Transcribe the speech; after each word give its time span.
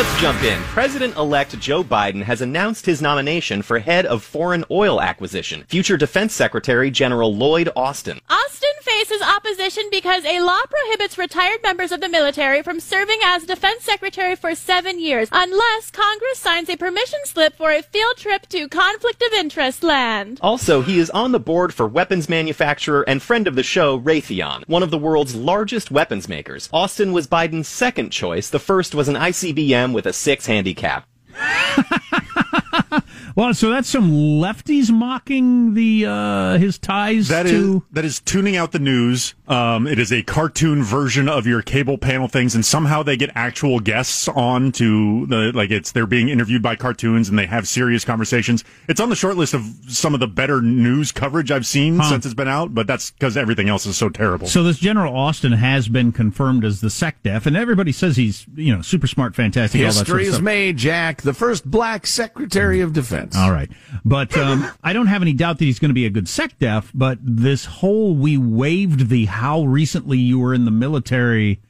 Let's 0.00 0.18
jump 0.18 0.42
in. 0.42 0.58
President 0.62 1.14
elect 1.16 1.58
Joe 1.60 1.84
Biden 1.84 2.22
has 2.22 2.40
announced 2.40 2.86
his 2.86 3.02
nomination 3.02 3.60
for 3.60 3.78
head 3.80 4.06
of 4.06 4.22
foreign 4.22 4.64
oil 4.70 4.98
acquisition, 4.98 5.64
future 5.68 5.98
Defense 5.98 6.32
Secretary 6.32 6.90
General 6.90 7.36
Lloyd 7.36 7.68
Austin. 7.76 8.18
Austin 8.30 8.70
faces 8.80 9.20
opposition 9.20 9.84
because 9.90 10.24
a 10.24 10.40
law 10.40 10.60
prohibits 10.70 11.18
retired 11.18 11.62
members 11.62 11.92
of 11.92 12.00
the 12.00 12.08
military 12.08 12.62
from 12.62 12.80
serving 12.80 13.18
as 13.24 13.44
defense 13.44 13.84
secretary 13.84 14.34
for 14.34 14.54
seven 14.54 14.98
years 14.98 15.28
unless 15.32 15.90
Congress 15.90 16.38
signs 16.38 16.70
a 16.70 16.76
permission 16.76 17.18
slip 17.24 17.54
for 17.56 17.70
a 17.70 17.82
field 17.82 18.16
trip 18.16 18.46
to 18.48 18.68
conflict 18.68 19.22
of 19.22 19.32
interest 19.34 19.82
land. 19.82 20.38
Also, 20.42 20.80
he 20.80 20.98
is 20.98 21.10
on 21.10 21.32
the 21.32 21.38
board 21.38 21.74
for 21.74 21.86
weapons 21.86 22.28
manufacturer 22.28 23.02
and 23.02 23.22
friend 23.22 23.46
of 23.46 23.54
the 23.54 23.62
show, 23.62 24.00
Raytheon, 24.00 24.66
one 24.66 24.82
of 24.82 24.90
the 24.90 24.98
world's 24.98 25.34
largest 25.34 25.90
weapons 25.90 26.26
makers. 26.26 26.70
Austin 26.72 27.12
was 27.12 27.26
Biden's 27.26 27.68
second 27.68 28.10
choice. 28.10 28.48
The 28.48 28.58
first 28.58 28.94
was 28.94 29.08
an 29.08 29.16
ICBM 29.16 29.89
with 29.92 30.06
a 30.06 30.12
six 30.12 30.46
handicap. 30.46 31.06
well, 33.36 33.54
so 33.54 33.70
that's 33.70 33.88
some 33.88 34.10
lefties 34.10 34.90
mocking 34.90 35.74
the 35.74 36.06
uh, 36.06 36.58
his 36.58 36.78
ties 36.78 37.28
That 37.28 37.46
is 37.46 37.52
to. 37.52 37.84
that 37.92 38.04
is 38.04 38.20
tuning 38.20 38.56
out 38.56 38.72
the 38.72 38.78
news. 38.78 39.34
Um, 39.48 39.86
it 39.86 39.98
is 39.98 40.12
a 40.12 40.22
cartoon 40.22 40.82
version 40.82 41.28
of 41.28 41.46
your 41.46 41.62
cable 41.62 41.98
panel 41.98 42.28
things, 42.28 42.54
and 42.54 42.64
somehow 42.64 43.02
they 43.02 43.16
get 43.16 43.30
actual 43.34 43.80
guests 43.80 44.28
on 44.28 44.72
to 44.72 45.26
the 45.26 45.52
like 45.54 45.70
it's 45.70 45.92
they're 45.92 46.06
being 46.06 46.28
interviewed 46.28 46.62
by 46.62 46.76
cartoons 46.76 47.28
and 47.28 47.38
they 47.38 47.46
have 47.46 47.66
serious 47.66 48.04
conversations. 48.04 48.64
It's 48.88 49.00
on 49.00 49.08
the 49.08 49.16
short 49.16 49.36
list 49.36 49.54
of 49.54 49.64
some 49.88 50.14
of 50.14 50.20
the 50.20 50.28
better 50.28 50.60
news 50.62 51.12
coverage 51.12 51.50
I've 51.50 51.66
seen 51.66 51.98
Huh. 51.98 52.08
since 52.10 52.24
it's 52.26 52.34
been 52.34 52.48
out, 52.48 52.74
but 52.74 52.86
that's 52.86 53.10
because 53.10 53.36
everything 53.36 53.68
else 53.68 53.86
is 53.86 53.96
so 53.96 54.08
terrible. 54.08 54.46
So 54.46 54.62
this 54.62 54.78
General 54.78 55.16
Austin 55.16 55.52
has 55.52 55.88
been 55.88 56.12
confirmed 56.12 56.64
as 56.64 56.80
the 56.80 56.88
SecDef, 56.88 57.46
and 57.46 57.56
everybody 57.56 57.92
says 57.92 58.16
he's 58.16 58.46
you 58.54 58.74
know 58.74 58.82
super 58.82 59.06
smart, 59.06 59.34
fantastic. 59.34 59.80
all 59.80 59.86
that 59.88 59.92
sort 59.92 60.06
History 60.06 60.28
of 60.28 60.34
is 60.34 60.40
made, 60.40 60.76
Jack. 60.76 61.22
The 61.22 61.34
first 61.34 61.64
black 61.68 62.06
Secretary 62.06 62.80
of 62.80 62.92
Defense. 62.92 63.19
All 63.36 63.52
right. 63.52 63.70
But 64.04 64.36
um, 64.36 64.70
I 64.82 64.92
don't 64.92 65.06
have 65.06 65.22
any 65.22 65.32
doubt 65.32 65.58
that 65.58 65.64
he's 65.64 65.78
going 65.78 65.90
to 65.90 65.94
be 65.94 66.06
a 66.06 66.10
good 66.10 66.26
SecDef, 66.26 66.90
but 66.94 67.18
this 67.22 67.64
whole 67.64 68.14
we 68.14 68.36
waived 68.36 69.08
the 69.08 69.26
how 69.26 69.62
recently 69.62 70.18
you 70.18 70.38
were 70.38 70.54
in 70.54 70.64
the 70.64 70.70
military 70.70 71.60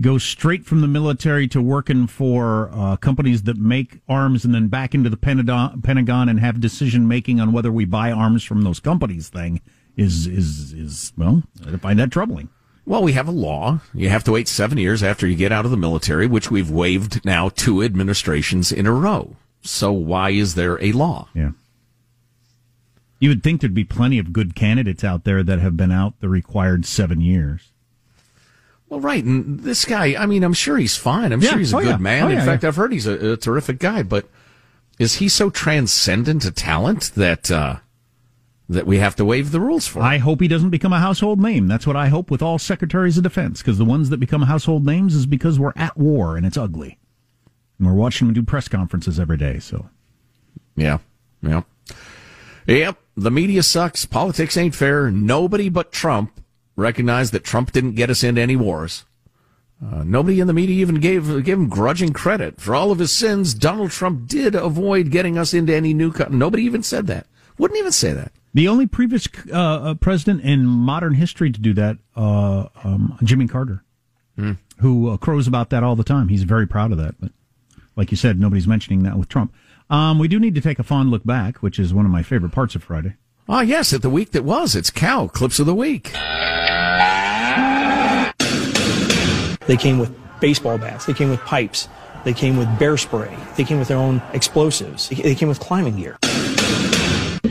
go 0.00 0.16
straight 0.16 0.64
from 0.64 0.80
the 0.80 0.88
military 0.88 1.46
to 1.48 1.60
working 1.60 2.06
for 2.06 2.70
uh, 2.72 2.96
companies 2.96 3.42
that 3.42 3.58
make 3.58 4.00
arms 4.08 4.44
and 4.44 4.54
then 4.54 4.68
back 4.68 4.94
into 4.94 5.10
the 5.10 5.16
Pentagon, 5.16 5.82
Pentagon 5.82 6.28
and 6.28 6.40
have 6.40 6.60
decision 6.60 7.06
making 7.06 7.40
on 7.40 7.52
whether 7.52 7.70
we 7.70 7.84
buy 7.84 8.10
arms 8.10 8.42
from 8.42 8.62
those 8.62 8.80
companies 8.80 9.28
thing 9.28 9.60
is 9.96 10.26
is 10.26 10.72
is 10.72 11.12
well, 11.16 11.42
I 11.66 11.76
find 11.76 11.98
that 11.98 12.10
troubling. 12.10 12.48
Well, 12.84 13.02
we 13.02 13.12
have 13.12 13.28
a 13.28 13.32
law. 13.32 13.80
You 13.94 14.08
have 14.08 14.24
to 14.24 14.32
wait 14.32 14.48
seven 14.48 14.76
years 14.78 15.02
after 15.02 15.26
you 15.26 15.36
get 15.36 15.52
out 15.52 15.64
of 15.64 15.70
the 15.70 15.76
military, 15.76 16.26
which 16.26 16.50
we've 16.50 16.70
waived 16.70 17.24
now 17.24 17.48
two 17.48 17.82
administrations 17.82 18.72
in 18.72 18.86
a 18.86 18.92
row. 18.92 19.36
So 19.62 19.92
why 19.92 20.30
is 20.30 20.54
there 20.54 20.82
a 20.82 20.92
law? 20.92 21.28
Yeah. 21.34 21.52
You 23.20 23.28
would 23.28 23.42
think 23.44 23.60
there'd 23.60 23.72
be 23.74 23.84
plenty 23.84 24.18
of 24.18 24.32
good 24.32 24.54
candidates 24.56 25.04
out 25.04 25.22
there 25.24 25.42
that 25.44 25.60
have 25.60 25.76
been 25.76 25.92
out 25.92 26.18
the 26.20 26.28
required 26.28 26.84
seven 26.84 27.20
years. 27.20 27.70
Well, 28.88 28.98
right. 29.00 29.22
And 29.24 29.60
this 29.60 29.84
guy, 29.84 30.16
I 30.20 30.26
mean, 30.26 30.42
I'm 30.42 30.52
sure 30.52 30.76
he's 30.76 30.96
fine. 30.96 31.32
I'm 31.32 31.40
Yeah. 31.40 31.50
sure 31.50 31.58
he's 31.60 31.72
a 31.72 31.76
Oh, 31.76 31.80
good 31.80 31.88
yeah. 31.88 31.96
man. 31.98 32.24
Oh, 32.24 32.28
in 32.28 32.36
yeah, 32.38 32.44
fact. 32.44 32.64
I've 32.64 32.76
heard 32.76 32.92
he's 32.92 33.06
a, 33.06 33.32
a 33.32 33.36
terrific 33.36 33.78
guy, 33.78 34.02
but 34.02 34.28
is 34.98 35.14
he 35.14 35.28
so 35.28 35.48
transcendent 35.50 36.44
a 36.44 36.50
talent 36.50 37.12
that, 37.14 37.50
uh, 37.50 37.76
that 38.68 38.86
we 38.86 38.98
have 38.98 39.14
to 39.16 39.24
waive 39.24 39.52
the 39.52 39.60
rules 39.60 39.86
for? 39.86 40.00
I 40.02 40.18
hope 40.18 40.40
he 40.40 40.48
doesn't 40.48 40.70
become 40.70 40.92
a 40.92 40.98
household 41.00 41.40
name. 41.40 41.68
That's 41.68 41.86
what 41.86 41.96
I 41.96 42.08
hope 42.08 42.30
with 42.30 42.42
all 42.42 42.58
secretaries 42.58 43.16
of 43.16 43.22
defense, 43.22 43.60
because 43.62 43.78
the 43.78 43.84
ones 43.84 44.10
that 44.10 44.18
become 44.18 44.42
household 44.42 44.84
names 44.84 45.14
is 45.14 45.26
because 45.26 45.58
we're 45.60 45.72
at 45.76 45.96
war 45.96 46.36
and 46.36 46.44
it's 46.44 46.56
ugly. 46.58 46.98
And 47.82 47.90
we're 47.90 47.96
watching 48.00 48.28
them 48.28 48.34
do 48.34 48.44
press 48.44 48.68
conferences 48.68 49.18
every 49.18 49.36
day, 49.36 49.58
so. 49.58 49.88
Yeah. 50.76 50.98
Yeah. 51.42 51.62
Yep. 52.68 52.96
The 53.16 53.30
media 53.32 53.64
sucks. 53.64 54.04
Politics 54.06 54.56
ain't 54.56 54.76
fair. 54.76 55.10
Nobody 55.10 55.68
but 55.68 55.90
Trump 55.90 56.40
recognized 56.76 57.32
that 57.32 57.42
Trump 57.42 57.72
didn't 57.72 57.96
get 57.96 58.08
us 58.08 58.22
into 58.22 58.40
any 58.40 58.54
wars. 58.54 59.04
Uh, 59.84 60.04
nobody 60.04 60.38
in 60.38 60.46
the 60.46 60.52
media 60.52 60.76
even 60.76 61.00
gave 61.00 61.26
gave 61.44 61.56
him 61.58 61.68
grudging 61.68 62.12
credit 62.12 62.60
for 62.60 62.72
all 62.76 62.92
of 62.92 63.00
his 63.00 63.10
sins. 63.10 63.52
Donald 63.52 63.90
Trump 63.90 64.28
did 64.28 64.54
avoid 64.54 65.10
getting 65.10 65.36
us 65.36 65.52
into 65.52 65.74
any 65.74 65.92
new. 65.92 66.12
Co- 66.12 66.28
Nobody 66.30 66.62
even 66.62 66.84
said 66.84 67.08
that. 67.08 67.26
Wouldn't 67.58 67.80
even 67.80 67.90
say 67.90 68.12
that. 68.12 68.30
The 68.54 68.68
only 68.68 68.86
previous 68.86 69.26
uh, 69.52 69.56
uh, 69.58 69.94
president 69.94 70.42
in 70.42 70.64
modern 70.66 71.14
history 71.14 71.50
to 71.50 71.60
do 71.60 71.74
that, 71.74 71.98
uh, 72.14 72.68
um, 72.84 73.18
Jimmy 73.24 73.48
Carter, 73.48 73.82
Hmm. 74.36 74.52
who 74.78 75.10
uh, 75.10 75.16
crows 75.16 75.48
about 75.48 75.70
that 75.70 75.82
all 75.82 75.96
the 75.96 76.04
time. 76.04 76.28
He's 76.28 76.44
very 76.44 76.68
proud 76.68 76.92
of 76.92 76.98
that. 76.98 77.16
But 77.20 77.32
like 77.96 78.10
you 78.10 78.16
said, 78.16 78.38
nobody's 78.38 78.66
mentioning 78.66 79.02
that 79.02 79.18
with 79.18 79.28
Trump. 79.28 79.52
Um, 79.90 80.18
we 80.18 80.28
do 80.28 80.40
need 80.40 80.54
to 80.54 80.60
take 80.60 80.78
a 80.78 80.82
fond 80.82 81.10
look 81.10 81.24
back, 81.24 81.58
which 81.58 81.78
is 81.78 81.92
one 81.92 82.06
of 82.06 82.10
my 82.10 82.22
favorite 82.22 82.52
parts 82.52 82.74
of 82.74 82.82
Friday. 82.82 83.14
Ah, 83.48 83.60
yes, 83.60 83.92
at 83.92 84.02
the 84.02 84.10
week 84.10 84.30
that 84.30 84.44
was. 84.44 84.74
It's 84.74 84.90
cow 84.90 85.26
clips 85.26 85.58
of 85.58 85.66
the 85.66 85.74
week. 85.74 86.12
They 89.66 89.76
came 89.76 89.98
with 89.98 90.14
baseball 90.40 90.78
bats. 90.78 91.06
They 91.06 91.12
came 91.12 91.30
with 91.30 91.40
pipes. 91.40 91.88
They 92.24 92.32
came 92.32 92.56
with 92.56 92.78
bear 92.78 92.96
spray. 92.96 93.36
They 93.56 93.64
came 93.64 93.78
with 93.78 93.88
their 93.88 93.98
own 93.98 94.22
explosives. 94.32 95.08
They 95.08 95.16
they 95.16 95.34
came 95.34 95.48
with 95.48 95.60
climbing 95.60 95.96
gear. 95.96 96.16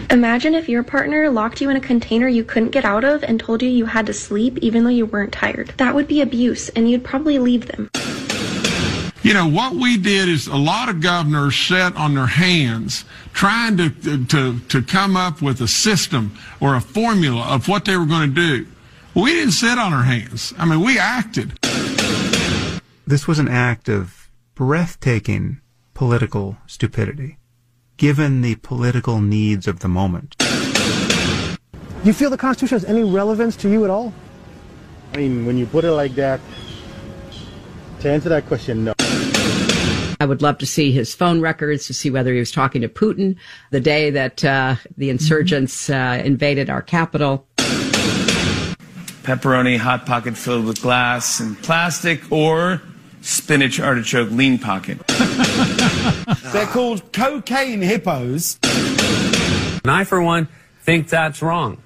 Imagine 0.10 0.56
if 0.56 0.68
your 0.68 0.84
partner 0.84 1.30
locked 1.30 1.62
you 1.62 1.70
in 1.70 1.78
a 1.78 1.82
container 1.82 2.28
you 2.28 2.44
couldn't 2.44 2.72
get 2.72 2.84
out 2.84 3.04
of 3.04 3.24
and 3.24 3.40
told 3.40 3.62
you 3.62 3.70
you 3.70 3.86
had 3.86 4.06
to 4.08 4.14
sleep 4.14 4.58
even 4.62 4.84
though 4.84 4.90
you 4.90 5.06
weren't 5.06 5.32
tired. 5.32 5.74
That 5.78 5.96
would 5.96 6.08
be 6.08 6.22
abuse, 6.22 6.70
and 6.70 6.90
you'd 6.90 7.04
probably 7.04 7.40
leave 7.40 7.68
them. 7.68 7.90
You 9.24 9.36
know, 9.36 9.48
what 9.48 9.76
we 9.76 9.98
did 9.98 10.28
is 10.28 10.48
a 10.48 10.58
lot 10.58 10.90
of 10.90 11.00
governors 11.00 11.56
sat 11.56 11.96
on 11.96 12.16
their 12.16 12.26
hands 12.26 13.06
trying 13.34 13.78
to, 13.78 14.26
to, 14.26 14.60
to 14.60 14.82
come 14.82 15.16
up 15.16 15.44
with 15.44 15.62
a 15.62 15.68
system 15.68 16.36
or 16.60 16.76
a 16.76 16.82
formula 16.82 17.44
of 17.44 17.68
what 17.68 17.86
they 17.86 17.96
were 17.96 18.08
going 18.08 18.34
to 18.34 18.36
do. 18.36 18.68
We 19.14 19.34
didn't 19.34 19.52
sit 19.52 19.78
on 19.78 19.94
our 19.94 20.04
hands. 20.04 20.54
I 20.58 20.66
mean, 20.66 20.84
we 20.84 20.98
acted. 20.98 21.52
This 23.06 23.28
was 23.28 23.38
an 23.38 23.48
act 23.48 23.90
of 23.90 24.32
breathtaking 24.56 25.62
political 25.94 26.58
stupidity, 26.66 27.38
given 27.98 28.42
the 28.42 28.56
political 28.56 29.22
needs 29.22 29.68
of 29.68 29.82
the 29.82 29.88
moment. 29.88 30.36
Do 30.40 30.48
you 32.06 32.14
feel 32.14 32.32
the 32.32 32.38
Constitution 32.38 32.76
has 32.76 32.86
any 32.86 33.04
relevance 33.04 33.56
to 33.58 33.70
you 33.70 33.84
at 33.84 33.92
all? 33.92 34.14
I 35.14 35.18
mean, 35.18 35.46
when 35.46 35.60
you 35.60 35.68
put 35.68 35.84
it 35.84 35.92
like 35.92 36.16
that, 36.16 36.40
to 38.00 38.10
answer 38.10 38.30
that 38.30 38.48
question, 38.48 38.86
no. 38.86 38.94
I 40.22 40.26
would 40.26 40.44
love 40.44 40.60
to 40.60 40.68
see 40.68 40.92
his 40.92 41.16
phone 41.16 41.42
records 41.42 41.88
to 41.88 41.96
see 41.96 42.12
whether 42.12 42.32
he 42.32 42.38
was 42.38 42.52
talking 42.52 42.84
to 42.84 42.88
Putin 42.88 43.38
the 43.72 43.80
day 43.80 44.12
that 44.12 44.46
uh, 44.46 44.76
the 44.96 45.10
insurgents 45.10 45.90
uh, 45.90 46.22
invaded 46.24 46.70
our 46.70 46.84
capital. 46.84 47.48
Pepperoni 49.24 49.80
hot 49.80 50.06
pocket 50.06 50.38
filled 50.38 50.66
with 50.66 50.80
glass 50.80 51.40
and 51.40 51.58
plastic, 51.64 52.32
or 52.32 52.84
spinach 53.22 53.80
artichoke 53.80 54.30
lean 54.30 54.60
pocket. 54.60 55.00
They're 56.54 56.68
called 56.68 57.12
cocaine 57.14 57.82
hippos. 57.82 58.60
And 58.64 59.90
I, 59.90 60.04
for 60.04 60.22
one, 60.22 60.50
think 60.84 61.10
that's 61.10 61.42
wrong. 61.42 61.82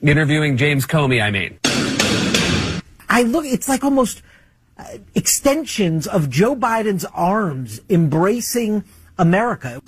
Interviewing 0.00 0.56
James 0.56 0.86
Comey, 0.86 1.20
I 1.20 1.32
mean. 1.32 1.58
I 3.08 3.24
look, 3.24 3.46
it's 3.46 3.68
like 3.68 3.82
almost 3.82 4.22
extensions 5.14 6.06
of 6.06 6.30
Joe 6.30 6.54
Biden's 6.56 7.04
arms 7.14 7.80
embracing 7.88 8.84
America. 9.18 9.82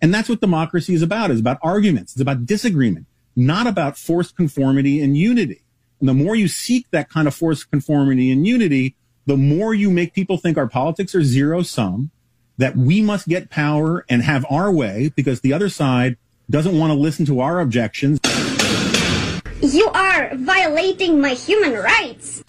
And 0.00 0.14
that's 0.14 0.28
what 0.28 0.40
democracy 0.40 0.94
is 0.94 1.02
about. 1.02 1.30
It's 1.30 1.40
about 1.40 1.58
arguments. 1.62 2.12
It's 2.12 2.20
about 2.20 2.46
disagreement, 2.46 3.06
not 3.34 3.66
about 3.66 3.96
forced 3.96 4.36
conformity 4.36 5.00
and 5.00 5.16
unity. 5.16 5.62
And 6.00 6.08
the 6.08 6.14
more 6.14 6.36
you 6.36 6.46
seek 6.48 6.90
that 6.90 7.10
kind 7.10 7.26
of 7.26 7.34
forced 7.34 7.70
conformity 7.70 8.30
and 8.30 8.46
unity, 8.46 8.94
the 9.26 9.36
more 9.36 9.74
you 9.74 9.90
make 9.90 10.14
people 10.14 10.38
think 10.38 10.56
our 10.56 10.68
politics 10.68 11.14
are 11.14 11.22
zero 11.22 11.62
sum, 11.62 12.10
that 12.56 12.76
we 12.76 13.02
must 13.02 13.28
get 13.28 13.50
power 13.50 14.04
and 14.08 14.22
have 14.22 14.44
our 14.50 14.70
way 14.72 15.12
because 15.16 15.40
the 15.40 15.52
other 15.52 15.68
side 15.68 16.16
doesn't 16.50 16.78
want 16.78 16.90
to 16.90 16.98
listen 16.98 17.26
to 17.26 17.40
our 17.40 17.60
objections. 17.60 18.18
You 19.60 19.88
are 19.88 20.30
violating 20.36 21.20
my 21.20 21.34
human 21.34 21.74
rights. 21.74 22.42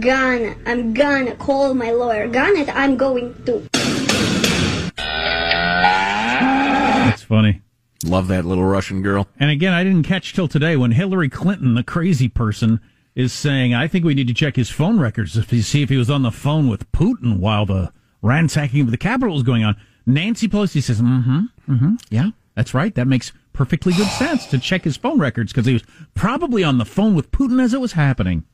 Gonna, 0.00 0.56
I'm 0.66 0.94
gonna 0.94 1.34
call 1.36 1.74
my 1.74 1.90
lawyer. 1.90 2.28
Gonna, 2.28 2.70
I'm 2.72 2.96
going 2.96 3.34
to. 3.44 3.68
That's 7.04 7.22
funny. 7.22 7.62
Love 8.04 8.28
that 8.28 8.44
little 8.44 8.64
Russian 8.64 9.02
girl. 9.02 9.26
And 9.40 9.50
again, 9.50 9.72
I 9.72 9.82
didn't 9.82 10.04
catch 10.04 10.34
till 10.34 10.48
today 10.48 10.76
when 10.76 10.92
Hillary 10.92 11.28
Clinton, 11.28 11.74
the 11.74 11.82
crazy 11.82 12.28
person, 12.28 12.80
is 13.14 13.32
saying, 13.32 13.72
I 13.74 13.88
think 13.88 14.04
we 14.04 14.14
need 14.14 14.28
to 14.28 14.34
check 14.34 14.56
his 14.56 14.70
phone 14.70 14.98
records 15.00 15.32
to 15.32 15.62
see 15.62 15.82
if 15.82 15.88
he 15.88 15.96
was 15.96 16.10
on 16.10 16.22
the 16.22 16.30
phone 16.30 16.68
with 16.68 16.90
Putin 16.92 17.38
while 17.38 17.64
the 17.64 17.92
ransacking 18.22 18.82
of 18.82 18.90
the 18.90 18.96
Capitol 18.96 19.34
was 19.34 19.42
going 19.42 19.64
on. 19.64 19.76
Nancy 20.06 20.48
Pelosi 20.48 20.82
says, 20.82 21.00
mm 21.00 21.24
hmm, 21.24 21.72
mm 21.72 21.78
hmm, 21.78 21.94
yeah, 22.10 22.30
that's 22.54 22.74
right. 22.74 22.94
That 22.94 23.06
makes 23.06 23.32
perfectly 23.52 23.92
good 23.94 24.08
sense 24.08 24.46
to 24.46 24.58
check 24.58 24.84
his 24.84 24.96
phone 24.96 25.18
records 25.18 25.52
because 25.52 25.66
he 25.66 25.72
was 25.72 25.84
probably 26.14 26.62
on 26.62 26.78
the 26.78 26.84
phone 26.84 27.14
with 27.14 27.30
Putin 27.30 27.62
as 27.62 27.72
it 27.72 27.80
was 27.80 27.92
happening. 27.92 28.44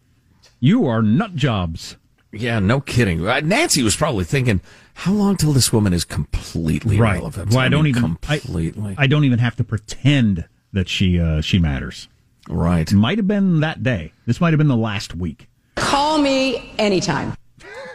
You 0.61 0.87
are 0.87 1.01
nut 1.01 1.35
jobs. 1.35 1.97
Yeah, 2.33 2.59
no 2.59 2.81
kidding. 2.81 3.27
Uh, 3.27 3.41
Nancy 3.41 3.83
was 3.83 3.97
probably 3.97 4.25
thinking, 4.25 4.61
how 4.93 5.13
long 5.13 5.37
till 5.37 5.53
this 5.53 5.73
woman 5.73 5.93
is 5.93 6.05
completely 6.05 6.99
right. 6.99 7.15
relevant? 7.15 7.51
Well, 7.51 7.61
I, 7.61 7.69
don't 7.69 7.85
mean, 7.85 7.97
even 7.97 8.03
completely. 8.03 8.95
I, 8.97 9.05
I, 9.05 9.07
don't 9.07 9.25
even 9.25 9.39
have 9.39 9.57
to 9.57 9.65
pretend 9.65 10.47
that 10.73 10.89
she 10.89 11.19
uh, 11.19 11.41
she 11.41 11.59
matters. 11.59 12.09
Right. 12.49 12.93
Might 12.93 13.19
have 13.19 13.27
been 13.27 13.61
that 13.61 13.83
day. 13.83 14.13
This 14.27 14.41
might 14.41 14.53
have 14.53 14.59
been 14.59 14.69
the 14.69 14.77
last 14.77 15.15
week. 15.15 15.49
Call 15.77 16.19
me 16.19 16.73
anytime. 16.79 17.35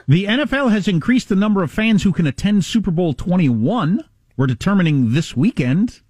The 0.08 0.26
NFL 0.26 0.72
has 0.72 0.88
increased 0.88 1.30
the 1.30 1.36
number 1.36 1.64
of 1.64 1.72
fans 1.72 2.04
who 2.04 2.12
can 2.12 2.28
attend 2.28 2.66
Super 2.66 2.92
Bowl 2.92 3.14
21. 3.14 4.04
We're 4.38 4.48
determining 4.48 5.14
this 5.14 5.36
weekend, 5.36 6.02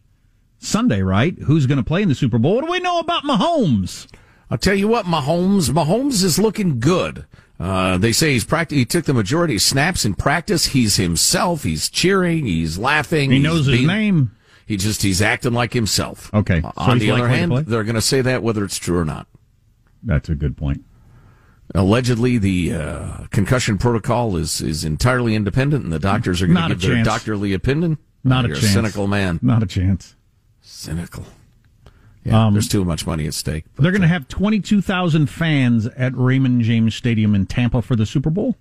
Sunday, 0.57 1.01
right? 1.01 1.37
Who's 1.39 1.65
going 1.65 1.77
to 1.77 1.83
play 1.83 2.01
in 2.01 2.09
the 2.09 2.15
Super 2.15 2.37
Bowl? 2.37 2.55
What 2.55 2.65
do 2.65 2.71
we 2.71 2.79
know 2.79 2.99
about 2.99 3.23
Mahomes? 3.23 4.07
I'll 4.49 4.57
tell 4.57 4.75
you 4.75 4.87
what, 4.87 5.05
Mahomes. 5.05 5.69
Mahomes 5.71 6.23
is 6.23 6.37
looking 6.37 6.79
good. 6.79 7.25
Uh, 7.59 7.97
they 7.97 8.11
say 8.11 8.33
he's 8.33 8.43
practic- 8.45 8.77
he 8.77 8.85
took 8.85 9.05
the 9.05 9.13
majority 9.13 9.55
of 9.55 9.61
snaps 9.61 10.05
in 10.05 10.13
practice. 10.13 10.67
He's 10.67 10.97
himself. 10.97 11.63
He's 11.63 11.89
cheering. 11.89 12.45
He's 12.45 12.77
laughing. 12.77 13.31
He 13.31 13.37
he's 13.37 13.43
knows 13.43 13.65
his 13.65 13.77
being, 13.77 13.87
name. 13.87 14.31
He 14.65 14.77
just 14.77 15.01
he's 15.03 15.21
acting 15.21 15.53
like 15.53 15.73
himself. 15.73 16.33
Okay. 16.33 16.61
Uh, 16.63 16.71
so 16.85 16.91
on 16.91 16.99
the 16.99 17.11
other 17.11 17.27
hand, 17.27 17.51
they're 17.67 17.83
going 17.83 17.95
to 17.95 18.01
say 18.01 18.21
that 18.21 18.43
whether 18.43 18.63
it's 18.65 18.77
true 18.77 18.97
or 18.99 19.05
not. 19.05 19.27
That's 20.03 20.27
a 20.29 20.35
good 20.35 20.57
point. 20.57 20.83
Allegedly, 21.73 22.37
the 22.37 22.73
uh, 22.73 23.17
concussion 23.31 23.77
protocol 23.77 24.37
is 24.37 24.61
is 24.61 24.83
entirely 24.85 25.33
independent, 25.33 25.83
and 25.83 25.91
the 25.91 25.99
doctors 25.99 26.41
are 26.41 26.47
going 26.47 26.57
to 26.61 26.69
give 26.75 26.81
their 26.81 26.95
chance. 26.97 27.07
doctorly 27.07 27.53
opinion. 27.53 27.97
Not 28.23 28.43
Oh, 28.43 28.45
a 28.45 28.47
you're 28.49 28.57
chance. 28.57 28.73
cynical 28.73 29.07
man. 29.07 29.39
Not 29.41 29.63
a 29.63 29.65
chance. 29.65 30.15
Cynical. 30.61 31.25
Yeah, 32.25 32.47
Um, 32.47 32.53
there's 32.53 32.67
too 32.67 32.83
much 32.83 33.05
money 33.05 33.27
at 33.27 33.33
stake. 33.35 33.65
They're 33.77 33.91
going 33.91 34.01
to 34.01 34.07
have 34.07 34.27
22,000 34.27 35.27
fans 35.29 35.85
at 35.85 36.15
Raymond 36.15 36.61
James 36.63 36.95
Stadium 36.95 37.35
in 37.35 37.45
Tampa 37.45 37.81
for 37.83 37.95
the 37.95 38.05
Super 38.05 38.29
Bowl. 38.31 38.55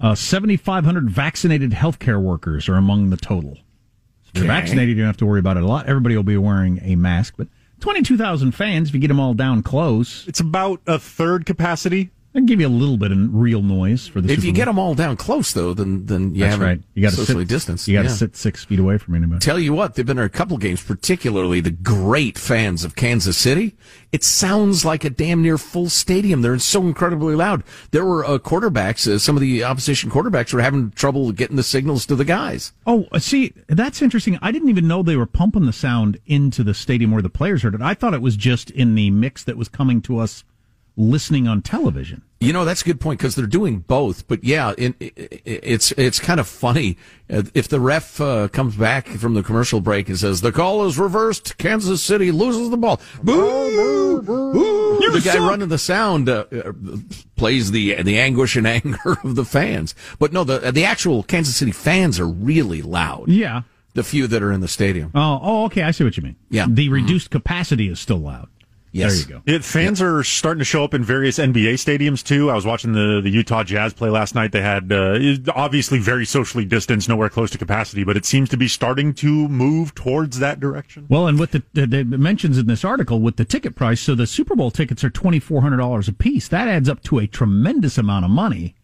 Uh, 0.00 0.14
7,500 0.16 1.08
vaccinated 1.08 1.70
healthcare 1.70 2.20
workers 2.20 2.68
are 2.68 2.74
among 2.74 3.10
the 3.10 3.16
total. 3.16 3.54
So 3.54 4.30
if 4.34 4.42
you're 4.42 4.44
Okay. 4.52 4.60
vaccinated, 4.60 4.96
you 4.96 5.02
don't 5.02 5.06
have 5.06 5.16
to 5.18 5.26
worry 5.26 5.38
about 5.38 5.56
it 5.56 5.62
a 5.62 5.66
lot. 5.66 5.86
Everybody 5.86 6.16
will 6.16 6.24
be 6.24 6.36
wearing 6.36 6.80
a 6.82 6.96
mask, 6.96 7.34
but 7.36 7.46
22,000 7.78 8.50
fans, 8.52 8.88
if 8.88 8.94
you 8.94 9.00
get 9.00 9.08
them 9.08 9.20
all 9.20 9.34
down 9.34 9.62
close, 9.62 10.24
It's 10.26 10.40
about 10.40 10.80
a 10.86 10.98
third 10.98 11.46
capacity. 11.46 12.10
That'd 12.32 12.48
give 12.48 12.60
you 12.62 12.66
a 12.66 12.70
little 12.70 12.96
bit 12.96 13.12
of 13.12 13.18
real 13.34 13.60
noise 13.60 14.08
for 14.08 14.22
the 14.22 14.32
If 14.32 14.36
Super 14.36 14.46
you 14.46 14.52
Bowl. 14.52 14.56
get 14.56 14.64
them 14.64 14.78
all 14.78 14.94
down 14.94 15.16
close, 15.18 15.52
though, 15.52 15.74
then 15.74 16.06
then 16.06 16.34
you 16.34 16.40
That's 16.44 16.56
right. 16.56 16.80
You 16.94 17.02
got 17.02 17.10
to 17.10 17.16
socially 17.16 17.44
sit, 17.44 17.48
distanced. 17.50 17.88
You 17.88 17.94
got 17.98 18.02
to 18.04 18.08
Yeah. 18.08 18.14
sit 18.14 18.36
six 18.36 18.64
feet 18.64 18.78
away 18.78 18.96
from 18.96 19.14
anybody. 19.14 19.40
Tell 19.40 19.58
you 19.58 19.74
what, 19.74 19.94
there've 19.94 20.06
been 20.06 20.18
a 20.18 20.30
couple 20.30 20.56
games, 20.56 20.82
particularly 20.82 21.60
the 21.60 21.70
great 21.70 22.38
fans 22.38 22.84
of 22.84 22.96
Kansas 22.96 23.36
City. 23.36 23.76
It 24.12 24.24
sounds 24.24 24.82
like 24.84 25.04
a 25.04 25.10
damn 25.10 25.42
near 25.42 25.58
full 25.58 25.90
stadium. 25.90 26.40
They're 26.40 26.58
so 26.58 26.82
incredibly 26.86 27.34
loud. 27.34 27.64
There 27.90 28.04
were 28.04 28.24
uh, 28.24 28.38
quarterbacks, 28.38 29.06
uh, 29.06 29.18
some 29.18 29.36
of 29.36 29.40
the 29.42 29.62
opposition 29.64 30.10
quarterbacks 30.10 30.54
were 30.54 30.62
having 30.62 30.90
trouble 30.92 31.32
getting 31.32 31.56
the 31.56 31.62
signals 31.62 32.06
to 32.06 32.14
the 32.16 32.24
guys. 32.24 32.72
Oh, 32.86 33.06
uh, 33.12 33.18
see, 33.18 33.52
that's 33.68 34.00
interesting. 34.00 34.38
I 34.40 34.52
didn't 34.52 34.68
even 34.70 34.88
know 34.88 35.02
they 35.02 35.16
were 35.16 35.26
pumping 35.26 35.66
the 35.66 35.72
sound 35.72 36.18
into 36.26 36.64
the 36.64 36.72
stadium 36.72 37.10
where 37.10 37.20
the 37.22 37.28
players 37.30 37.62
heard 37.62 37.74
it. 37.74 37.82
I 37.82 37.92
thought 37.92 38.14
it 38.14 38.22
was 38.22 38.36
just 38.36 38.70
in 38.70 38.94
the 38.94 39.10
mix 39.10 39.44
that 39.44 39.58
was 39.58 39.68
coming 39.68 40.00
to 40.02 40.18
us 40.18 40.44
listening 40.96 41.48
on 41.48 41.62
television. 41.62 42.22
You 42.40 42.52
know, 42.52 42.64
that's 42.64 42.82
a 42.82 42.84
good 42.84 43.00
point 43.00 43.20
because 43.20 43.36
they're 43.36 43.46
doing 43.46 43.78
both. 43.80 44.26
But 44.26 44.42
yeah, 44.42 44.74
it, 44.76 44.94
it, 45.00 45.42
it's 45.44 45.92
it's 45.92 46.18
kind 46.18 46.40
of 46.40 46.48
funny 46.48 46.96
Uh, 47.32 47.44
if 47.54 47.68
the 47.68 47.78
ref 47.78 48.20
uh, 48.20 48.48
comes 48.48 48.74
back 48.76 49.06
from 49.08 49.34
the 49.34 49.42
commercial 49.44 49.80
break 49.80 50.08
and 50.08 50.18
says 50.18 50.40
the 50.40 50.50
call 50.52 50.84
is 50.86 50.98
reversed. 50.98 51.56
Kansas 51.56 52.02
City 52.02 52.32
loses 52.32 52.70
the 52.70 52.76
ball. 52.76 53.00
Boo! 53.22 54.22
boo. 54.22 54.98
You 55.00 55.12
The 55.12 55.20
guy 55.20 55.32
suck. 55.34 55.48
running 55.50 55.68
the 55.68 55.78
sound 55.78 56.28
uh, 56.28 56.44
uh, 56.52 56.72
plays 57.36 57.70
the 57.70 58.02
the 58.02 58.18
anguish 58.18 58.56
and 58.56 58.66
anger 58.78 59.16
of 59.22 59.36
the 59.36 59.44
fans. 59.44 59.94
But 60.18 60.32
no, 60.32 60.42
the 60.44 60.72
the 60.72 60.84
actual 60.84 61.22
Kansas 61.22 61.56
City 61.56 61.72
fans 61.72 62.18
are 62.20 62.26
really 62.28 62.82
loud. 62.82 63.28
Yeah. 63.28 63.62
The 63.94 64.02
few 64.02 64.26
that 64.26 64.42
are 64.42 64.50
in 64.50 64.60
the 64.60 64.68
stadium. 64.68 65.10
Oh, 65.14 65.38
oh, 65.42 65.64
okay. 65.66 65.82
I 65.82 65.90
see 65.90 66.02
what 66.02 66.16
you 66.16 66.22
mean. 66.22 66.36
Yeah. 66.50 66.66
The 66.68 66.88
reduced 66.88 67.30
capacity 67.30 67.88
is 67.88 68.00
still 68.00 68.16
loud. 68.18 68.48
Yes. 68.92 69.12
There 69.12 69.20
you 69.20 69.42
go. 69.42 69.52
It, 69.52 69.64
fans 69.64 70.02
are 70.02 70.22
starting 70.22 70.58
to 70.58 70.64
show 70.64 70.84
up 70.84 70.92
in 70.92 71.02
various 71.02 71.38
NBA 71.38 71.74
stadiums 71.74 72.22
too. 72.22 72.50
I 72.50 72.54
was 72.54 72.66
watching 72.66 72.92
the, 72.92 73.20
the 73.22 73.30
Utah 73.30 73.64
Jazz 73.64 73.94
play 73.94 74.10
last 74.10 74.34
night. 74.34 74.52
They 74.52 74.60
had 74.60 74.92
uh, 74.92 75.18
obviously 75.54 75.98
very 75.98 76.26
socially 76.26 76.66
distanced, 76.66 77.08
nowhere 77.08 77.30
close 77.30 77.50
to 77.52 77.58
capacity, 77.58 78.04
but 78.04 78.16
it 78.16 78.26
seems 78.26 78.50
to 78.50 78.56
be 78.58 78.68
starting 78.68 79.14
to 79.14 79.48
move 79.48 79.94
towards 79.94 80.38
that 80.40 80.60
direction. 80.60 81.06
Well, 81.08 81.26
and 81.26 81.40
with 81.40 81.52
the, 81.52 81.62
the, 81.72 81.86
the 81.86 82.04
mentions 82.04 82.58
in 82.58 82.66
this 82.66 82.84
article 82.84 83.20
with 83.20 83.36
the 83.36 83.46
ticket 83.46 83.74
price, 83.74 84.00
so 84.00 84.14
the 84.14 84.26
Super 84.26 84.54
Bowl 84.54 84.70
tickets 84.70 85.02
are 85.02 85.10
twenty 85.10 85.40
four 85.40 85.62
hundred 85.62 85.78
dollars 85.78 86.06
a 86.08 86.12
piece. 86.12 86.48
That 86.48 86.68
adds 86.68 86.88
up 86.88 87.02
to 87.04 87.18
a 87.18 87.26
tremendous 87.26 87.96
amount 87.96 88.26
of 88.26 88.30
money. 88.30 88.74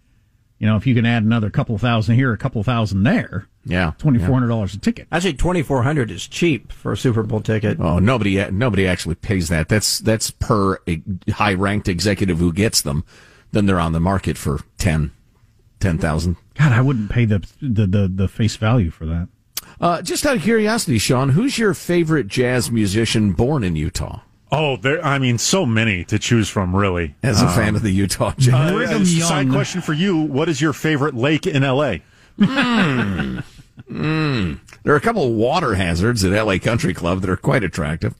You 0.58 0.66
know, 0.66 0.76
if 0.76 0.86
you 0.86 0.94
can 0.94 1.06
add 1.06 1.22
another 1.22 1.50
couple 1.50 1.78
thousand 1.78 2.16
here, 2.16 2.32
a 2.32 2.36
couple 2.38 2.62
thousand 2.64 3.04
there, 3.04 3.46
Yeah. 3.64 3.92
twenty 3.98 4.18
four 4.18 4.34
hundred 4.34 4.48
dollars 4.48 4.74
a 4.74 4.78
ticket. 4.78 5.06
Actually, 5.12 5.34
twenty 5.34 5.62
four 5.62 5.82
hundred 5.84 6.10
is 6.10 6.26
cheap 6.26 6.72
for 6.72 6.92
a 6.92 6.96
Super 6.96 7.22
Bowl 7.22 7.40
ticket. 7.40 7.78
Oh, 7.80 7.98
nobody 8.00 8.44
nobody 8.50 8.86
actually 8.86 9.14
pays 9.14 9.48
that. 9.50 9.68
That's 9.68 10.00
that's 10.00 10.30
per 10.32 10.78
a 10.88 11.00
high 11.30 11.54
ranked 11.54 11.88
executive 11.88 12.38
who 12.38 12.52
gets 12.52 12.82
them. 12.82 13.04
Then 13.52 13.66
they're 13.66 13.78
on 13.80 13.92
the 13.92 14.00
market 14.00 14.36
for 14.36 14.60
ten, 14.78 15.12
ten 15.80 15.96
thousand. 15.98 16.36
God, 16.54 16.72
I 16.72 16.80
wouldn't 16.80 17.10
pay 17.10 17.24
the 17.24 17.38
the 17.62 17.86
the, 17.86 18.08
the 18.12 18.28
face 18.28 18.56
value 18.56 18.90
for 18.90 19.06
that. 19.06 19.28
Uh, 19.80 20.02
just 20.02 20.26
out 20.26 20.34
of 20.36 20.42
curiosity, 20.42 20.98
Sean, 20.98 21.28
who's 21.28 21.56
your 21.56 21.72
favorite 21.72 22.26
jazz 22.26 22.68
musician 22.68 23.30
born 23.32 23.62
in 23.62 23.76
Utah? 23.76 24.22
Oh, 24.50 24.76
there. 24.76 25.04
I 25.04 25.18
mean, 25.18 25.36
so 25.38 25.66
many 25.66 26.04
to 26.04 26.18
choose 26.18 26.48
from, 26.48 26.74
really. 26.74 27.14
As 27.22 27.42
a 27.42 27.48
fan 27.50 27.76
of 27.76 27.82
the 27.82 27.90
Utah 27.90 28.32
Jazz, 28.38 28.54
Uh, 28.54 28.72
Brigham 28.74 29.02
uh, 29.02 29.04
side 29.04 29.50
question 29.50 29.80
for 29.82 29.92
you: 29.92 30.16
What 30.16 30.48
is 30.48 30.60
your 30.60 30.72
favorite 30.72 31.14
lake 31.14 31.46
in 31.46 31.62
L.A.? 31.64 32.02
Hmm. 32.38 33.38
Hmm. 33.88 34.54
There 34.82 34.92
are 34.92 34.96
a 34.96 35.00
couple 35.00 35.24
of 35.24 35.32
water 35.32 35.74
hazards 35.74 36.22
at 36.24 36.32
LA 36.32 36.58
Country 36.58 36.92
Club 36.92 37.20
that 37.22 37.30
are 37.30 37.36
quite 37.38 37.62
attractive. 37.64 38.14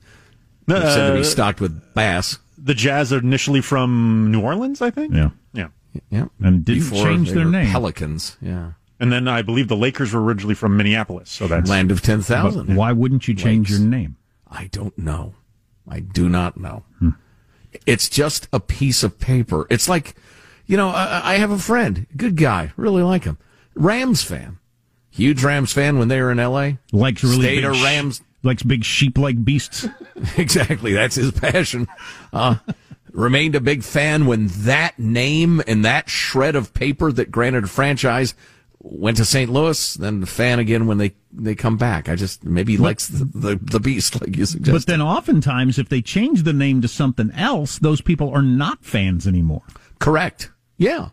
They 0.66 0.80
said 0.80 1.08
to 1.08 1.14
be 1.14 1.20
Uh, 1.20 1.24
stocked 1.24 1.60
with 1.60 1.94
bass. 1.94 2.38
the 2.56 2.74
Jazz 2.74 3.12
are 3.12 3.18
initially 3.18 3.60
from 3.60 4.30
New 4.30 4.40
Orleans, 4.40 4.80
I 4.80 4.90
think. 4.90 5.12
Yeah. 5.14 5.30
Yeah. 5.52 5.68
Yeah. 6.10 6.26
And 6.40 6.64
didn't 6.64 6.84
Before 6.90 7.04
change 7.04 7.28
they 7.28 7.34
their 7.34 7.44
were 7.46 7.50
name. 7.50 7.70
Pelicans. 7.70 8.36
Yeah. 8.40 8.72
And 9.00 9.12
then 9.12 9.28
I 9.28 9.42
believe 9.42 9.68
the 9.68 9.76
Lakers 9.76 10.14
were 10.14 10.22
originally 10.22 10.54
from 10.54 10.76
Minneapolis. 10.76 11.28
So 11.30 11.46
that's 11.48 11.68
Land 11.68 11.90
of 11.90 12.00
10,000. 12.02 12.74
Why 12.74 12.92
wouldn't 12.92 13.28
you 13.28 13.34
change 13.34 13.68
Lakes. 13.70 13.80
your 13.80 13.88
name? 13.88 14.16
I 14.50 14.68
don't 14.72 14.96
know. 14.98 15.34
I 15.88 16.00
do 16.00 16.28
not 16.28 16.56
know. 16.58 16.84
It's 17.86 18.08
just 18.08 18.48
a 18.52 18.60
piece 18.60 19.02
of 19.02 19.18
paper. 19.18 19.66
It's 19.70 19.88
like, 19.88 20.14
you 20.66 20.76
know, 20.76 20.88
I, 20.88 21.34
I 21.34 21.34
have 21.36 21.50
a 21.50 21.58
friend, 21.58 22.06
good 22.16 22.36
guy, 22.36 22.72
really 22.76 23.02
like 23.02 23.24
him, 23.24 23.38
Rams 23.74 24.22
fan, 24.22 24.58
huge 25.10 25.42
Rams 25.44 25.72
fan 25.72 25.98
when 25.98 26.08
they 26.08 26.20
were 26.20 26.30
in 26.30 26.38
L.A. 26.38 26.78
Likes 26.92 27.22
really 27.22 27.42
Stayed 27.42 27.62
big 27.62 27.82
Rams. 27.82 28.22
likes 28.42 28.62
big 28.62 28.84
sheep-like 28.84 29.44
beasts. 29.44 29.86
exactly, 30.36 30.92
that's 30.92 31.16
his 31.16 31.30
passion. 31.32 31.86
Uh, 32.32 32.56
remained 33.12 33.54
a 33.54 33.60
big 33.60 33.82
fan 33.82 34.26
when 34.26 34.48
that 34.48 34.98
name 34.98 35.62
and 35.66 35.84
that 35.84 36.08
shred 36.08 36.56
of 36.56 36.74
paper 36.74 37.12
that 37.12 37.30
granted 37.30 37.64
a 37.64 37.68
franchise 37.68 38.34
went 38.90 39.16
to 39.18 39.24
St. 39.24 39.50
Louis. 39.50 39.94
Then 39.94 40.22
a 40.22 40.26
fan 40.26 40.58
again 40.58 40.86
when 40.86 40.98
they 40.98 41.14
they 41.32 41.54
come 41.54 41.76
back. 41.76 42.08
I 42.08 42.16
just 42.16 42.44
maybe 42.44 42.72
he 42.72 42.78
likes 42.78 43.08
the, 43.08 43.24
the 43.24 43.56
the 43.60 43.80
beast 43.80 44.20
like 44.20 44.36
you 44.36 44.46
suggested. 44.46 44.72
But 44.72 44.86
then 44.86 45.02
oftentimes, 45.02 45.78
if 45.78 45.88
they 45.88 46.00
change 46.00 46.42
the 46.42 46.52
name 46.52 46.80
to 46.82 46.88
something 46.88 47.30
else, 47.32 47.78
those 47.78 48.00
people 48.00 48.30
are 48.34 48.42
not 48.42 48.84
fans 48.84 49.26
anymore. 49.26 49.62
Correct. 49.98 50.50
Yeah. 50.76 51.10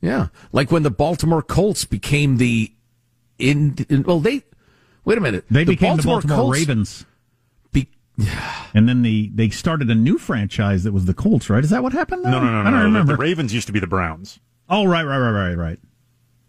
Yeah. 0.00 0.28
Like 0.52 0.70
when 0.70 0.82
the 0.82 0.90
Baltimore 0.90 1.42
Colts 1.42 1.84
became 1.84 2.38
the 2.38 2.72
in, 3.38 3.76
in- 3.88 4.02
well 4.04 4.20
they 4.20 4.42
wait 5.04 5.18
a 5.18 5.20
minute. 5.20 5.44
They 5.50 5.64
became 5.64 5.96
the 5.96 6.02
Baltimore 6.02 6.38
Colts 6.38 6.58
Ravens. 6.58 7.04
Be, 7.72 7.88
and 8.74 8.88
then 8.88 9.02
the 9.02 9.30
they 9.34 9.50
started 9.50 9.90
a 9.90 9.94
new 9.94 10.16
franchise 10.18 10.84
that 10.84 10.92
was 10.92 11.04
the 11.04 11.14
Colts, 11.14 11.50
right? 11.50 11.62
Is 11.62 11.70
that 11.70 11.82
what 11.82 11.92
happened? 11.92 12.22
no, 12.22 12.30
Though? 12.30 12.40
no, 12.40 12.46
no, 12.46 12.62
no. 12.62 12.68
I 12.68 12.70
don't 12.70 12.80
no. 12.80 12.84
remember. 12.86 13.12
The 13.12 13.18
Ravens 13.18 13.52
used 13.52 13.66
to 13.66 13.72
be 13.72 13.80
the 13.80 13.86
Browns. 13.86 14.40
oh, 14.68 14.86
right, 14.86 15.04
right, 15.04 15.18
right, 15.18 15.32
right, 15.32 15.54
right. 15.54 15.78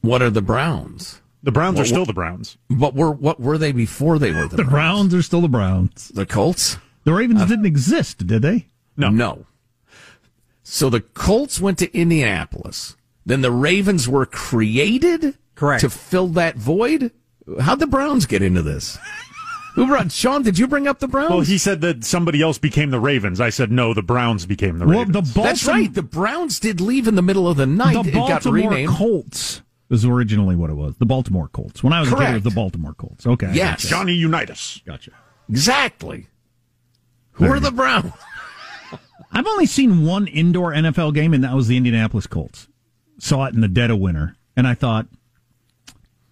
What 0.01 0.22
are 0.22 0.29
the 0.29 0.41
Browns? 0.41 1.22
The 1.43 1.51
Browns 1.51 1.77
What- 1.77 1.84
are 1.84 1.88
still 1.88 2.05
the 2.05 2.13
Browns. 2.13 2.58
But 2.70 2.93
were 2.96 3.12
what 3.12 3.39
were 3.39 3.58
they 3.58 3.72
before 3.72 4.20
they 4.20 4.31
were 4.31 4.48
the, 4.48 4.58
Browns? 4.58 4.58
The 4.58 4.63
Browns 4.72 5.13
are 5.15 5.22
still 5.22 5.41
the 5.41 5.48
Browns. 5.50 6.10
The 6.10 6.25
Colts? 6.25 6.77
The 7.03 7.13
Ravens 7.13 7.41
uh, 7.41 7.46
didn't 7.46 7.65
exist, 7.65 8.25
did 8.27 8.41
they? 8.41 8.67
No. 8.98 9.10
No. 9.10 9.46
So 10.63 10.89
the 10.89 11.01
Colts 11.01 11.60
went 11.60 11.79
to 11.79 11.91
Indianapolis. 11.98 12.96
Then 13.25 13.41
the 13.41 13.51
Ravens 13.51 14.08
were 14.08 14.25
created 14.25 15.38
Correct. 15.55 15.81
to 15.81 15.89
fill 15.89 16.27
that 16.29 16.55
void. 16.58 17.12
How'd 17.60 17.79
the 17.79 17.88
Browns 17.88 18.25
get 18.25 18.41
into 18.41 18.62
this? 18.62 18.98
Who 19.75 19.88
brought 19.88 20.12
Sean? 20.12 20.43
Did 20.43 20.60
you 20.60 20.67
bring 20.67 20.88
up 20.88 21.00
the 21.00 21.08
Browns? 21.08 21.29
Well, 21.29 21.39
he 21.41 21.58
said 21.58 21.79
that 21.81 22.03
somebody 22.03 22.41
else 22.41 22.58
became 22.58 22.89
the 22.91 23.00
Ravens. 23.00 23.39
I 23.39 23.50
said 23.50 23.72
no, 23.72 23.93
the 23.93 24.01
Browns 24.01 24.46
became 24.46 24.79
the 24.79 24.86
Well, 24.86 25.00
Ravens. 25.00 25.13
the 25.15 25.22
Baltimore, 25.22 25.46
That's 25.46 25.65
right. 25.65 25.93
The 25.93 26.03
Browns 26.03 26.60
did 26.60 26.81
leave 26.81 27.08
in 27.08 27.15
the 27.15 27.22
middle 27.22 27.48
of 27.48 27.55
the 27.58 27.65
night. 27.65 27.93
the 28.03 28.10
it 28.10 28.13
got 28.13 28.43
Baltimore 28.43 28.70
renamed. 28.70 28.89
Colts 28.89 29.62
was 29.92 30.06
originally 30.06 30.56
what 30.56 30.70
it 30.70 30.76
was. 30.76 30.96
The 30.98 31.06
Baltimore 31.06 31.48
Colts. 31.50 31.84
When 31.84 31.94
I 31.94 32.00
was 32.00 32.12
a 32.12 32.16
kid, 32.16 32.30
it 32.30 32.34
was 32.36 32.44
the 32.44 32.50
Baltimore 32.52 32.94
Colts. 32.94 33.28
Okay. 33.28 33.48
I 33.48 33.54
Yes. 33.54 33.84
gotcha. 33.84 33.88
Johnny 33.90 34.14
Unitas. 34.14 34.82
Gotcha. 34.86 35.12
Exactly. 35.50 36.28
Who 37.34 37.46
are 37.46 37.60
the 37.60 37.72
Browns? 37.72 38.14
I've 39.32 39.48
only 39.48 39.66
seen 39.66 40.06
one 40.06 40.28
indoor 40.28 40.72
NFL 40.74 41.14
game, 41.14 41.34
and 41.34 41.44
that 41.44 41.54
was 41.54 41.68
the 41.68 41.78
Indianapolis 41.78 42.28
Colts. 42.28 42.68
Saw 43.20 43.46
it 43.46 43.54
in 43.54 43.62
the 43.62 43.68
dead 43.68 43.92
of 43.92 44.00
winter, 44.00 44.36
and 44.58 44.68
I 44.68 44.74
thought 44.74 45.08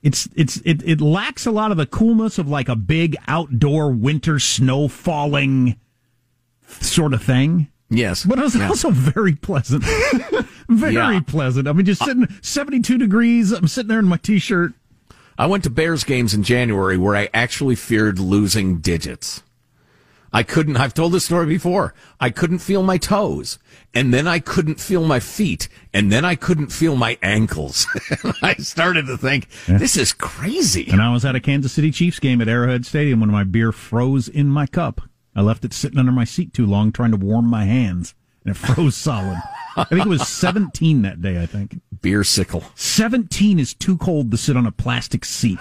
it's 0.01 0.27
it's 0.35 0.57
it, 0.65 0.81
it 0.85 1.01
lacks 1.01 1.45
a 1.45 1.51
lot 1.51 1.71
of 1.71 1.77
the 1.77 1.85
coolness 1.85 2.37
of 2.37 2.47
like 2.47 2.67
a 2.69 2.75
big 2.75 3.15
outdoor 3.27 3.91
winter 3.91 4.39
snow 4.39 4.87
falling 4.87 5.77
sort 6.67 7.13
of 7.13 7.21
thing. 7.23 7.67
Yes. 7.89 8.23
But 8.25 8.39
it 8.39 8.43
was 8.43 8.55
Yeah. 8.55 8.67
also 8.69 8.89
very 8.91 9.35
pleasant. 9.35 9.83
very 10.69 10.93
Yeah. 10.93 11.19
pleasant. 11.21 11.67
I 11.67 11.73
mean, 11.73 11.85
just 11.85 12.03
sitting 12.03 12.27
72 12.41 12.97
degrees. 12.97 13.51
I'm 13.51 13.67
sitting 13.67 13.89
there 13.89 13.99
in 13.99 14.05
my 14.05 14.17
t 14.17 14.39
shirt. 14.39 14.73
I 15.37 15.45
went 15.45 15.63
to 15.63 15.69
Bears 15.69 16.03
games 16.03 16.33
in 16.33 16.43
January 16.43 16.97
where 16.97 17.15
I 17.15 17.29
actually 17.33 17.75
feared 17.75 18.19
losing 18.19 18.79
digits. 18.79 19.41
I 20.31 20.43
couldn't, 20.43 20.77
I've 20.77 20.93
told 20.93 21.13
this 21.13 21.25
story 21.25 21.47
before. 21.47 21.95
I 22.19 22.29
couldn't 22.29 22.59
feel 22.59 22.83
my 22.83 22.97
toes. 22.99 23.57
And 23.95 24.13
then 24.13 24.27
I 24.27 24.37
couldn't 24.37 24.79
feel 24.79 25.03
my 25.03 25.19
feet. 25.19 25.67
And 25.91 26.11
then 26.11 26.23
I 26.23 26.35
couldn't 26.35 26.71
feel 26.71 26.95
my 26.95 27.17
ankles. 27.23 27.87
I 28.43 28.53
started 28.55 29.07
to 29.07 29.17
think, 29.17 29.47
this 29.65 29.97
is 29.97 30.13
crazy. 30.13 30.87
And 30.91 31.01
I 31.01 31.11
was 31.11 31.25
at 31.25 31.35
a 31.35 31.39
Kansas 31.39 31.71
City 31.73 31.89
Chiefs 31.89 32.19
game 32.19 32.41
at 32.41 32.47
Arrowhead 32.47 32.85
Stadium 32.85 33.21
when 33.21 33.31
my 33.31 33.43
beer 33.43 33.71
froze 33.71 34.27
in 34.27 34.49
my 34.49 34.67
cup. 34.67 35.01
I 35.35 35.41
left 35.41 35.65
it 35.65 35.73
sitting 35.73 35.97
under 35.97 36.11
my 36.11 36.25
seat 36.25 36.53
too 36.53 36.65
long 36.67 36.91
trying 36.91 37.11
to 37.11 37.17
warm 37.17 37.45
my 37.47 37.65
hands, 37.65 38.13
and 38.45 38.55
it 38.55 38.57
froze 38.57 38.95
solid. 38.95 39.37
I 39.75 39.83
think 39.85 40.01
it 40.05 40.09
was 40.09 40.27
17 40.27 41.03
that 41.03 41.21
day, 41.21 41.41
I 41.41 41.45
think. 41.45 41.79
Beer 42.01 42.23
sickle. 42.23 42.63
17 42.75 43.59
is 43.59 43.73
too 43.73 43.97
cold 43.97 44.31
to 44.31 44.37
sit 44.37 44.57
on 44.57 44.65
a 44.65 44.71
plastic 44.71 45.23
seat. 45.25 45.59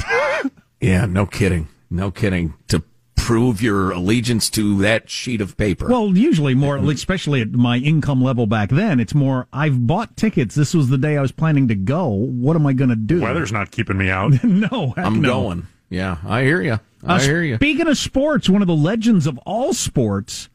Yeah, 0.81 1.07
no 1.07 1.27
kidding. 1.27 1.69
No 1.91 2.11
kidding. 2.11 2.55
To 2.69 2.83
prove 3.17 3.61
your 3.61 3.91
allegiance 3.91 4.49
to 4.51 4.79
that 4.79 5.11
sheet 5.11 5.41
of 5.41 5.57
paper. 5.57 5.87
Well, 5.89 6.17
usually 6.17 6.55
more, 6.55 6.77
especially 6.79 7.41
at 7.43 7.51
my 7.53 7.77
income 7.77 8.23
level 8.23 8.47
back 8.47 8.71
then, 8.71 9.01
it's 9.01 9.15
more, 9.15 9.47
I've 9.53 9.87
bought 9.87 10.17
tickets. 10.17 10.55
This 10.55 10.73
was 10.75 10.89
the 10.89 10.99
day 10.99 11.17
I 11.17 11.21
was 11.21 11.33
planning 11.33 11.69
to 11.69 11.75
go. 11.75 12.07
What 12.09 12.57
am 12.57 12.67
I 12.67 12.73
going 12.73 12.91
to 12.91 12.97
do? 12.97 13.21
Weather's 13.21 13.53
not 13.53 13.71
keeping 13.71 13.99
me 13.99 14.09
out. 14.09 14.43
no, 14.45 14.95
I'm 14.97 15.21
no. 15.21 15.29
going. 15.43 15.67
Yeah, 15.91 16.19
I 16.27 16.43
hear 16.43 16.61
you. 16.63 16.81
I 17.05 17.17
Uh, 17.17 17.21
hear 17.21 17.43
you. 17.43 17.57
Speaking 17.57 17.87
of 17.89 17.99
sports, 17.99 18.49
one 18.49 18.63
of 18.63 18.69
the 18.69 18.77
legends 18.77 19.27
of 19.27 19.39
all 19.47 19.73
sports 19.73 20.49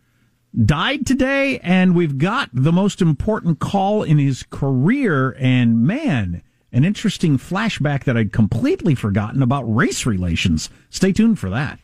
died 0.66 1.06
today, 1.06 1.60
and 1.60 1.96
we've 1.96 2.18
got 2.18 2.50
the 2.54 2.72
most 2.72 3.02
important 3.02 3.60
call 3.60 4.04
in 4.04 4.18
his 4.20 4.44
career. 4.44 5.36
And 5.40 5.84
man, 5.84 6.42
an 6.72 6.84
interesting 6.84 7.38
flashback 7.38 8.04
that 8.06 8.18
I'd 8.18 8.32
completely 8.32 8.96
forgotten 8.96 9.42
about 9.42 9.64
race 9.64 10.06
relations. 10.06 10.70
Stay 10.90 11.12
tuned 11.12 11.40
for 11.40 11.50
that. 11.50 11.80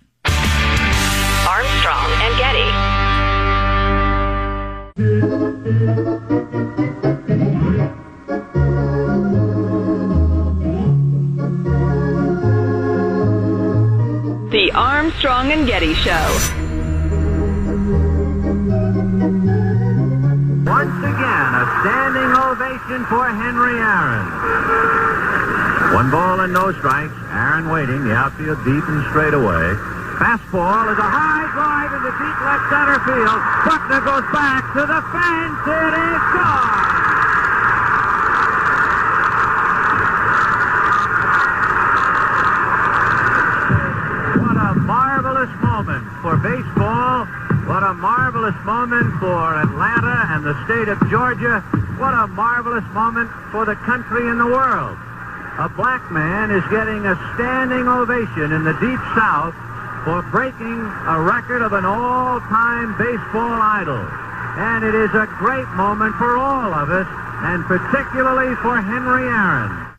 Armstrong 1.47 2.11
and 2.21 2.37
Getty. 2.37 2.69
The 14.51 14.71
Armstrong 14.73 15.51
and 15.51 15.67
Getty 15.67 15.93
Show. 15.93 16.68
Standing 21.81 22.31
ovation 22.35 23.05
for 23.07 23.23
Henry 23.31 23.79
Aaron. 23.79 24.27
One 25.95 26.11
ball 26.11 26.41
and 26.41 26.51
no 26.51 26.71
strikes. 26.73 27.15
Aaron 27.31 27.69
waiting. 27.69 28.03
The 28.03 28.13
outfield 28.13 28.59
deep 28.67 28.83
and 28.83 29.05
straight 29.09 29.33
away. 29.33 29.75
Fastball 30.19 30.91
is 30.91 30.99
a 30.99 31.07
high 31.07 31.47
drive 31.55 31.95
into 31.95 32.11
deep 32.19 32.37
left 32.43 32.67
center 32.67 32.99
field. 33.07 33.39
Buckner 33.63 34.03
goes 34.03 34.27
back 34.35 34.67
to 34.75 34.83
the 34.83 34.99
fence. 35.15 35.59
It 35.71 35.93
is 35.95 36.23
gone. 36.35 36.83
What 44.43 44.57
a 44.59 44.75
marvelous 44.83 45.53
moment 45.63 46.03
for 46.21 46.35
baseball. 46.35 46.68
Marvelous 48.49 48.65
moment 48.65 49.19
for 49.19 49.61
Atlanta 49.61 50.25
and 50.33 50.43
the 50.43 50.57
state 50.65 50.87
of 50.87 50.97
Georgia. 51.11 51.59
What 52.01 52.15
a 52.15 52.25
marvelous 52.25 52.83
moment 52.93 53.29
for 53.51 53.63
the 53.63 53.75
country 53.75 54.27
and 54.27 54.39
the 54.39 54.47
world. 54.47 54.97
A 55.59 55.69
black 55.69 56.09
man 56.09 56.49
is 56.49 56.63
getting 56.71 57.05
a 57.05 57.13
standing 57.35 57.87
ovation 57.87 58.51
in 58.51 58.63
the 58.63 58.73
deep 58.81 58.99
south 59.13 59.53
for 60.03 60.23
breaking 60.31 60.81
a 61.05 61.21
record 61.21 61.61
of 61.61 61.73
an 61.73 61.85
all-time 61.85 62.97
baseball 62.97 63.61
idol. 63.61 64.01
And 64.57 64.83
it 64.83 64.95
is 64.95 65.13
a 65.13 65.27
great 65.37 65.67
moment 65.77 66.15
for 66.15 66.35
all 66.35 66.73
of 66.73 66.89
us, 66.89 67.07
and 67.45 67.63
particularly 67.65 68.55
for 68.63 68.81
Henry 68.81 69.29
Aaron. 69.29 69.93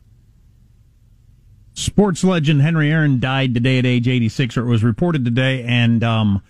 Sports 1.74 2.24
legend 2.24 2.62
Henry 2.62 2.90
Aaron 2.90 3.20
died 3.20 3.54
today 3.54 3.78
at 3.78 3.86
age 3.86 4.08
86, 4.08 4.56
or 4.56 4.62
it 4.62 4.70
was 4.70 4.82
reported 4.82 5.24
today, 5.24 5.62
and 5.62 6.02
um, 6.02 6.42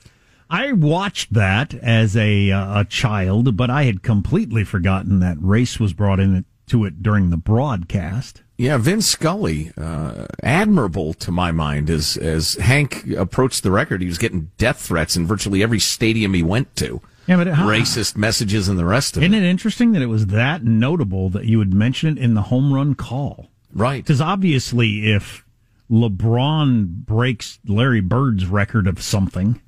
I 0.50 0.72
watched 0.72 1.32
that 1.34 1.74
as 1.74 2.16
a 2.16 2.50
uh, 2.50 2.80
a 2.80 2.84
child, 2.84 3.56
but 3.56 3.70
I 3.70 3.84
had 3.84 4.02
completely 4.02 4.64
forgotten 4.64 5.20
that 5.20 5.36
race 5.40 5.78
was 5.78 5.92
brought 5.92 6.18
into 6.20 6.84
it 6.84 7.02
during 7.02 7.30
the 7.30 7.36
broadcast. 7.36 8.42
Yeah, 8.58 8.76
Vince 8.76 9.06
Scully, 9.06 9.72
uh, 9.78 10.26
admirable 10.42 11.14
to 11.14 11.30
my 11.30 11.50
mind, 11.52 11.88
as 11.88 12.16
as 12.16 12.54
Hank 12.56 13.08
approached 13.12 13.62
the 13.62 13.70
record, 13.70 14.02
he 14.02 14.08
was 14.08 14.18
getting 14.18 14.50
death 14.58 14.80
threats 14.80 15.16
in 15.16 15.26
virtually 15.26 15.62
every 15.62 15.78
stadium 15.78 16.34
he 16.34 16.42
went 16.42 16.74
to. 16.76 17.00
Yeah, 17.26 17.36
but 17.36 17.46
how- 17.46 17.68
racist 17.68 18.16
messages 18.16 18.68
and 18.68 18.78
the 18.78 18.84
rest 18.84 19.16
of 19.16 19.22
Isn't 19.22 19.34
it. 19.34 19.44
it 19.44 19.48
interesting 19.48 19.92
that 19.92 20.02
it 20.02 20.06
was 20.06 20.26
that 20.26 20.64
notable 20.64 21.30
that 21.30 21.44
you 21.46 21.58
would 21.58 21.72
mention 21.72 22.18
it 22.18 22.22
in 22.22 22.34
the 22.34 22.42
home 22.42 22.72
run 22.72 22.94
call? 22.96 23.50
Right. 23.72 24.02
Because 24.02 24.20
obviously, 24.20 25.10
if 25.12 25.44
LeBron 25.90 26.86
breaks 27.06 27.58
Larry 27.66 28.00
Bird's 28.00 28.46
record 28.46 28.86
of 28.86 29.00
something, 29.00 29.60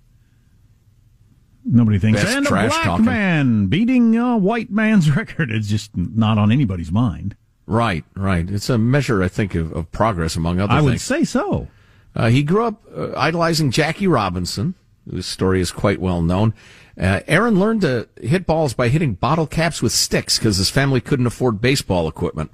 Nobody 1.65 1.99
thinks, 1.99 2.23
That's 2.23 2.35
and 2.35 2.47
a 2.47 2.51
black 2.51 2.71
talking. 2.85 3.05
man 3.05 3.67
beating 3.67 4.17
a 4.17 4.37
white 4.37 4.71
man's 4.71 5.11
record. 5.17 5.51
It's 5.51 5.69
just 5.69 5.97
not 5.97 6.39
on 6.39 6.51
anybody's 6.51 6.91
mind. 6.91 7.37
Right, 7.67 8.05
right. 8.17 8.49
It's 8.51 8.69
a 8.69 8.77
measure, 8.79 9.23
I 9.23 9.29
think, 9.29 9.55
of, 9.55 9.73
of 9.73 9.91
progress 9.93 10.35
among 10.35 10.59
other 10.61 10.73
I 10.73 10.77
things. 10.79 10.89
I 10.89 10.91
would 10.91 11.01
say 11.01 11.25
so. 11.25 11.69
Uh, 12.15 12.29
he 12.29 12.43
grew 12.43 12.65
up 12.65 12.83
uh, 12.95 13.13
idolizing 13.17 13.71
Jackie 13.71 14.09
Robinson, 14.09 14.75
whose 15.09 15.27
story 15.27 15.61
is 15.61 15.71
quite 15.71 16.01
well 16.01 16.21
known. 16.23 16.53
Uh, 17.01 17.21
Aaron 17.27 17.59
learned 17.59 17.81
to 17.83 18.09
hit 18.21 18.45
balls 18.45 18.75
by 18.75 18.89
hitting 18.89 19.15
bottle 19.15 19.47
caps 19.47 19.81
with 19.81 19.93
sticks 19.93 20.39
because 20.39 20.59
his 20.59 20.69
family 20.69 21.01
couldn't 21.01 21.27
afford 21.27 21.61
baseball 21.61 22.09
equipment. 22.09 22.51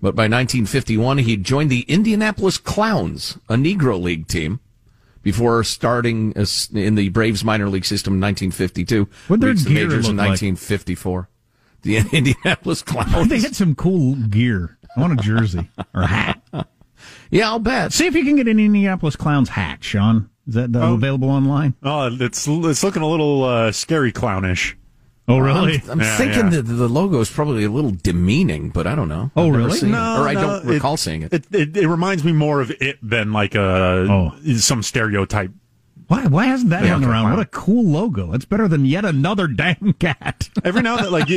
But 0.00 0.14
by 0.14 0.24
1951, 0.24 1.18
he 1.18 1.36
joined 1.36 1.70
the 1.70 1.80
Indianapolis 1.88 2.56
Clowns, 2.58 3.36
a 3.48 3.54
Negro 3.54 4.00
League 4.00 4.28
team, 4.28 4.60
before 5.22 5.62
starting 5.64 6.32
as- 6.36 6.68
in 6.72 6.94
the 6.94 7.08
Braves 7.10 7.44
minor 7.44 7.68
league 7.68 7.84
system 7.84 8.14
in 8.14 8.20
1952. 8.20 9.08
What'd 9.28 9.40
their 9.42 9.50
reached 9.50 9.64
the 9.64 9.70
gear 9.74 9.86
majors 9.88 10.08
in 10.08 10.16
look 10.16 10.22
like? 10.24 10.28
1954. 10.42 11.28
The 11.82 11.96
Indianapolis 12.12 12.82
Clowns. 12.82 13.28
they 13.28 13.40
had 13.40 13.54
some 13.56 13.74
cool 13.74 14.14
gear. 14.16 14.78
I 14.96 15.00
want 15.00 15.12
a 15.18 15.22
jersey 15.22 15.68
or 15.94 16.02
a 16.02 16.06
hat. 16.06 16.42
Yeah, 17.30 17.48
I'll 17.50 17.58
bet. 17.60 17.92
See 17.92 18.06
if 18.06 18.14
you 18.16 18.24
can 18.24 18.36
get 18.36 18.48
an 18.48 18.58
Indianapolis 18.58 19.14
Clowns 19.14 19.50
hat, 19.50 19.84
Sean. 19.84 20.30
Is 20.48 20.54
that 20.54 20.74
uh, 20.74 20.80
Oh. 20.80 20.94
available 20.94 21.30
online? 21.30 21.74
Oh, 21.82 22.08
it's 22.20 22.48
it's 22.48 22.82
looking 22.82 23.02
a 23.02 23.06
little 23.08 23.44
uh, 23.44 23.70
scary 23.70 24.10
clownish. 24.12 24.74
Oh, 25.28 25.38
really? 25.38 25.74
I'm, 25.84 25.90
I'm 25.90 26.00
Yeah, 26.00 26.16
thinking 26.16 26.44
yeah. 26.44 26.50
that 26.50 26.62
the 26.62 26.88
logo 26.88 27.20
is 27.20 27.30
probably 27.30 27.64
a 27.64 27.70
little 27.70 27.90
demeaning, 27.90 28.70
but 28.70 28.86
I 28.86 28.94
don't 28.94 29.08
know. 29.08 29.30
Oh, 29.36 29.48
I've 29.48 29.54
really? 29.54 29.78
seen 29.78 29.90
it. 29.90 29.92
No, 29.92 30.22
or 30.22 30.28
I 30.28 30.32
no, 30.34 30.40
don't 30.40 30.66
recall 30.66 30.96
seeing 30.96 31.22
it. 31.22 31.32
It, 31.32 31.44
it. 31.52 31.76
it 31.76 31.86
reminds 31.88 32.24
me 32.24 32.32
more 32.32 32.60
of 32.62 32.70
it 32.80 32.98
than 33.02 33.32
like 33.32 33.54
a 33.54 34.32
some 34.56 34.82
stereotype. 34.82 35.50
Why? 36.06 36.26
Why 36.26 36.46
hasn't 36.46 36.70
that 36.70 36.84
Yeah, 36.84 36.92
hung 36.94 37.02
okay, 37.04 37.10
around? 37.12 37.24
wow. 37.24 37.36
What 37.36 37.42
a 37.42 37.50
cool 37.50 37.84
logo! 37.84 38.32
It's 38.32 38.46
better 38.46 38.66
than 38.68 38.86
yet 38.86 39.04
another 39.04 39.46
damn 39.46 39.92
cat. 39.98 40.48
Every 40.64 40.80
now 40.80 40.96
and 40.96 41.04
then, 41.04 41.12
like 41.12 41.28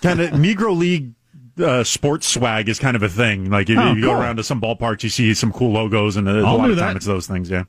kind 0.00 0.20
of 0.20 0.30
Negro 0.30 0.74
League 0.74 1.12
uh, 1.62 1.84
sports 1.84 2.26
swag 2.26 2.70
is 2.70 2.78
kind 2.78 2.96
of 2.96 3.02
a 3.02 3.10
thing. 3.10 3.50
Like 3.50 3.68
if 3.68 3.76
Oh, 3.78 3.92
you 3.92 4.00
go 4.00 4.12
cool. 4.12 4.20
around 4.22 4.36
to 4.36 4.42
some 4.44 4.58
ballparks, 4.62 5.02
you 5.02 5.10
see 5.10 5.34
some 5.34 5.52
cool 5.52 5.72
logos, 5.72 6.16
and 6.16 6.26
uh, 6.26 6.32
a 6.32 6.44
I'll 6.46 6.56
lot 6.56 6.70
of 6.70 6.78
time 6.78 6.86
that. 6.88 6.96
it's 6.96 7.04
those 7.04 7.26
things. 7.26 7.50
Yeah. 7.50 7.64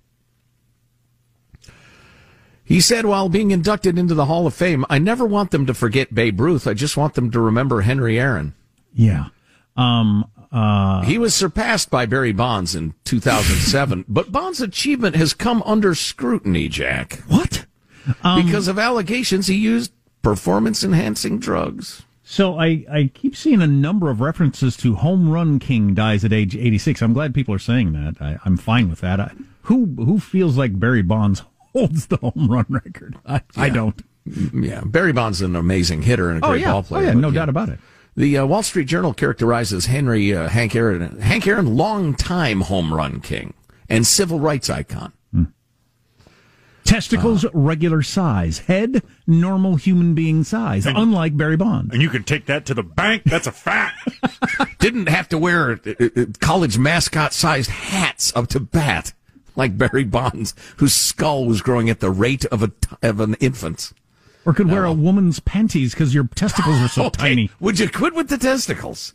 He 2.64 2.80
said 2.80 3.06
while 3.06 3.28
being 3.30 3.52
inducted 3.52 3.98
into 3.98 4.14
the 4.14 4.26
Hall 4.26 4.48
of 4.48 4.54
Fame, 4.54 4.86
I 4.90 4.98
never 4.98 5.26
want 5.26 5.52
them 5.52 5.66
to 5.66 5.74
forget 5.74 6.14
Babe 6.14 6.40
Ruth. 6.40 6.68
I 6.68 6.74
just 6.74 6.96
want 6.96 7.16
them 7.16 7.32
to 7.32 7.40
remember 7.40 7.82
Henry 7.82 8.20
Aaron. 8.20 8.54
Yeah. 8.94 9.28
Um. 9.76 10.30
Uh. 10.52 11.02
He 11.02 11.18
was 11.18 11.34
surpassed 11.34 11.90
by 11.90 12.06
Barry 12.06 12.34
Bonds 12.34 12.76
in 12.76 12.94
2007, 13.06 14.06
but 14.10 14.32
Bonds' 14.32 14.62
achievement 14.62 15.16
has 15.16 15.34
come 15.34 15.62
under 15.64 15.96
scrutiny, 15.96 16.68
Jack. 16.68 17.22
What? 17.28 17.66
Um, 18.24 18.46
because 18.46 18.68
of 18.68 18.80
allegations 18.80 19.48
he 19.48 19.56
used 19.56 19.92
performance 20.22 20.84
enhancing 20.84 21.40
drugs. 21.40 22.04
So 22.24 22.58
I, 22.58 22.86
I 22.90 23.12
keep 23.14 23.36
seeing 23.36 23.62
a 23.62 23.68
number 23.68 24.10
of 24.10 24.22
references 24.22 24.78
to 24.78 24.96
Home 24.96 25.30
Run 25.30 25.60
King 25.60 25.94
dies 25.94 26.24
at 26.24 26.32
age 26.32 26.56
86. 26.56 27.02
I'm 27.02 27.14
glad 27.14 27.34
people 27.34 27.54
are 27.54 27.60
saying 27.60 27.92
that. 27.94 28.22
I, 28.22 28.38
I'm 28.46 28.56
fine 28.56 28.90
with 28.90 29.02
that. 29.02 29.20
I, 29.20 29.32
who 29.64 29.86
who 29.98 30.20
feels 30.20 30.58
like 30.58 30.80
Barry 30.80 31.02
Bonds 31.02 31.44
holds 31.74 32.08
the 32.08 32.18
home 32.18 32.48
run 32.50 32.66
record? 32.70 33.18
I, 33.26 33.42
I 33.56 33.70
don't. 33.70 34.02
Yeah, 34.54 34.84
Barry 34.86 35.14
Bonds 35.14 35.40
is 35.42 35.48
an 35.48 35.56
amazing 35.56 36.04
hitter 36.04 36.30
and 36.30 36.44
a 36.44 36.46
Oh, 36.46 36.52
great 36.52 36.62
yeah. 36.62 36.72
ball 36.72 36.84
player. 36.84 37.04
Oh, 37.04 37.08
yeah, 37.08 37.14
but, 37.14 37.20
no 37.20 37.32
doubt 37.32 37.50
about 37.50 37.70
it. 37.70 37.80
The 38.16 38.38
uh, 38.40 38.46
Wall 38.46 38.62
Street 38.62 38.86
Journal 38.88 39.14
characterizes 39.14 39.86
Henry 39.88 40.36
uh, 40.36 40.48
Hank 40.50 40.76
Aaron 40.76 41.20
Hank 41.22 41.48
Aaron 41.48 41.76
long-time 41.78 42.62
home 42.62 42.94
run 42.94 43.22
king 43.22 43.54
and 43.90 44.06
civil 44.06 44.40
rights 44.40 44.70
icon. 44.70 45.14
Testicles 46.84 47.46
regular 47.54 48.02
size, 48.02 48.60
head 48.60 49.04
normal 49.28 49.76
human 49.76 50.14
being 50.14 50.44
size, 50.44 50.86
unlike 50.86 51.38
Barry 51.38 51.56
Bonds. 51.56 51.94
And 51.94 52.02
you 52.02 52.10
can 52.10 52.24
take 52.24 52.48
that 52.48 52.66
to 52.66 52.74
the 52.74 52.84
bank. 52.84 53.24
That's 53.24 53.48
a 53.48 53.52
fact. 53.52 54.10
Didn't 54.80 55.08
have 55.08 55.30
to 55.30 55.38
wear 55.38 55.80
uh, 55.86 55.92
uh, 56.00 56.26
college 56.42 56.78
mascot-sized 56.80 57.70
hats 57.70 58.34
up 58.36 58.48
to 58.48 58.60
bat 58.60 59.14
like 59.56 59.78
Barry 59.78 60.04
Bonds, 60.04 60.54
whose 60.78 60.94
skull 60.94 61.46
was 61.46 61.62
growing 61.62 61.90
at 61.90 62.00
the 62.00 62.12
rate 62.12 62.46
of 62.46 62.64
a 62.64 62.72
of 63.02 63.20
an 63.20 63.36
infant's. 63.36 63.94
Or 64.46 64.54
could 64.54 64.72
wear 64.72 64.86
a 64.86 64.94
woman's 64.94 65.40
panties 65.40 65.94
because 65.94 66.16
your 66.16 66.28
testicles 66.28 66.80
are 66.80 66.88
so 66.88 67.04
Okay, 67.06 67.22
tiny. 67.30 67.50
Would 67.60 67.80
you 67.80 67.90
quit 67.90 68.16
with 68.16 68.30
the 68.30 68.38
testicles? 68.38 69.14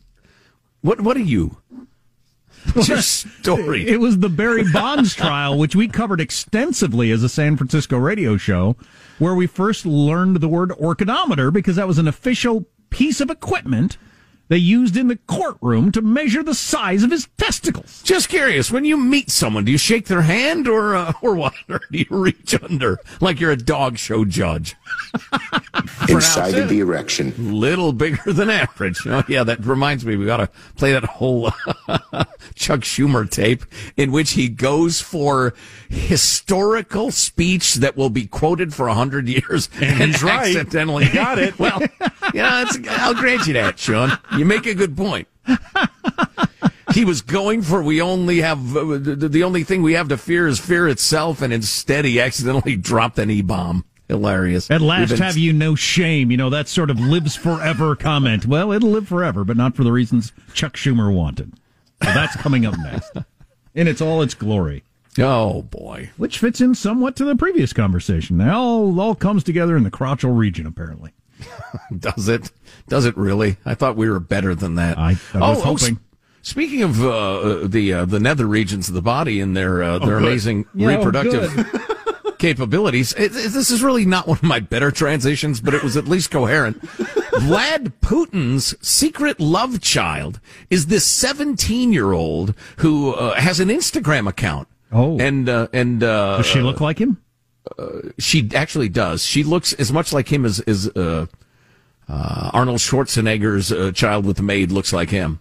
What 0.83 1.01
What 1.01 1.17
are 1.17 1.21
you? 1.21 1.59
What's 2.73 2.89
your 2.89 3.03
story? 3.03 3.89
It 3.89 4.01
was 4.01 4.19
the 4.19 4.29
Barry 4.29 4.65
Bonds 4.73 5.15
trial, 5.17 5.59
which 5.59 5.75
we 5.75 5.89
covered 5.89 6.21
extensively 6.21 7.11
as 7.11 7.23
a 7.23 7.29
San 7.29 7.57
Francisco 7.57 7.99
radio 7.99 8.37
show, 8.37 8.77
where 9.19 9.35
we 9.35 9.47
first 9.47 9.85
learned 9.87 10.37
the 10.37 10.49
word 10.49 10.71
orchidometer 10.71 11.53
because 11.53 11.77
that 11.77 11.89
was 11.89 11.99
an 11.99 12.09
official 12.09 12.67
piece 12.91 13.21
of 13.21 13.31
equipment 13.31 13.99
they 14.49 14.57
used 14.59 14.97
in 14.97 15.09
the 15.09 15.17
courtroom 15.27 15.91
to 15.93 16.03
measure 16.03 16.43
the 16.43 16.55
size 16.55 17.03
of 17.03 17.11
his 17.11 17.29
testicles. 17.37 18.03
Just 18.05 18.29
curious, 18.29 18.71
when 18.71 18.85
you 18.85 18.97
meet 18.97 19.31
someone, 19.31 19.65
do 19.65 19.73
you 19.73 19.79
shake 19.79 20.07
their 20.07 20.23
hand 20.23 20.69
or 20.69 20.95
uh, 20.95 21.13
or 21.23 21.35
what? 21.35 21.55
Or 21.69 21.81
do 21.91 21.99
you 21.99 22.07
reach 22.11 22.55
under 22.63 22.99
like 23.21 23.41
you're 23.41 23.51
a 23.53 23.57
dog 23.57 23.99
show 23.99 24.25
judge? 24.25 24.77
Incited 26.09 26.69
the 26.69 26.81
erection. 26.81 27.35
Little 27.59 27.93
bigger 27.93 28.33
than 28.33 28.51
average. 28.51 28.99
Oh, 29.07 29.23
yeah, 29.29 29.45
that 29.45 29.65
reminds 29.65 30.05
me. 30.07 30.17
We 30.17 30.27
got 30.27 30.39
to 30.39 30.49
play 30.77 30.93
that 30.93 31.05
whole 31.05 31.51
Chuck 32.55 32.81
Schumer 32.81 33.29
tape 33.29 33.65
in 33.97 34.13
which 34.13 34.33
he 34.33 34.49
goes 34.49 35.01
for 35.01 35.55
historical 35.89 37.11
speech 37.11 37.75
that 37.77 37.97
will 37.97 38.11
be 38.11 38.27
quoted 38.27 38.73
for 38.75 38.89
a 38.89 38.95
hundred 38.95 39.29
years, 39.29 39.69
And 39.81 40.13
he's 40.13 40.23
right. 40.23 40.57
accidentally 40.57 41.07
He 41.07 41.15
got 41.15 41.39
it. 41.39 41.59
well, 41.59 41.81
yeah, 42.35 42.63
it's, 42.63 42.79
I'll 42.89 43.15
grant 43.15 43.47
you 43.47 43.55
that, 43.55 43.79
Sean. 43.79 44.17
You 44.37 44.45
make 44.45 44.67
a 44.67 44.75
good 44.75 44.97
point. 44.97 45.29
He 46.95 47.05
was 47.05 47.21
going 47.21 47.63
for 47.63 47.83
we 47.83 48.01
only 48.01 48.39
have 48.41 48.77
uh, 48.77 48.99
the, 48.99 49.43
only 49.45 49.65
thing 49.65 49.83
we 49.83 49.95
have 49.95 50.09
to 50.09 50.17
fear 50.17 50.47
is 50.47 50.59
fear 50.59 50.89
itself, 50.89 51.43
and 51.43 51.53
instead 51.53 52.05
he 52.05 52.21
accidentally 52.21 52.77
dropped 52.77 53.19
an 53.19 53.31
e 53.31 53.43
bomb. 53.43 53.85
Hilarious. 54.09 54.71
At 54.71 54.81
last, 54.81 55.11
been- 55.11 55.19
have 55.19 55.37
you 55.37 55.53
no 55.53 55.75
shame? 55.75 56.31
You 56.31 56.37
know, 56.37 56.49
that 56.51 56.69
sort 56.69 56.91
of 56.91 56.99
lives 57.01 57.35
forever 57.37 57.97
comment. 57.97 58.47
Well, 58.47 58.71
it'll 58.73 58.91
live 58.91 59.09
forever, 59.09 59.45
but 59.45 59.57
not 59.57 59.75
for 59.75 59.83
the 59.85 59.93
reasons 59.93 60.33
Chuck 60.55 60.75
Schumer 60.75 61.13
wanted. 61.13 61.55
So 62.03 62.13
that's 62.13 62.37
coming 62.37 62.65
up 62.65 62.77
next. 62.79 63.13
and 63.75 63.89
its 63.89 64.01
all 64.01 64.23
its 64.23 64.35
glory. 64.35 64.85
Oh, 65.19 65.63
boy. 65.63 66.11
Which 66.17 66.39
fits 66.39 66.61
in 66.61 66.75
somewhat 66.75 67.17
to 67.17 67.25
the 67.25 67.37
previous 67.37 67.73
conversation. 67.73 68.37
Now, 68.37 68.61
all, 68.61 69.01
all 69.01 69.15
comes 69.15 69.43
together 69.43 69.77
in 69.77 69.83
the 69.83 69.91
crotchal 69.91 70.37
region, 70.37 70.67
apparently. 70.67 71.13
Does 71.99 72.29
it? 72.29 72.51
Does 72.89 73.05
it 73.07 73.17
really? 73.17 73.57
I 73.65 73.75
thought 73.75 73.97
we 73.97 74.09
were 74.09 74.21
better 74.21 74.55
than 74.55 74.77
that. 74.77 74.99
I, 74.99 75.17
I 75.35 75.39
was 75.51 75.63
hoping. 75.63 75.97
s- 75.97 76.01
speaking 76.43 76.83
of 76.83 77.05
uh, 77.05 77.67
the 77.67 77.93
uh, 77.93 78.05
the 78.05 78.21
nether 78.21 78.47
regions 78.47 78.89
of 78.89 78.95
the 78.95 79.03
body 79.03 79.41
and 79.41 79.57
their 79.57 79.83
uh, 79.83 79.99
their 79.99 80.17
Oh, 80.17 80.21
good. 80.21 80.29
amazing 80.29 80.67
Yeah, 80.75 80.89
oh, 80.93 80.97
reproductive 80.99 81.83
capabilities, 82.39 83.13
it, 83.15 83.35
it- 83.37 83.53
this 83.53 83.71
is 83.71 83.83
really 83.83 84.05
not 84.07 84.27
one 84.27 84.39
of 84.39 84.43
my 84.43 84.61
better 84.61 84.91
transitions, 84.91 85.61
but 85.61 85.75
it 85.75 85.83
was 85.83 85.97
at 85.97 86.07
least 86.07 86.31
coherent. 86.31 86.81
Vlad 86.83 87.93
Putin's 88.01 88.75
secret 88.87 89.39
love 89.41 89.81
child 89.81 90.41
is 90.71 90.87
this 90.87 91.05
17 91.05 91.93
year 91.93 92.13
old 92.13 92.55
who 92.79 93.13
uh, 93.13 93.35
has 93.35 93.61
an 93.61 93.69
Instagram 93.69 94.29
account. 94.29 94.69
Oh, 94.93 95.19
and 95.19 95.49
uh, 95.49 95.69
and 95.73 96.03
uh, 96.03 96.39
Does 96.39 96.47
she 96.47 96.61
look 96.61 96.81
like 96.81 96.99
him? 96.99 97.21
She 98.19 98.49
actually 98.55 98.89
does. 98.89 99.25
She 99.25 99.43
looks 99.43 99.73
as 99.75 99.93
much 99.93 100.13
like 100.13 100.33
him 100.33 100.45
as, 100.45 100.61
as 100.61 100.89
uh, 100.89 101.27
uh, 102.09 102.51
Arnold 102.53 102.79
Schwarzenegger's 102.79 103.73
uh, 103.73 103.93
child 103.93 104.25
with 104.25 104.37
the 104.37 104.43
maid 104.43 104.71
looks 104.73 104.93
like 104.93 105.11
him. 105.11 105.41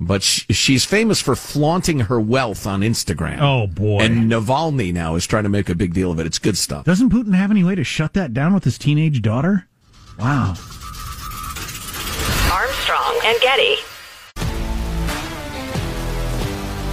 But 0.00 0.22
sh- 0.22 0.46
she's 0.50 0.84
famous 0.84 1.20
for 1.20 1.34
flaunting 1.34 2.00
her 2.00 2.20
wealth 2.20 2.66
on 2.66 2.82
Instagram. 2.82 3.38
Oh, 3.40 3.66
boy. 3.66 4.00
And 4.00 4.30
Navalny 4.30 4.92
now 4.92 5.16
is 5.16 5.26
trying 5.26 5.42
to 5.42 5.48
make 5.48 5.68
a 5.68 5.74
big 5.74 5.92
deal 5.92 6.12
of 6.12 6.20
it. 6.20 6.26
It's 6.26 6.38
good 6.38 6.56
stuff. 6.56 6.84
Doesn't 6.84 7.10
Putin 7.10 7.34
have 7.34 7.50
any 7.50 7.64
way 7.64 7.74
to 7.74 7.82
shut 7.82 8.14
that 8.14 8.32
down 8.32 8.54
with 8.54 8.62
his 8.62 8.78
teenage 8.78 9.22
daughter? 9.22 9.66
Wow. 10.18 10.54
Armstrong 12.52 13.20
and 13.24 13.40
Getty. 13.40 13.76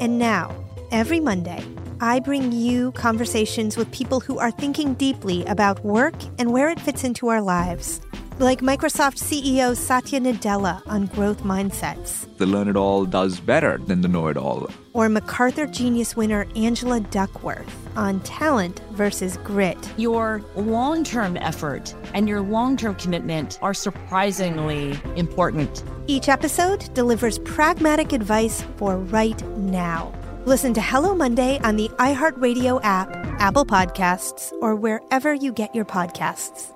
And 0.00 0.18
now, 0.18 0.54
every 0.90 1.20
Monday, 1.20 1.64
I 2.00 2.20
bring 2.20 2.52
you 2.52 2.92
conversations 2.92 3.76
with 3.76 3.90
people 3.90 4.20
who 4.20 4.38
are 4.38 4.50
thinking 4.50 4.94
deeply 4.94 5.44
about 5.46 5.84
work 5.84 6.14
and 6.38 6.52
where 6.52 6.68
it 6.68 6.78
fits 6.80 7.04
into 7.04 7.28
our 7.28 7.40
lives. 7.40 8.00
Like 8.38 8.60
Microsoft 8.60 9.16
CEO 9.16 9.74
Satya 9.74 10.20
Nadella 10.20 10.82
on 10.86 11.06
growth 11.06 11.42
mindsets, 11.42 12.26
The 12.36 12.44
learn 12.44 12.68
it 12.68 12.76
all 12.76 13.06
does 13.06 13.40
better 13.40 13.78
than 13.78 14.02
the 14.02 14.08
know 14.08 14.26
it 14.26 14.36
all. 14.36 14.68
or 14.92 15.08
MacArthur 15.08 15.66
Genius 15.66 16.16
winner 16.16 16.46
Angela 16.54 17.00
Duckworth 17.00 17.74
on 17.96 18.20
talent 18.20 18.82
versus 18.92 19.38
grit. 19.38 19.78
Your 19.96 20.42
long 20.54 21.02
term 21.02 21.38
effort 21.38 21.94
and 22.12 22.28
your 22.28 22.42
long 22.42 22.76
term 22.76 22.94
commitment 22.96 23.58
are 23.62 23.72
surprisingly 23.72 25.00
important. 25.16 25.82
Each 26.08 26.28
episode 26.28 26.94
delivers 26.94 27.40
pragmatic 27.40 28.12
advice 28.12 28.62
for 28.76 28.96
right 28.96 29.40
now. 29.58 30.12
Listen 30.44 30.72
to 30.74 30.80
Hello 30.80 31.16
Monday 31.16 31.58
on 31.64 31.74
the 31.74 31.88
iHeartRadio 31.98 32.78
app, 32.84 33.10
Apple 33.40 33.66
Podcasts, 33.66 34.52
or 34.60 34.76
wherever 34.76 35.34
you 35.34 35.52
get 35.52 35.74
your 35.74 35.84
podcasts. 35.84 36.75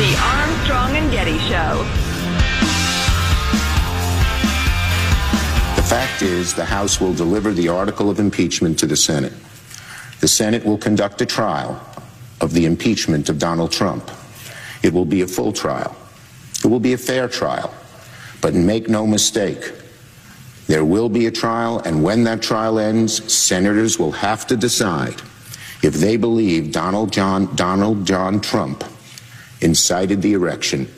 The 0.00 0.16
Armstrong 0.16 0.96
and 0.96 1.12
Getty 1.12 1.38
Show. 1.40 1.84
The 5.76 5.86
fact 5.86 6.22
is, 6.22 6.54
the 6.54 6.64
House 6.64 7.02
will 7.02 7.12
deliver 7.12 7.52
the 7.52 7.68
article 7.68 8.08
of 8.08 8.18
impeachment 8.18 8.78
to 8.78 8.86
the 8.86 8.96
Senate. 8.96 9.34
The 10.20 10.26
Senate 10.26 10.64
will 10.64 10.78
conduct 10.78 11.20
a 11.20 11.26
trial 11.26 11.78
of 12.40 12.54
the 12.54 12.64
impeachment 12.64 13.28
of 13.28 13.38
Donald 13.38 13.72
Trump. 13.72 14.10
It 14.82 14.94
will 14.94 15.04
be 15.04 15.20
a 15.20 15.26
full 15.26 15.52
trial. 15.52 15.94
It 16.64 16.68
will 16.68 16.80
be 16.80 16.94
a 16.94 16.98
fair 16.98 17.28
trial. 17.28 17.70
But 18.40 18.54
make 18.54 18.88
no 18.88 19.06
mistake, 19.06 19.70
there 20.66 20.86
will 20.86 21.10
be 21.10 21.26
a 21.26 21.30
trial, 21.30 21.78
and 21.80 22.02
when 22.02 22.24
that 22.24 22.40
trial 22.40 22.78
ends, 22.78 23.30
senators 23.30 23.98
will 23.98 24.12
have 24.12 24.46
to 24.46 24.56
decide 24.56 25.20
if 25.82 25.92
they 25.92 26.16
believe 26.16 26.72
Donald 26.72 27.12
John, 27.12 27.54
Donald 27.54 28.06
John 28.06 28.40
Trump 28.40 28.82
incited 29.60 30.22
the 30.22 30.32
erection, 30.32 30.88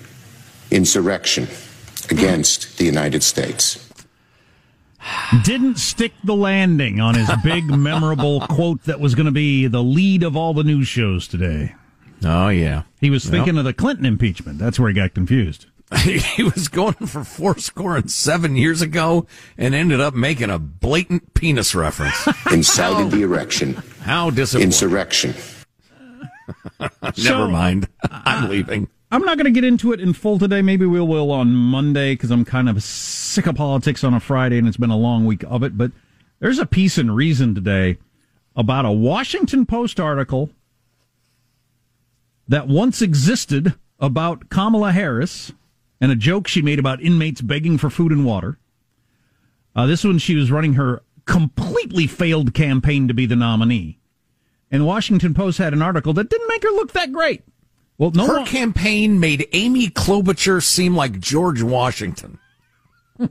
insurrection 0.70 1.48
against 2.10 2.78
the 2.78 2.84
United 2.84 3.22
States. 3.22 3.88
Didn't 5.44 5.78
stick 5.78 6.12
the 6.22 6.36
landing 6.36 7.00
on 7.00 7.14
his 7.16 7.28
big, 7.42 7.64
memorable 7.76 8.40
quote 8.42 8.84
that 8.84 9.00
was 9.00 9.14
going 9.14 9.26
to 9.26 9.32
be 9.32 9.66
the 9.66 9.82
lead 9.82 10.22
of 10.22 10.36
all 10.36 10.54
the 10.54 10.62
news 10.62 10.86
shows 10.86 11.26
today. 11.26 11.74
Oh, 12.24 12.48
yeah. 12.48 12.82
He 13.00 13.10
was 13.10 13.24
Well. 13.24 13.32
thinking 13.32 13.58
of 13.58 13.64
the 13.64 13.72
Clinton 13.72 14.06
impeachment. 14.06 14.58
That's 14.58 14.78
where 14.78 14.88
he 14.88 14.94
got 14.94 15.12
confused. 15.14 15.66
he 16.04 16.42
was 16.42 16.68
going 16.68 16.94
for 16.94 17.24
four 17.24 17.58
score 17.58 17.96
and 17.96 18.10
seven 18.10 18.56
years 18.56 18.80
ago 18.80 19.26
and 19.58 19.74
ended 19.74 20.00
up 20.00 20.14
making 20.14 20.48
a 20.48 20.58
blatant 20.58 21.34
penis 21.34 21.74
reference. 21.74 22.26
Incited 22.50 23.10
the 23.10 23.22
erection. 23.22 23.74
How 24.02 24.30
disappointing. 24.30 24.68
Insurrection. 24.68 25.34
Never 26.80 27.12
So- 27.14 27.50
mind. 27.50 27.88
I'm 28.02 28.48
leaving. 28.48 28.88
I'm 29.10 29.22
not 29.26 29.36
going 29.36 29.44
to 29.44 29.50
get 29.50 29.64
into 29.64 29.92
it 29.92 30.00
in 30.00 30.14
full 30.14 30.38
today. 30.38 30.62
Maybe 30.62 30.86
we 30.86 30.98
will 30.98 31.32
on 31.32 31.52
Monday 31.54 32.14
because 32.14 32.30
I'm 32.30 32.46
kind 32.46 32.66
of 32.66 32.82
sick 32.82 33.46
of 33.46 33.56
politics 33.56 34.02
on 34.04 34.14
a 34.14 34.20
Friday 34.20 34.56
and 34.56 34.66
it's 34.66 34.78
been 34.78 34.88
a 34.88 34.96
long 34.96 35.26
week 35.26 35.44
of 35.48 35.62
it. 35.62 35.76
But 35.76 35.92
there's 36.40 36.58
a 36.58 36.64
piece 36.64 36.96
in 36.96 37.10
Reason 37.10 37.54
today 37.54 37.98
about 38.56 38.86
a 38.86 38.90
Washington 38.90 39.66
Post 39.66 40.00
article 40.00 40.48
that 42.48 42.68
once 42.68 43.02
existed 43.02 43.74
about 44.00 44.48
Kamala 44.48 44.92
Harris 44.92 45.52
and 46.00 46.10
a 46.10 46.16
joke 46.16 46.48
she 46.48 46.62
made 46.62 46.78
about 46.78 47.02
inmates 47.02 47.40
begging 47.42 47.76
for 47.78 47.90
food 47.90 48.12
and 48.12 48.24
water. 48.24 48.58
Uh, 49.76 49.86
this 49.86 50.04
one, 50.04 50.18
she 50.18 50.34
was 50.34 50.50
running 50.50 50.74
her 50.74 51.02
completely 51.26 52.06
failed 52.06 52.52
campaign 52.54 53.08
to 53.08 53.14
be 53.14 53.26
the 53.26 53.36
nominee. 53.36 53.98
And 54.72 54.86
Washington 54.86 55.34
Post 55.34 55.58
had 55.58 55.72
an 55.74 55.82
article 55.82 56.12
that 56.14 56.30
didn't 56.30 56.48
make 56.48 56.62
her 56.64 56.70
look 56.70 56.92
that 56.92 57.12
great. 57.12 57.42
Well, 57.98 58.10
no 58.10 58.26
Her 58.26 58.36
one- 58.38 58.46
campaign 58.46 59.20
made 59.20 59.46
Amy 59.52 59.88
Klobuchar 59.88 60.60
seem 60.62 60.96
like 60.96 61.20
George 61.20 61.62
Washington. 61.62 62.38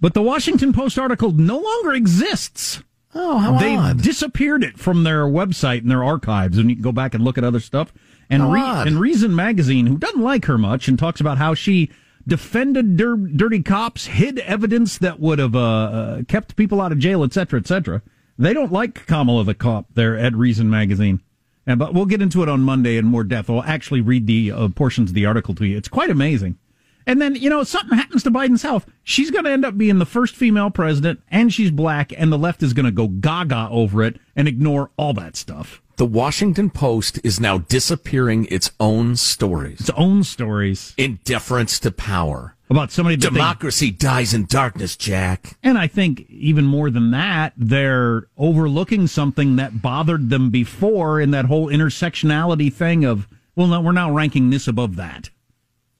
But 0.00 0.12
the 0.12 0.22
Washington 0.22 0.72
Post 0.74 0.98
article 0.98 1.32
no 1.32 1.58
longer 1.58 1.94
exists. 1.94 2.82
Oh, 3.14 3.38
how 3.38 3.58
They've 3.58 3.78
odd. 3.78 4.02
disappeared 4.02 4.62
it 4.62 4.78
from 4.78 5.02
their 5.04 5.24
website 5.24 5.78
and 5.78 5.90
their 5.90 6.04
archives, 6.04 6.58
and 6.58 6.68
you 6.68 6.76
can 6.76 6.82
go 6.82 6.92
back 6.92 7.14
and 7.14 7.24
look 7.24 7.38
at 7.38 7.44
other 7.44 7.60
stuff. 7.60 7.92
And, 8.28 8.52
Re- 8.52 8.60
and 8.60 9.00
Reason 9.00 9.34
Magazine, 9.34 9.86
who 9.86 9.96
doesn't 9.96 10.20
like 10.20 10.44
her 10.46 10.58
much 10.58 10.88
and 10.88 10.98
talks 10.98 11.20
about 11.20 11.38
how 11.38 11.54
she 11.54 11.90
defended 12.26 12.96
dir- 12.96 13.16
dirty 13.16 13.62
cops, 13.62 14.06
hid 14.06 14.40
evidence 14.40 14.98
that 14.98 15.20
would 15.20 15.38
have 15.38 15.54
uh, 15.54 15.60
uh, 15.60 16.22
kept 16.24 16.56
people 16.56 16.80
out 16.82 16.92
of 16.92 16.98
jail, 16.98 17.22
etc., 17.22 17.60
etc. 17.60 18.02
They 18.38 18.52
don't 18.52 18.72
like 18.72 19.06
Kamala 19.06 19.44
the 19.44 19.54
cop 19.54 19.86
there 19.94 20.16
at 20.16 20.34
Reason 20.34 20.68
Magazine. 20.68 21.20
And, 21.66 21.78
but 21.78 21.94
we'll 21.94 22.06
get 22.06 22.22
into 22.22 22.42
it 22.42 22.48
on 22.48 22.60
Monday 22.60 22.96
in 22.96 23.06
more 23.06 23.24
depth. 23.24 23.48
I'll 23.48 23.62
actually 23.62 24.00
read 24.00 24.26
the 24.26 24.52
uh, 24.52 24.68
portions 24.68 25.10
of 25.10 25.14
the 25.14 25.26
article 25.26 25.54
to 25.54 25.66
you. 25.66 25.76
It's 25.76 25.88
quite 25.88 26.10
amazing. 26.10 26.58
And 27.06 27.20
then, 27.20 27.34
you 27.34 27.50
know, 27.50 27.64
something 27.64 27.96
happens 27.96 28.22
to 28.22 28.30
Biden's 28.30 28.62
health. 28.62 28.86
She's 29.02 29.30
going 29.30 29.44
to 29.44 29.50
end 29.50 29.64
up 29.64 29.76
being 29.76 29.98
the 29.98 30.06
first 30.06 30.34
female 30.34 30.70
president, 30.70 31.20
and 31.30 31.52
she's 31.52 31.70
black, 31.70 32.12
and 32.16 32.32
the 32.32 32.38
left 32.38 32.62
is 32.62 32.72
going 32.72 32.86
to 32.86 32.92
go 32.92 33.08
gaga 33.08 33.68
over 33.70 34.02
it 34.02 34.18
and 34.34 34.48
ignore 34.48 34.90
all 34.96 35.12
that 35.14 35.36
stuff. 35.36 35.82
The 35.96 36.06
Washington 36.06 36.70
Post 36.70 37.20
is 37.22 37.38
now 37.38 37.58
disappearing 37.58 38.46
its 38.50 38.70
own 38.80 39.16
stories. 39.16 39.80
Its 39.80 39.90
own 39.90 40.24
stories. 40.24 40.94
In 40.96 41.20
deference 41.24 41.78
to 41.80 41.92
power. 41.92 42.53
About 42.70 42.90
somebody 42.90 43.16
that 43.16 43.30
they- 43.30 43.34
Democracy 43.34 43.90
dies 43.90 44.32
in 44.32 44.46
darkness, 44.46 44.96
Jack. 44.96 45.58
And 45.62 45.76
I 45.76 45.86
think 45.86 46.24
even 46.30 46.64
more 46.64 46.90
than 46.90 47.10
that, 47.10 47.52
they're 47.56 48.26
overlooking 48.38 49.06
something 49.06 49.56
that 49.56 49.82
bothered 49.82 50.30
them 50.30 50.48
before 50.50 51.20
in 51.20 51.30
that 51.32 51.44
whole 51.44 51.68
intersectionality 51.68 52.72
thing 52.72 53.04
of, 53.04 53.28
well, 53.54 53.66
no, 53.66 53.80
we're 53.80 53.92
now 53.92 54.10
ranking 54.10 54.48
this 54.50 54.66
above 54.66 54.96
that. 54.96 55.28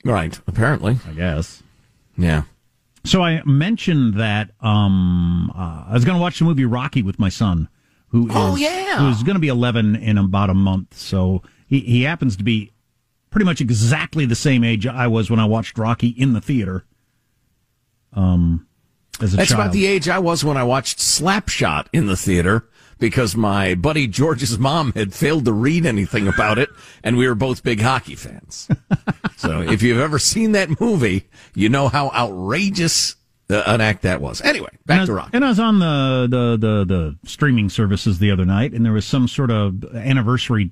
Right, 0.05 0.39
apparently. 0.47 0.99
I 1.07 1.13
guess. 1.13 1.63
Yeah. 2.17 2.43
So 3.05 3.23
I 3.23 3.43
mentioned 3.45 4.15
that 4.15 4.51
um, 4.61 5.51
uh, 5.55 5.85
I 5.89 5.93
was 5.93 6.05
going 6.07 6.17
to 6.17 6.23
watch 6.23 6.39
the 6.39 6.47
movie 6.47 6.65
Rocky 6.65 7.03
with 7.03 7.19
my 7.19 7.29
son, 7.29 7.69
who 8.09 8.27
is 8.29 8.33
Oh, 8.35 8.57
yeah. 8.57 8.99
who's 8.99 9.23
going 9.23 9.35
to 9.37 9.41
be 9.41 9.49
11 9.49 9.97
in 9.97 10.17
about 10.17 10.49
a 10.49 10.55
month. 10.55 10.97
So 10.97 11.43
he, 11.67 11.81
he 11.81 12.03
happens 12.05 12.37
to 12.37 12.45
be 12.45 12.73
pretty 13.35 13.45
much 13.45 13.61
exactly 13.61 14.25
the 14.27 14.37
same 14.37 14.63
age 14.63 14.87
I 14.87 15.09
was 15.09 15.29
when 15.29 15.41
I 15.41 15.45
watched 15.45 15.77
Rocky 15.77 16.07
in 16.07 16.35
the 16.35 16.41
theater. 16.41 16.85
Um, 18.13 18.69
as 19.21 19.35
a 19.35 19.39
That's 19.39 19.51
child. 19.51 19.61
about 19.61 19.73
the 19.73 19.87
age 19.87 20.09
I 20.09 20.21
was 20.21 20.45
when 20.45 20.57
I 20.57 20.63
watched 20.63 21.01
Slapshot 21.01 21.89
in 21.93 22.07
the 22.07 22.17
theater 22.17 22.69
because 23.01 23.35
my 23.35 23.75
buddy 23.75 24.07
George's 24.07 24.57
mom 24.57 24.93
had 24.93 25.13
failed 25.13 25.47
to 25.47 25.53
read 25.53 25.85
anything 25.85 26.29
about 26.29 26.59
it, 26.59 26.69
and 27.03 27.17
we 27.17 27.27
were 27.27 27.35
both 27.35 27.65
big 27.65 27.81
hockey 27.81 28.15
fans. 28.15 28.69
so 29.37 29.63
if 29.63 29.83
you've 29.83 29.99
ever 29.99 30.21
seen 30.21 30.53
that 30.53 30.81
movie, 30.81 31.29
you 31.57 31.69
know 31.69 31.89
how 31.89 32.11
outrageous 32.11 33.17
uh, 33.51 33.65
an 33.67 33.81
act 33.81 34.03
that 34.03 34.21
was. 34.21 34.43
Anyway, 34.43 34.71
back 34.87 35.07
to 35.07 35.13
rock. 35.13 35.31
And 35.33 35.45
I 35.45 35.49
was 35.49 35.59
on 35.59 35.81
the, 35.81 36.29
the, 36.31 36.57
the, 36.57 36.85
the 36.85 37.29
streaming 37.29 37.69
services 37.69 38.21
the 38.21 38.31
other 38.31 38.45
night, 38.45 38.75
and 38.75 38.87
there 38.87 38.93
was 38.93 39.05
some 39.05 39.27
sort 39.27 39.51
of 39.51 39.85
anniversary 39.93 40.71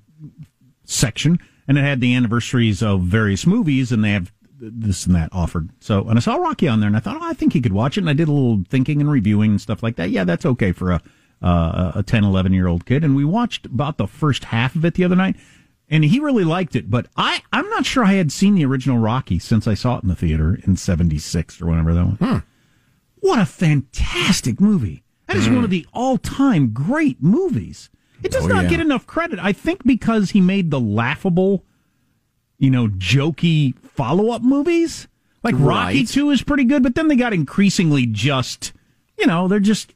section, 0.84 1.40
and 1.78 1.78
it 1.78 1.88
had 1.88 2.00
the 2.02 2.14
anniversaries 2.14 2.82
of 2.82 3.00
various 3.02 3.46
movies, 3.46 3.90
and 3.92 4.04
they 4.04 4.10
have 4.10 4.30
this 4.58 5.06
and 5.06 5.14
that 5.14 5.30
offered. 5.32 5.70
So, 5.80 6.06
and 6.06 6.18
I 6.18 6.20
saw 6.20 6.36
Rocky 6.36 6.68
on 6.68 6.80
there, 6.80 6.86
and 6.86 6.96
I 6.96 7.00
thought, 7.00 7.16
oh, 7.16 7.24
I 7.24 7.32
think 7.32 7.54
he 7.54 7.62
could 7.62 7.72
watch 7.72 7.96
it. 7.96 8.00
And 8.02 8.10
I 8.10 8.12
did 8.12 8.28
a 8.28 8.32
little 8.32 8.62
thinking 8.68 9.00
and 9.00 9.10
reviewing 9.10 9.52
and 9.52 9.60
stuff 9.60 9.82
like 9.82 9.96
that. 9.96 10.10
Yeah, 10.10 10.24
that's 10.24 10.44
okay 10.44 10.72
for 10.72 10.92
a 10.92 11.00
uh, 11.40 11.92
a 11.96 12.02
10, 12.02 12.22
11 12.24 12.52
year 12.52 12.68
old 12.68 12.84
kid. 12.86 13.02
And 13.02 13.16
we 13.16 13.24
watched 13.24 13.66
about 13.66 13.96
the 13.96 14.06
first 14.06 14.44
half 14.44 14.76
of 14.76 14.84
it 14.84 14.94
the 14.94 15.04
other 15.04 15.16
night, 15.16 15.34
and 15.88 16.04
he 16.04 16.20
really 16.20 16.44
liked 16.44 16.76
it. 16.76 16.90
But 16.90 17.06
I, 17.16 17.40
I'm 17.52 17.68
not 17.70 17.86
sure 17.86 18.04
I 18.04 18.12
had 18.12 18.30
seen 18.30 18.54
the 18.54 18.66
original 18.66 18.98
Rocky 18.98 19.38
since 19.38 19.66
I 19.66 19.72
saw 19.74 19.96
it 19.96 20.02
in 20.02 20.08
the 20.10 20.14
theater 20.14 20.60
in 20.64 20.76
'76 20.76 21.60
or 21.62 21.66
whenever 21.66 21.94
that 21.94 22.20
was. 22.20 22.42
What 23.20 23.38
a 23.38 23.46
fantastic 23.46 24.60
movie! 24.60 25.02
That 25.26 25.36
is 25.36 25.46
Hmm. 25.46 25.54
one 25.56 25.64
of 25.64 25.70
the 25.70 25.86
all-time 25.94 26.68
great 26.72 27.22
movies. 27.22 27.88
It 28.22 28.30
does 28.32 28.44
Oh, 28.44 28.48
not 28.48 28.64
yeah. 28.64 28.70
get 28.70 28.80
enough 28.80 29.06
credit. 29.06 29.38
I 29.40 29.52
think 29.52 29.84
because 29.84 30.30
he 30.30 30.40
made 30.40 30.70
the 30.70 30.80
laughable, 30.80 31.64
you 32.58 32.70
know, 32.70 32.88
jokey 32.88 33.76
follow-up 33.78 34.42
movies. 34.42 35.08
Like 35.42 35.54
Rocky 35.58 36.04
2 36.06 36.30
is 36.30 36.42
pretty 36.42 36.64
good, 36.64 36.82
but 36.84 36.94
then 36.94 37.08
they 37.08 37.16
got 37.16 37.32
increasingly 37.32 38.06
just, 38.06 38.72
you 39.18 39.26
know, 39.26 39.48
they're 39.48 39.58
just 39.58 39.92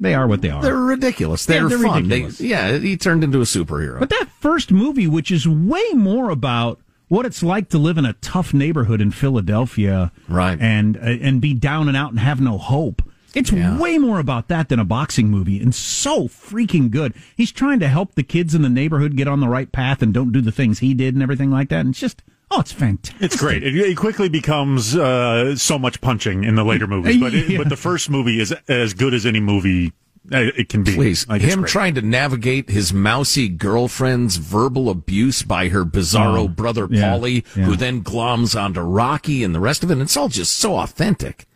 they 0.00 0.14
are 0.14 0.26
what 0.26 0.40
they 0.42 0.50
are. 0.50 0.62
They're 0.62 0.76
ridiculous. 0.76 1.46
They're, 1.46 1.68
they're 1.68 1.78
fun. 1.78 2.08
They- 2.08 2.16
ridiculous. 2.22 2.40
yeah, 2.40 2.76
he 2.78 2.96
turned 2.96 3.24
into 3.24 3.38
a 3.40 3.44
superhero. 3.44 3.98
But 3.98 4.10
that 4.10 4.28
first 4.40 4.70
movie, 4.72 5.06
which 5.06 5.30
is 5.30 5.48
way 5.48 5.84
more 5.94 6.28
about 6.30 6.80
what 7.08 7.24
it's 7.26 7.42
like 7.42 7.68
to 7.70 7.78
live 7.78 7.96
in 7.98 8.04
a 8.06 8.14
tough 8.14 8.52
neighborhood 8.54 9.00
in 9.00 9.10
Philadelphia, 9.10 10.10
right, 10.28 10.58
and 10.60 10.96
uh, 10.96 11.00
and 11.00 11.40
be 11.40 11.52
down 11.54 11.86
and 11.88 11.96
out 11.96 12.10
and 12.10 12.18
have 12.18 12.40
no 12.40 12.56
hope. 12.58 13.02
It's 13.34 13.52
way 13.52 13.98
more 13.98 14.20
about 14.20 14.48
that 14.48 14.68
than 14.68 14.78
a 14.78 14.84
boxing 14.84 15.28
movie, 15.30 15.60
and 15.60 15.74
so 15.74 16.28
freaking 16.28 16.90
good. 16.90 17.14
He's 17.36 17.50
trying 17.52 17.80
to 17.80 17.88
help 17.88 18.14
the 18.14 18.22
kids 18.22 18.54
in 18.54 18.62
the 18.62 18.68
neighborhood 18.68 19.16
get 19.16 19.28
on 19.28 19.40
the 19.40 19.48
right 19.48 19.70
path 19.70 20.02
and 20.02 20.12
don't 20.14 20.32
do 20.32 20.40
the 20.40 20.52
things 20.52 20.78
he 20.78 20.94
did 20.94 21.14
and 21.14 21.22
everything 21.22 21.50
like 21.50 21.68
that. 21.70 21.80
And 21.80 21.90
it's 21.90 22.00
just, 22.00 22.22
oh, 22.50 22.60
it's 22.60 22.72
fantastic. 22.72 23.22
It's 23.22 23.36
great. 23.36 23.62
It, 23.62 23.74
it 23.76 23.96
quickly 23.96 24.28
becomes 24.28 24.94
uh, 24.96 25.56
so 25.56 25.78
much 25.78 26.00
punching 26.00 26.44
in 26.44 26.54
the 26.54 26.64
later 26.64 26.86
movies, 26.86 27.18
but 27.18 27.34
it, 27.34 27.48
Yeah. 27.50 27.58
but 27.58 27.68
the 27.68 27.76
first 27.76 28.08
movie 28.10 28.40
is 28.40 28.52
as 28.68 28.94
good 28.94 29.14
as 29.14 29.26
any 29.26 29.40
movie 29.40 29.92
uh, 30.32 30.38
it 30.56 30.70
can 30.70 30.82
be. 30.84 30.94
Please, 30.94 31.28
Like, 31.28 31.42
him 31.42 31.64
trying 31.64 31.94
to 31.96 32.00
navigate 32.02 32.70
his 32.70 32.94
mousy 32.94 33.46
girlfriend's 33.48 34.36
verbal 34.36 34.88
abuse 34.88 35.42
by 35.42 35.68
her 35.68 35.84
bizarro 35.84 36.44
Oh, 36.44 36.48
brother 36.48 36.88
yeah, 36.90 37.02
Paulie, 37.12 37.44
yeah. 37.54 37.64
who 37.64 37.76
then 37.76 38.02
gloms 38.02 38.58
onto 38.58 38.80
Rocky 38.80 39.44
and 39.44 39.54
the 39.54 39.60
rest 39.60 39.84
of 39.84 39.90
it. 39.90 39.94
And 39.94 40.02
it's 40.02 40.16
all 40.16 40.28
just 40.28 40.56
so 40.56 40.76
authentic. 40.78 41.46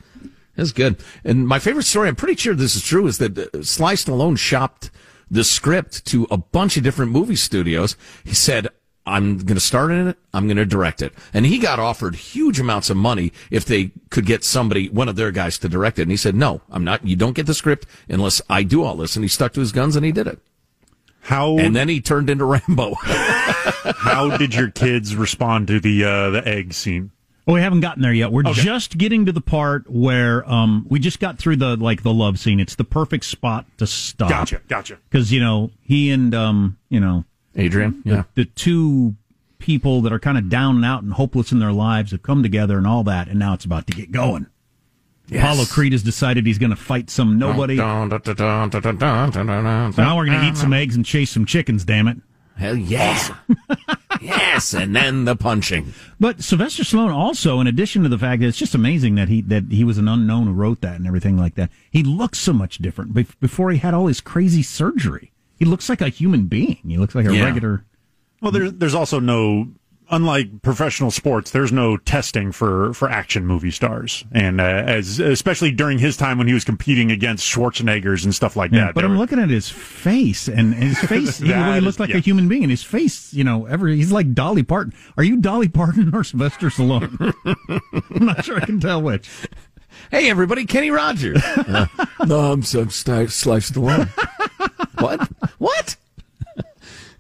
It's 0.59 0.73
good. 0.73 1.03
And 1.25 1.47
my 1.47 1.61
favorite 1.61 1.85
story, 1.85 2.09
I'm 2.09 2.17
pretty 2.17 2.35
sure 2.35 2.55
this 2.55 2.75
is 2.75 2.83
true, 2.83 3.07
is 3.07 3.19
that 3.19 3.39
uh, 3.39 3.63
Sly 3.63 3.95
Stallone 3.95 4.37
shopped 4.37 4.91
the 5.31 5.45
script 5.45 6.05
to 6.07 6.27
a 6.31 6.37
bunch 6.37 6.77
of 6.77 6.83
different 6.83 7.13
movie 7.13 7.37
studios. 7.37 7.97
He 8.25 8.35
said, 8.35 8.69
I'm 9.07 9.39
going 9.39 9.55
to 9.55 9.61
start 9.61 9.93
in 9.93 10.09
it. 10.09 10.19
I'm 10.35 10.47
going 10.47 10.57
to 10.57 10.67
direct 10.67 11.01
it. 11.01 11.15
And 11.33 11.47
he 11.47 11.59
got 11.59 11.79
offered 11.79 12.17
huge 12.17 12.61
amounts 12.61 12.91
of 12.91 12.97
money 12.97 13.33
if 13.51 13.65
they 13.65 13.93
could 14.11 14.27
get 14.27 14.45
somebody, 14.45 14.89
one 14.89 15.09
of 15.09 15.17
their 15.17 15.31
guys 15.31 15.59
to 15.59 15.69
direct 15.69 15.99
it. 15.99 16.03
And 16.03 16.11
he 16.11 16.17
said, 16.17 16.35
no, 16.35 16.61
I'm 16.71 16.85
not, 16.85 17.07
you 17.07 17.17
don't 17.17 17.35
get 17.35 17.47
the 17.47 17.55
script 17.55 17.87
unless 18.09 18.43
I 18.51 18.65
do 18.65 18.83
all 18.83 18.97
this. 18.97 19.17
And 19.17 19.25
he 19.25 19.29
stuck 19.29 19.53
to 19.55 19.61
his 19.61 19.73
guns 19.73 19.97
and 19.97 20.05
he 20.05 20.13
did 20.13 20.27
it. 20.27 20.41
How? 21.21 21.57
And 21.59 21.77
then 21.77 21.89
he 21.89 22.01
turned 22.01 22.31
into 22.31 22.45
Rambo. 22.45 22.95
How 23.03 24.37
did 24.37 24.55
your 24.55 24.71
kids 24.71 25.15
respond 25.15 25.69
to 25.69 25.79
the 25.79 26.05
uh, 26.05 26.31
the 26.31 26.47
egg 26.49 26.73
scene? 26.73 27.11
Oh, 27.49 27.55
we 27.55 27.63
haven't 27.63 27.81
gotten 27.81 28.03
there 28.03 28.13
yet. 28.13 28.31
We're 28.31 28.43
okay. 28.43 28.61
just 28.61 28.99
getting 28.99 29.25
to 29.25 29.33
the 29.33 29.41
part 29.41 29.91
where 29.91 30.47
um, 30.49 30.87
we 30.91 30.99
just 30.99 31.19
got 31.19 31.39
through 31.39 31.57
the 31.57 31.79
like 31.79 32.03
the 32.03 32.13
love 32.13 32.39
scene. 32.39 32.61
It's 32.61 32.75
the 32.75 32.85
perfect 32.85 33.25
spot 33.25 33.65
to 33.79 33.87
stop. 33.87 34.29
Gotcha, 34.29 34.61
gotcha. 34.69 34.99
Because 35.09 35.33
you 35.33 35.41
know 35.41 35.71
he 35.81 36.11
and 36.11 36.35
um, 36.35 36.77
you 36.91 37.01
know 37.01 37.25
Adrian, 37.57 38.03
the, 38.05 38.11
yeah, 38.11 38.23
the 38.35 38.45
two 38.45 39.15
people 39.59 40.03
that 40.03 40.13
are 40.13 40.19
kind 40.19 40.37
of 40.37 40.51
down 40.51 40.77
and 40.77 40.85
out 40.85 41.03
and 41.03 41.15
hopeless 41.15 41.51
in 41.51 41.59
their 41.59 41.73
lives 41.73 42.11
have 42.11 42.23
come 42.23 42.43
together 42.43 42.77
and 42.77 42.87
all 42.87 43.03
that, 43.05 43.29
and 43.29 43.39
now 43.39 43.55
it's 43.55 43.65
about 43.65 43.87
to 43.87 43.95
get 43.95 44.13
going. 44.13 44.47
Yes. 45.29 45.43
Apollo 45.43 45.65
Creed 45.67 45.93
has 45.93 46.03
decided 46.03 46.45
he's 46.45 46.59
going 46.59 46.71
to 46.71 46.77
fight 46.77 47.09
some 47.09 47.39
nobody. 47.39 47.77
Now 49.97 50.19
we're 50.19 50.27
going 50.27 50.41
to 50.41 50.47
eat 50.49 50.57
some 50.59 50.75
eggs 50.75 50.97
and 50.97 51.05
chase 51.05 51.31
some 51.31 51.47
chickens. 51.47 51.87
Damn 51.87 52.09
it! 52.09 52.19
Hell 52.59 52.77
yeah. 52.77 53.37
yes, 54.21 54.75
and 54.75 54.95
then 54.95 55.25
the 55.25 55.37
punching. 55.37 55.95
But 56.19 56.43
Sylvester 56.43 56.83
Stallone 56.83 57.13
also, 57.15 57.61
in 57.61 57.67
addition 57.67 58.03
to 58.03 58.09
the 58.09 58.19
fact 58.19 58.41
that 58.41 58.49
it's 58.49 58.59
just 58.59 58.75
amazing 58.75 59.15
that 59.15 59.29
he 59.29 59.41
that 59.43 59.65
he 59.71 59.85
was 59.85 59.97
an 59.99 60.09
unknown 60.09 60.47
who 60.49 60.53
wrote 60.53 60.81
that 60.81 60.97
and 60.97 61.07
everything 61.07 61.37
like 61.39 61.55
that, 61.55 61.71
he 61.91 62.03
looks 62.03 62.39
so 62.39 62.53
much 62.53 62.79
different 62.79 63.15
bef- 63.15 63.39
before 63.41 63.71
he 63.71 63.79
had 63.79 63.95
all 63.95 64.09
his 64.09 64.21
crazy 64.21 64.63
surgery. 64.63 65.31
He 65.59 65.65
looks 65.65 65.89
like 65.89 66.01
a 66.01 66.09
human 66.09 66.47
being. 66.47 66.79
He 66.87 66.99
looks 66.99 67.15
like 67.15 67.27
a 67.27 67.35
Yeah. 67.35 67.45
regular. 67.45 67.85
Well, 68.41 68.51
there's 68.53 68.73
there's 68.73 68.95
also 68.95 69.21
no 69.21 69.69
unlike 70.11 70.63
professional 70.63 71.11
sports. 71.11 71.51
There's 71.51 71.73
no 71.73 71.97
testing 71.97 72.53
for 72.53 72.93
for 72.95 73.11
action 73.11 73.47
movie 73.47 73.71
stars, 73.71 74.25
and 74.33 74.61
uh, 74.61 74.65
as 74.65 75.19
especially 75.21 75.71
during 75.71 75.99
his 75.99 76.17
time 76.17 76.39
when 76.39 76.47
he 76.47 76.55
was 76.55 76.65
competing 76.65 77.11
against 77.11 77.47
Schwarzeneggers 77.47 78.25
and 78.25 78.35
stuff 78.35 78.57
like 78.57 78.73
Yeah, 78.73 78.87
that. 78.87 78.95
but 78.95 79.05
I'm 79.05 79.13
were- 79.13 79.17
looking 79.19 79.39
at 79.39 79.51
his 79.51 79.69
face, 79.69 80.49
and 80.49 80.75
his 80.75 80.99
face, 81.09 81.39
he, 81.39 81.49
That 81.49 81.73
he 81.73 81.79
is- 81.79 81.85
looks 81.85 82.01
like 82.01 82.11
yeah. 82.11 82.17
a 82.17 82.21
human 82.21 82.49
being, 82.49 82.63
and 82.65 82.71
his 82.71 82.83
face, 82.85 83.33
you 83.35 83.45
know, 83.45 83.67
ever 83.67 83.87
he's 83.89 84.13
like 84.13 84.33
Dolly 84.35 84.63
Parton. 84.63 84.95
Are 85.17 85.25
you 85.25 85.37
Dolly 85.39 85.69
Parton 85.69 86.15
or 86.15 86.25
Sylvester 86.25 86.69
Stallone? 86.69 87.33
I'm 88.17 88.27
not 88.27 88.45
sure 88.45 88.57
I 88.57 88.65
can 88.65 88.81
tell 88.81 89.03
which. 89.03 89.29
Hey, 90.11 90.31
everybody, 90.31 90.65
Kenny 90.65 90.91
Rogers. 90.91 91.43
Uh, 91.45 91.87
no, 92.27 92.39
I'm, 92.53 92.63
I'm 92.75 92.91
st- 92.91 93.31
sliced 93.31 93.75
alone. 93.77 94.07
what? 94.99 95.29
What? 95.59 95.97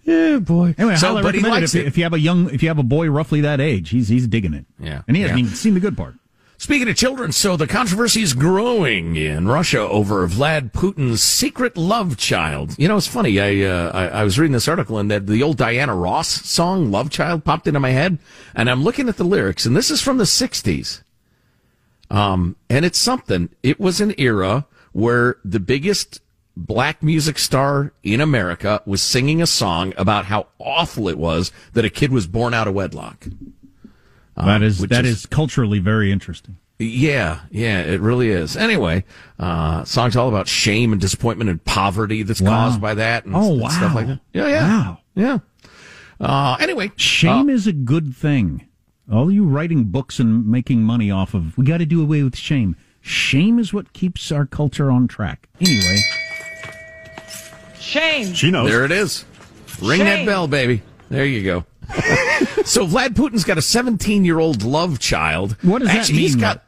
Yeah, 0.08 0.38
boy. 0.38 0.74
Anyway, 0.78 0.96
So, 0.96 1.08
highly 1.08 1.22
but 1.22 1.34
he 1.34 1.40
recommend 1.40 1.56
it 1.58 1.60
likes 1.62 1.74
if, 1.74 1.80
it. 1.82 1.86
if 1.86 1.98
you 1.98 2.04
have 2.04 2.14
a 2.14 2.18
young, 2.20 2.50
if 2.52 2.62
you 2.62 2.68
have 2.68 2.78
a 2.78 2.82
boy 2.82 3.08
roughly 3.10 3.40
that 3.42 3.60
age, 3.60 3.90
he's 3.90 4.08
he's 4.08 4.26
digging 4.26 4.54
it. 4.54 4.64
Yeah. 4.80 5.02
and 5.06 5.16
he 5.16 5.22
hasn't 5.22 5.38
Yeah. 5.38 5.44
even 5.46 5.56
seen 5.56 5.74
the 5.74 5.80
good 5.80 5.96
part. 5.96 6.14
Speaking 6.60 6.88
of 6.88 6.96
children, 6.96 7.30
so 7.30 7.56
the 7.56 7.68
controversy 7.68 8.20
is 8.20 8.34
growing 8.34 9.14
in 9.14 9.46
Russia 9.46 9.78
over 9.78 10.26
Vlad 10.26 10.72
Putin's 10.72 11.22
secret 11.22 11.76
love 11.76 12.16
child. 12.16 12.74
You 12.76 12.88
know, 12.88 12.96
it's 12.96 13.06
funny. 13.06 13.38
I, 13.40 13.60
uh, 13.64 13.92
I 13.94 14.08
I 14.08 14.24
was 14.24 14.40
reading 14.40 14.54
this 14.54 14.66
article 14.66 14.98
and 14.98 15.08
that 15.08 15.28
the 15.28 15.40
old 15.40 15.56
Diana 15.56 15.94
Ross 15.94 16.26
song 16.28 16.90
"Love 16.90 17.10
Child" 17.10 17.44
popped 17.44 17.68
into 17.68 17.78
my 17.78 17.90
head, 17.90 18.18
and 18.56 18.68
I'm 18.68 18.82
looking 18.82 19.08
at 19.08 19.18
the 19.18 19.24
lyrics, 19.24 19.66
and 19.66 19.76
this 19.76 19.88
is 19.88 20.02
from 20.02 20.18
the 20.18 20.24
'60s. 20.24 21.02
Um, 22.10 22.56
and 22.68 22.84
it's 22.84 22.98
something. 22.98 23.50
It 23.62 23.78
was 23.78 24.00
an 24.00 24.14
era 24.18 24.66
where 24.92 25.36
the 25.44 25.60
biggest 25.60 26.20
black 26.66 27.02
music 27.02 27.38
star 27.38 27.92
in 28.02 28.20
America 28.20 28.82
was 28.84 29.00
singing 29.02 29.40
a 29.40 29.46
song 29.46 29.92
about 29.96 30.24
how 30.26 30.48
awful 30.58 31.08
it 31.08 31.16
was 31.18 31.52
that 31.72 31.84
a 31.84 31.90
kid 31.90 32.10
was 32.12 32.26
born 32.26 32.52
out 32.54 32.66
of 32.68 32.74
wedlock. 32.74 33.26
that 34.36 34.62
is 34.62 34.80
which 34.80 34.90
that 34.90 35.04
is- 35.04 35.20
is 35.20 35.26
culturally 35.26 35.78
very 35.78 36.12
interesting. 36.12 36.56
Yeah, 36.80 37.40
yeah, 37.50 37.80
it 37.80 38.00
really 38.00 38.28
is. 38.28 38.56
Anyway, 38.56 39.02
uh, 39.40 39.82
song's 39.84 40.14
all 40.14 40.28
about 40.28 40.46
shame 40.46 40.92
and 40.92 41.00
disappointment 41.00 41.50
and 41.50 41.64
poverty 41.64 42.22
that's 42.22 42.40
Wow. 42.40 42.50
caused 42.50 42.80
by 42.80 42.94
that 42.94 43.24
and, 43.26 43.34
Oh, 43.34 43.58
and 43.58 43.72
stuff 43.72 43.90
wow. 43.90 43.94
like 43.96 44.06
that. 44.06 44.20
Yeah, 44.32 44.46
yeah. 44.46 44.68
Wow. 44.68 44.98
Yeah. 45.16 45.38
Uh, 46.20 46.56
anyway, 46.60 46.92
Shame 46.94 47.48
is 47.50 47.66
a 47.66 47.72
good 47.72 48.14
thing. 48.14 48.66
All 49.10 49.28
you 49.30 49.44
writing 49.44 49.84
books 49.86 50.20
and 50.20 50.46
making 50.46 50.82
money 50.84 51.10
off 51.10 51.34
of, 51.34 51.56
we 51.58 51.64
got 51.64 51.78
to 51.78 51.86
do 51.86 52.00
away 52.00 52.22
with 52.22 52.36
shame. 52.36 52.76
Shame 53.00 53.58
is 53.58 53.72
what 53.72 53.92
keeps 53.92 54.30
our 54.30 54.46
culture 54.46 54.88
on 54.90 55.08
track. 55.08 55.48
Anyway, 55.60 55.98
Shame. 57.80 58.34
She 58.34 58.50
knows. 58.50 58.70
There 58.70 58.84
it 58.84 58.92
is. 58.92 59.24
Ring 59.80 60.00
that 60.00 60.26
bell, 60.26 60.48
baby. 60.48 60.82
There 61.08 61.24
you 61.24 61.42
go. 61.44 61.64
so 62.64 62.86
Vlad 62.86 63.10
Putin's 63.10 63.44
got 63.44 63.56
a 63.56 63.62
17 63.62 64.24
year 64.24 64.38
old 64.38 64.62
love 64.62 64.98
child. 64.98 65.56
What 65.62 65.78
does 65.78 65.88
that 65.88 65.98
Actually, 65.98 66.18
He's 66.18 66.34
mean, 66.34 66.40
got 66.40 66.64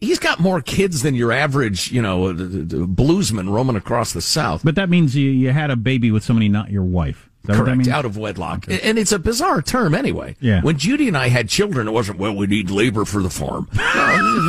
he's 0.00 0.18
got 0.18 0.38
more 0.38 0.60
kids 0.60 1.02
than 1.02 1.14
your 1.14 1.32
average, 1.32 1.90
you 1.90 2.02
know, 2.02 2.26
uh, 2.26 2.34
bluesman 2.34 3.50
roaming 3.50 3.76
across 3.76 4.12
the 4.12 4.20
South. 4.20 4.62
but 4.64 4.74
that 4.74 4.90
means 4.90 5.16
you, 5.16 5.30
you 5.30 5.50
had 5.50 5.70
a 5.70 5.76
baby 5.76 6.10
with 6.10 6.22
somebody 6.22 6.48
not 6.48 6.70
your 6.70 6.82
wife. 6.82 7.30
Is 7.44 7.48
that 7.48 7.58
what 7.58 7.66
Correct, 7.66 7.88
out 7.88 8.04
of 8.04 8.16
wedlock. 8.18 8.66
And 8.68 8.98
it's 8.98 9.12
a 9.12 9.18
bizarre 9.18 9.62
term 9.62 9.94
anyway. 9.94 10.36
Yeah. 10.40 10.60
When 10.60 10.76
Judy 10.76 11.08
and 11.08 11.16
I 11.16 11.28
had 11.28 11.48
children, 11.48 11.88
it 11.88 11.92
wasn't, 11.92 12.18
well, 12.18 12.34
we 12.34 12.46
need 12.46 12.70
labor 12.70 13.04
for 13.04 13.22
the 13.22 13.30
farm. 13.30 13.68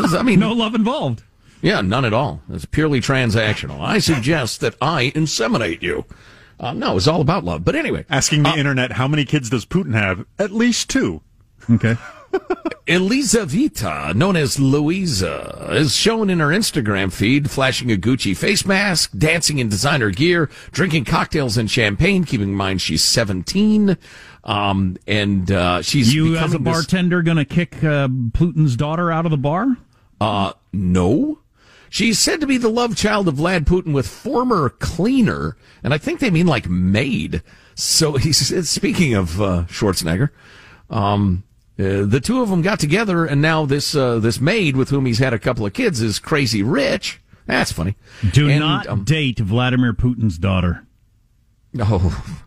No, 0.10 0.18
I 0.18 0.24
mean, 0.24 0.40
no 0.40 0.54
love 0.54 0.76
involved. 0.76 1.24
Yeah, 1.62 1.82
none 1.82 2.06
at 2.06 2.14
all. 2.14 2.42
It's 2.50 2.66
purely 2.66 3.02
transactional. 3.02 3.82
I 3.82 4.00
suggest 4.00 4.62
that 4.62 4.76
I 4.82 5.12
inseminate 5.16 5.82
you. 5.82 6.06
Uh, 6.60 6.74
no, 6.74 6.98
it's 6.98 7.08
all 7.08 7.22
about 7.22 7.44
love. 7.44 7.64
But 7.66 7.76
anyway, 7.76 8.06
Asking 8.10 8.44
the 8.44 8.54
internet 8.58 8.94
how 8.94 9.08
many 9.08 9.26
kids 9.26 9.50
does 9.50 9.66
Putin 9.66 9.94
have? 9.94 10.26
At 10.38 10.52
least 10.52 10.90
two. 10.90 11.22
Okay. 11.70 11.96
Elizaveta, 12.88 14.14
known 14.16 14.36
as 14.36 14.60
Louisa, 14.60 15.68
is 15.72 15.96
shown 15.96 16.30
in 16.30 16.40
her 16.40 16.48
Instagram 16.48 17.12
feed 17.14 17.50
flashing 17.52 17.92
a 17.92 17.96
Gucci 17.96 18.36
face 18.36 18.66
mask, 18.66 19.12
dancing 19.18 19.60
in 19.60 19.70
designer 19.70 20.10
gear, 20.12 20.50
drinking 20.72 21.06
cocktails 21.06 21.58
and 21.58 21.70
champagne, 21.70 22.24
keeping 22.24 22.50
in 22.50 22.56
mind 22.56 22.82
she's 22.82 23.04
17. 23.04 23.98
Um, 24.44 24.98
and 25.08 25.52
uh, 25.52 25.82
she's 25.82 26.14
You, 26.14 26.36
as 26.36 26.42
a 26.42 26.58
becoming 26.58 26.64
this- 26.64 26.74
bartender, 26.74 27.22
going 27.22 27.38
to 27.38 27.46
kick 27.46 27.76
uh, 27.84 28.08
Putin's 28.08 28.76
daughter 28.76 29.12
out 29.12 29.26
of 29.26 29.32
the 29.32 29.38
bar? 29.38 29.68
Uh, 30.20 30.54
no. 30.74 31.40
She's 31.90 32.20
said 32.20 32.40
to 32.42 32.48
be 32.48 32.58
the 32.58 32.70
love 32.70 32.96
child 32.96 33.28
of 33.28 33.36
Vlad 33.36 33.66
Putin 33.66 33.94
with 33.94 34.08
former 34.08 34.70
cleaner, 34.70 35.58
and 35.84 35.94
I 35.94 35.98
think 35.98 36.20
they 36.20 36.30
mean 36.30 36.48
like 36.48 36.70
maid. 36.70 37.42
So 37.76 38.14
he's 38.18 38.70
speaking 38.70 39.14
of 39.16 39.42
uh, 39.42 39.64
Schwarzenegger. 39.68 40.30
Um, 40.90 41.44
uh, 41.80 42.04
the 42.06 42.20
two 42.24 42.42
of 42.42 42.50
them 42.50 42.62
got 42.62 42.80
together, 42.80 43.26
and 43.26 43.42
now 43.42 43.66
this 43.66 43.96
uh, 43.96 44.20
this 44.20 44.40
maid 44.42 44.76
with 44.76 44.90
whom 44.90 45.06
he's 45.06 45.20
had 45.20 45.34
a 45.34 45.40
couple 45.40 45.66
of 45.66 45.74
kids 45.74 46.02
is 46.02 46.20
crazy 46.20 46.62
rich. 46.62 47.20
That's 47.46 47.72
funny. 47.72 47.96
Do 48.32 48.48
And, 48.50 48.60
not 48.60 48.86
um, 48.88 49.04
date 49.04 49.40
Vladimir 49.40 49.94
Putin's 49.94 50.38
daughter. 50.38 50.86
Oh, 51.80 52.40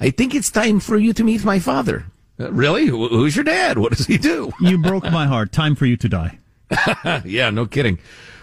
I 0.00 0.10
think 0.10 0.34
it's 0.34 0.50
time 0.50 0.80
for 0.80 0.96
you 0.96 1.12
to 1.12 1.22
meet 1.22 1.44
my 1.44 1.60
father. 1.60 2.06
Uh, 2.38 2.50
really? 2.52 2.86
Who- 2.86 3.06
Who's 3.08 3.36
your 3.36 3.44
dad? 3.44 3.78
What 3.78 3.96
does 3.96 4.06
he 4.06 4.18
do? 4.18 4.50
You 4.60 4.78
broke 4.78 5.04
my 5.04 5.26
heart. 5.26 5.52
Time 5.52 5.76
for 5.76 5.86
you 5.86 5.96
to 5.98 6.08
die. 6.08 6.38
yeah, 7.24 7.50
no 7.50 7.66
kidding. 7.66 7.98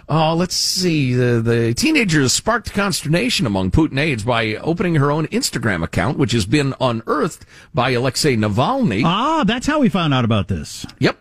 Oh, 0.10 0.36
let's 0.36 0.56
see. 0.56 1.14
The, 1.14 1.42
the 1.42 1.74
teenager 1.74 2.30
sparked 2.30 2.72
consternation 2.72 3.46
among 3.46 3.72
Putin 3.72 4.00
aides 4.00 4.24
by 4.24 4.56
opening 4.56 4.96
her 4.96 5.12
own 5.12 5.28
Instagram 5.28 5.84
account, 5.84 6.18
which 6.18 6.32
has 6.32 6.46
been 6.46 6.74
unearthed 6.80 7.46
by 7.74 7.92
Alexei 7.92 8.38
Navalny. 8.38 9.04
Ah, 9.04 9.44
that's 9.46 9.68
how 9.68 9.80
we 9.80 9.90
found 9.90 10.14
out 10.14 10.24
about 10.24 10.48
this. 10.48 10.86
Yep. 11.00 11.18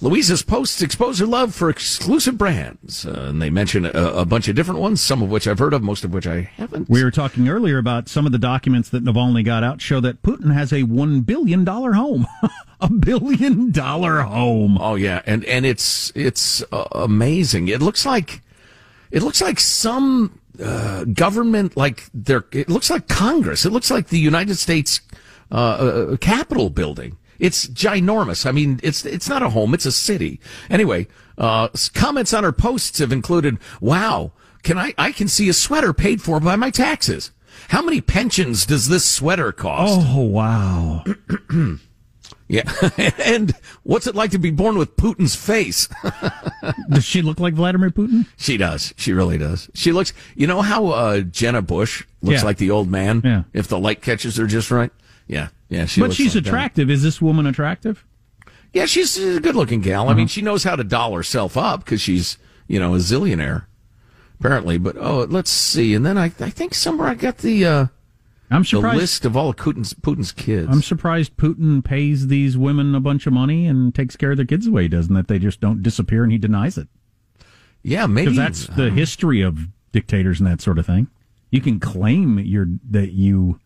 Louisa's 0.00 0.42
posts 0.42 0.82
expose 0.82 1.20
her 1.20 1.26
love 1.26 1.54
for 1.54 1.70
exclusive 1.70 2.36
brands, 2.36 3.06
uh, 3.06 3.26
and 3.28 3.40
they 3.40 3.50
mention 3.50 3.86
a, 3.86 3.90
a 3.90 4.24
bunch 4.24 4.48
of 4.48 4.56
different 4.56 4.80
ones, 4.80 5.00
some 5.00 5.22
of 5.22 5.30
which 5.30 5.46
I've 5.46 5.60
heard 5.60 5.72
of, 5.72 5.82
most 5.82 6.02
of 6.02 6.12
which 6.12 6.26
I 6.26 6.40
haven't. 6.40 6.90
We 6.90 7.04
were 7.04 7.12
talking 7.12 7.48
earlier 7.48 7.78
about 7.78 8.08
some 8.08 8.26
of 8.26 8.32
the 8.32 8.38
documents 8.38 8.88
that 8.88 9.04
Navalny 9.04 9.44
got 9.44 9.62
out 9.62 9.80
show 9.80 10.00
that 10.00 10.20
Putin 10.22 10.52
has 10.52 10.72
a 10.72 10.82
$1 10.82 11.24
billion 11.24 11.64
home. 11.64 12.26
a 12.82 12.90
billion 12.90 13.70
dollar 13.70 14.20
home. 14.22 14.76
Oh 14.80 14.96
yeah, 14.96 15.22
and 15.24 15.44
and 15.44 15.64
it's 15.64 16.12
it's 16.14 16.62
uh, 16.72 16.84
amazing. 16.92 17.68
It 17.68 17.80
looks 17.80 18.04
like 18.04 18.42
it 19.10 19.22
looks 19.22 19.40
like 19.40 19.60
some 19.60 20.40
uh, 20.62 21.04
government, 21.04 21.76
like 21.76 22.08
there. 22.12 22.44
It 22.52 22.68
looks 22.68 22.90
like 22.90 23.08
Congress. 23.08 23.64
It 23.64 23.70
looks 23.70 23.90
like 23.90 24.08
the 24.08 24.18
United 24.18 24.56
States 24.56 25.00
uh, 25.50 25.54
uh, 25.54 26.16
Capitol 26.16 26.70
building. 26.70 27.16
It's 27.38 27.66
ginormous. 27.68 28.44
I 28.44 28.52
mean, 28.52 28.80
it's 28.82 29.04
it's 29.06 29.28
not 29.28 29.42
a 29.42 29.50
home; 29.50 29.74
it's 29.74 29.86
a 29.86 29.92
city. 29.92 30.40
Anyway, 30.68 31.06
uh, 31.38 31.68
comments 31.94 32.34
on 32.34 32.44
her 32.44 32.52
posts 32.52 32.98
have 32.98 33.12
included, 33.12 33.58
"Wow, 33.80 34.32
can 34.62 34.76
I 34.76 34.92
I 34.98 35.12
can 35.12 35.28
see 35.28 35.48
a 35.48 35.54
sweater 35.54 35.92
paid 35.92 36.20
for 36.20 36.40
by 36.40 36.56
my 36.56 36.70
taxes." 36.70 37.30
How 37.68 37.82
many 37.82 38.00
pensions 38.00 38.66
does 38.66 38.88
this 38.88 39.04
sweater 39.04 39.52
cost? 39.52 40.06
Oh, 40.10 40.22
wow. 40.22 41.04
Yeah. 42.48 42.70
and 43.18 43.54
what's 43.82 44.06
it 44.06 44.14
like 44.14 44.30
to 44.32 44.38
be 44.38 44.50
born 44.50 44.76
with 44.76 44.96
Putin's 44.96 45.34
face? 45.34 45.88
Does 46.90 47.04
she 47.04 47.22
look 47.22 47.40
like 47.40 47.54
Vladimir 47.54 47.90
Putin? 47.90 48.26
She 48.36 48.56
does. 48.56 48.92
She 48.96 49.12
really 49.12 49.38
does. 49.38 49.70
She 49.74 49.92
looks, 49.92 50.12
you 50.34 50.46
know 50.46 50.60
how 50.62 50.88
uh, 50.88 51.20
Jenna 51.20 51.62
Bush 51.62 52.04
looks 52.20 52.40
Yeah. 52.40 52.44
like 52.46 52.58
the 52.58 52.70
old 52.70 52.90
man? 52.90 53.22
Yeah. 53.24 53.42
If 53.52 53.68
the 53.68 53.78
light 53.78 54.02
catches 54.02 54.36
her 54.36 54.46
just 54.46 54.70
right? 54.70 54.90
Yeah. 55.26 55.48
Yeah. 55.68 55.86
She 55.86 56.00
but 56.00 56.12
she's 56.12 56.34
like 56.34 56.44
attractive. 56.46 56.90
Is 56.90 57.02
this 57.02 57.22
woman 57.22 57.46
attractive? 57.46 58.04
Yeah, 58.74 58.86
she's 58.86 59.18
a 59.18 59.40
good 59.40 59.54
looking 59.54 59.80
gal. 59.80 60.08
I 60.08 60.14
mean, 60.14 60.28
she 60.28 60.40
knows 60.42 60.64
how 60.64 60.76
to 60.76 60.84
doll 60.84 61.14
herself 61.14 61.56
up 61.58 61.84
because 61.84 62.00
she's, 62.00 62.38
you 62.68 62.80
know, 62.80 62.94
a 62.94 62.98
zillionaire, 62.98 63.66
apparently. 64.40 64.78
But, 64.78 64.96
oh, 64.98 65.24
let's 65.28 65.50
see. 65.50 65.94
And 65.94 66.06
then 66.06 66.16
I, 66.16 66.24
I 66.24 66.50
think 66.50 66.74
somewhere 66.74 67.08
I 67.08 67.14
got 67.14 67.38
the, 67.38 67.64
uh, 67.66 67.86
I'm 68.52 68.62
the 68.62 68.80
list 68.80 69.24
of 69.24 69.36
all 69.36 69.48
of 69.48 69.56
Putin's, 69.56 69.94
Putin's 69.94 70.32
kids. 70.32 70.68
I'm 70.70 70.82
surprised 70.82 71.36
Putin 71.36 71.82
pays 71.82 72.26
these 72.26 72.56
women 72.56 72.94
a 72.94 73.00
bunch 73.00 73.26
of 73.26 73.32
money 73.32 73.66
and 73.66 73.94
takes 73.94 74.16
care 74.16 74.32
of 74.32 74.36
their 74.36 74.46
kids 74.46 74.66
the 74.66 74.72
way 74.72 74.82
he 74.82 74.88
does, 74.88 75.08
and 75.08 75.16
that 75.16 75.28
they 75.28 75.38
just 75.38 75.60
don't 75.60 75.82
disappear 75.82 76.22
and 76.22 76.32
he 76.32 76.38
denies 76.38 76.76
it. 76.76 76.88
yeah, 77.82 78.06
maybe. 78.06 78.32
Because 78.32 78.36
that's 78.36 78.76
the 78.76 78.90
history 78.90 79.40
of 79.42 79.68
dictators 79.92 80.40
and 80.40 80.46
that 80.46 80.60
sort 80.60 80.78
of 80.78 80.86
thing. 80.86 81.08
You 81.50 81.60
can 81.60 81.80
claim 81.80 82.38
you're, 82.38 82.68
that 82.90 83.12
you 83.12 83.60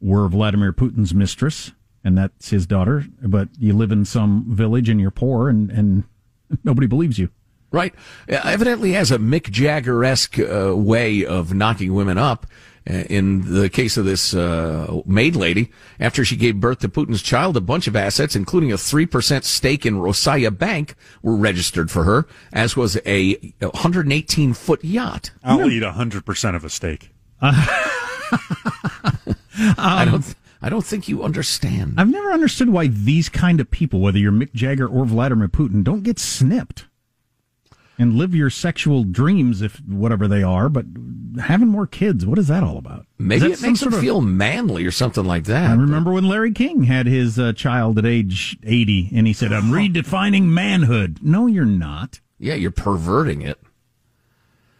were 0.00 0.28
Vladimir 0.28 0.72
Putin's 0.72 1.14
mistress 1.14 1.72
and 2.02 2.16
that's 2.16 2.50
his 2.50 2.66
daughter, 2.66 3.04
but 3.22 3.48
you 3.58 3.74
live 3.74 3.92
in 3.92 4.04
some 4.04 4.44
village 4.48 4.88
and 4.88 5.00
you're 5.00 5.10
poor 5.10 5.48
and, 5.48 5.70
and 5.70 6.04
nobody 6.64 6.86
believes 6.86 7.18
you. 7.18 7.30
Right. 7.72 7.94
Uh, 8.28 8.40
Evidently 8.44 8.92
has 8.92 9.10
a 9.10 9.18
Mick 9.18 9.50
Jagger 9.50 10.04
esque 10.04 10.38
uh, 10.40 10.74
way 10.76 11.24
of 11.24 11.54
knocking 11.54 11.94
women 11.94 12.18
up. 12.18 12.46
Uh, 12.88 13.04
in 13.10 13.52
the 13.52 13.68
case 13.68 13.98
of 13.98 14.06
this 14.06 14.32
uh, 14.32 15.02
maid 15.04 15.36
lady, 15.36 15.70
after 15.98 16.24
she 16.24 16.34
gave 16.34 16.60
birth 16.60 16.78
to 16.78 16.88
Putin's 16.88 17.20
child, 17.20 17.54
a 17.56 17.60
bunch 17.60 17.86
of 17.86 17.94
assets, 17.94 18.34
including 18.34 18.72
a 18.72 18.76
3% 18.76 19.44
stake 19.44 19.84
in 19.84 19.96
Rossiya 19.96 20.56
Bank, 20.56 20.94
were 21.22 21.36
registered 21.36 21.90
for 21.90 22.04
her, 22.04 22.26
as 22.52 22.78
was 22.78 22.98
a 23.04 23.34
118 23.60 24.54
foot 24.54 24.82
yacht. 24.82 25.30
I'll 25.44 25.70
eat 25.70 25.82
hundred 25.82 26.24
percent 26.24 26.56
of 26.56 26.64
a 26.64 26.70
steak. 26.70 27.10
I 27.42 27.76
don't. 30.04 30.34
I 30.62 30.68
don't 30.68 30.84
think 30.84 31.08
you 31.08 31.22
understand. 31.22 31.94
I've 31.98 32.10
never 32.10 32.32
understood 32.32 32.68
why 32.68 32.88
these 32.88 33.30
kind 33.30 33.60
of 33.60 33.70
people, 33.70 34.00
whether 34.00 34.18
you're 34.18 34.32
Mick 34.32 34.52
Jagger 34.52 34.86
or 34.86 35.06
Vladimir 35.06 35.48
Putin, 35.48 35.82
don't 35.82 36.02
get 36.02 36.18
snipped 36.18 36.84
and 38.00 38.14
live 38.14 38.34
your 38.34 38.50
sexual 38.50 39.04
dreams, 39.04 39.62
if 39.62 39.76
whatever 39.86 40.26
they 40.26 40.42
are. 40.42 40.68
But 40.68 40.86
having 41.40 41.68
more 41.68 41.86
kids, 41.86 42.24
what 42.26 42.38
is 42.38 42.48
that 42.48 42.62
all 42.64 42.78
about? 42.78 43.06
Maybe 43.18 43.46
it 43.46 43.48
makes 43.48 43.60
them 43.60 43.76
sort 43.76 43.94
of- 43.94 44.00
feel 44.00 44.20
manly 44.20 44.84
or 44.86 44.90
something 44.90 45.24
like 45.24 45.44
that. 45.44 45.70
I 45.70 45.74
remember 45.74 46.12
when 46.12 46.24
Larry 46.26 46.52
King 46.52 46.84
had 46.84 47.06
his 47.06 47.38
uh, 47.38 47.52
child 47.52 47.98
at 47.98 48.06
age 48.06 48.58
80, 48.64 49.10
and 49.14 49.26
he 49.26 49.32
said, 49.32 49.52
I'm 49.52 49.64
redefining 49.70 50.44
manhood. 50.44 51.18
No, 51.22 51.46
you're 51.46 51.64
not. 51.64 52.20
Yeah, 52.38 52.54
you're 52.54 52.70
perverting 52.70 53.42
it. 53.42 53.60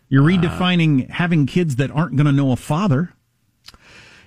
You're 0.09 0.25
redefining 0.25 1.09
having 1.11 1.47
kids 1.47 1.77
that 1.77 1.91
aren't 1.93 2.17
going 2.17 2.27
to 2.27 2.33
know 2.33 2.51
a 2.51 2.57
father. 2.57 3.13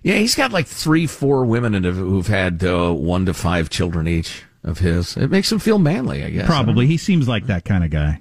Yeah, 0.01 0.15
he's 0.15 0.35
got 0.35 0.51
like 0.51 0.67
three, 0.67 1.07
four 1.07 1.45
women 1.45 1.83
who've 1.83 2.27
had 2.27 2.63
uh, 2.63 2.91
one 2.93 3.25
to 3.25 3.33
five 3.33 3.69
children 3.69 4.07
each 4.07 4.43
of 4.63 4.79
his. 4.79 5.17
It 5.17 5.29
makes 5.29 5.51
him 5.51 5.59
feel 5.59 5.79
manly, 5.79 6.23
I 6.23 6.29
guess. 6.29 6.45
Probably. 6.45 6.87
He 6.87 6.97
seems 6.97 7.27
like 7.27 7.47
that 7.47 7.65
kind 7.65 7.83
of 7.83 7.89
guy. 7.89 8.19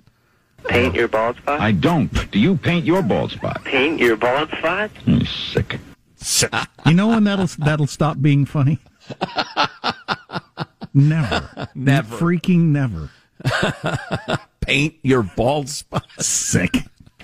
Paint 0.69 0.95
your 0.95 1.09
bald 1.09 1.37
spot? 1.37 1.61
I 1.61 1.73
don't. 1.73 2.31
Do 2.31 2.39
you 2.39 2.57
paint 2.57 2.85
your 2.85 3.03
bald 3.03 3.33
spot? 3.33 3.65
Paint 3.65 4.01
your 4.01 4.17
bald 4.17 4.49
spot? 4.51 4.91
Mm, 5.07 5.27
Sick. 5.27 5.79
Sick. 6.17 6.53
You 6.87 6.95
know 6.95 7.09
when 7.09 7.23
that'll 7.25 7.47
that'll 7.59 7.87
stop 7.87 8.21
being 8.21 8.45
funny? 8.45 8.79
Never. 10.95 11.69
Never. 11.75 12.17
Freaking 12.17 12.67
never. 12.73 13.09
Paint 14.61 14.97
your 15.03 15.23
bald 15.23 15.69
spot. 15.69 16.05
Sick. 16.19 16.73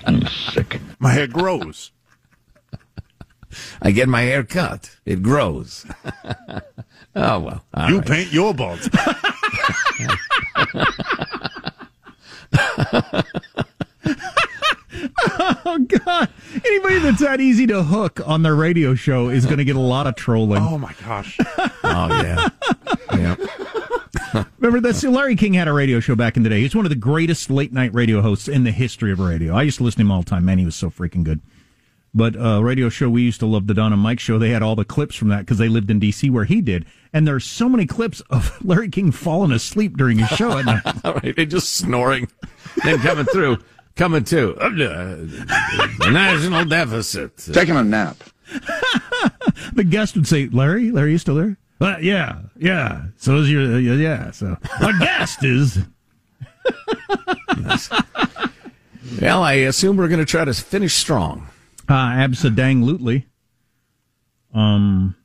Mm, 0.04 0.26
Sick. 0.54 0.80
My 1.00 1.10
hair 1.12 1.26
grows. 1.26 1.90
I 3.82 3.90
get 3.90 4.08
my 4.08 4.22
hair 4.22 4.42
cut. 4.44 4.96
It 5.04 5.22
grows. 5.22 5.84
oh 7.16 7.38
well. 7.40 7.64
all 7.74 7.90
you 7.90 7.98
right. 7.98 8.06
paint 8.06 8.32
your 8.32 8.54
bald 8.54 8.80
spot. 8.80 9.16
Oh 15.30 15.78
God! 16.04 16.28
Anybody 16.98 17.12
that's 17.12 17.22
that 17.30 17.40
easy 17.40 17.64
to 17.68 17.84
hook 17.84 18.20
on 18.26 18.42
their 18.42 18.56
radio 18.56 18.92
show 18.96 19.28
is 19.28 19.46
going 19.46 19.58
to 19.58 19.64
get 19.64 19.76
a 19.76 19.80
lot 19.80 20.08
of 20.08 20.16
trolling. 20.16 20.60
Oh 20.60 20.78
my 20.78 20.92
gosh. 21.06 21.38
Oh 21.90 22.08
yeah. 22.22 22.48
yeah. 23.12 24.44
Remember 24.58 24.80
that? 24.80 24.96
so 24.96 25.10
Larry 25.10 25.36
King 25.36 25.54
had 25.54 25.68
a 25.68 25.72
radio 25.72 26.00
show 26.00 26.16
back 26.16 26.36
in 26.36 26.42
the 26.42 26.48
day. 26.48 26.60
He's 26.60 26.74
one 26.74 26.84
of 26.84 26.90
the 26.90 26.96
greatest 26.96 27.50
late 27.50 27.72
night 27.72 27.94
radio 27.94 28.20
hosts 28.20 28.48
in 28.48 28.64
the 28.64 28.72
history 28.72 29.12
of 29.12 29.20
radio. 29.20 29.54
I 29.54 29.62
used 29.62 29.78
to 29.78 29.84
listen 29.84 29.98
to 29.98 30.02
him 30.02 30.10
all 30.10 30.20
the 30.22 30.28
time. 30.28 30.44
Man, 30.44 30.58
he 30.58 30.64
was 30.64 30.74
so 30.76 30.90
freaking 30.90 31.22
good. 31.22 31.40
But 32.14 32.36
uh, 32.36 32.62
radio 32.62 32.88
show 32.88 33.08
we 33.08 33.22
used 33.22 33.40
to 33.40 33.46
love 33.46 33.68
the 33.68 33.74
Don 33.74 33.92
and 33.92 34.02
Mike 34.02 34.18
show. 34.20 34.38
They 34.38 34.50
had 34.50 34.62
all 34.62 34.74
the 34.74 34.84
clips 34.84 35.14
from 35.14 35.28
that 35.28 35.40
because 35.40 35.58
they 35.58 35.68
lived 35.68 35.90
in 35.90 35.98
D.C. 36.00 36.28
where 36.30 36.44
he 36.44 36.60
did, 36.60 36.84
and 37.12 37.26
there's 37.26 37.44
so 37.44 37.68
many 37.68 37.86
clips 37.86 38.20
of 38.28 38.62
Larry 38.64 38.88
King 38.90 39.12
falling 39.12 39.52
asleep 39.52 39.96
during 39.96 40.18
his 40.18 40.28
show 40.30 40.58
at 40.58 40.64
night. 40.66 40.82
All 41.04 41.14
right. 41.14 41.34
They're 41.34 41.46
just 41.46 41.74
snoring. 41.76 42.28
Then 42.84 42.98
coming 42.98 43.26
through. 43.26 43.58
Coming 43.98 44.24
to 44.24 44.56
uh, 44.56 44.68
the 44.70 46.08
national 46.10 46.64
deficit. 46.64 47.36
Taking 47.36 47.76
a 47.76 47.82
nap. 47.82 48.16
the 49.74 49.84
guest 49.84 50.14
would 50.14 50.26
say, 50.26 50.48
"Larry, 50.48 50.90
Larry, 50.90 51.12
you 51.12 51.18
still 51.18 51.34
there?" 51.34 51.58
Uh, 51.80 51.96
yeah, 52.00 52.40
yeah. 52.56 53.06
So 53.16 53.36
is 53.36 53.50
your 53.50 53.74
uh, 53.74 53.78
yeah. 53.78 54.30
So 54.30 54.56
our 54.80 54.98
guest 54.98 55.44
is. 55.44 55.80
Well, 59.20 59.42
I 59.42 59.54
assume 59.54 59.96
we're 59.96 60.08
going 60.08 60.20
to 60.20 60.26
try 60.26 60.44
to 60.44 60.54
finish 60.54 60.94
strong. 60.94 61.48
Uh, 61.88 61.94
absolutely. 61.94 63.26
Um, 64.54 65.16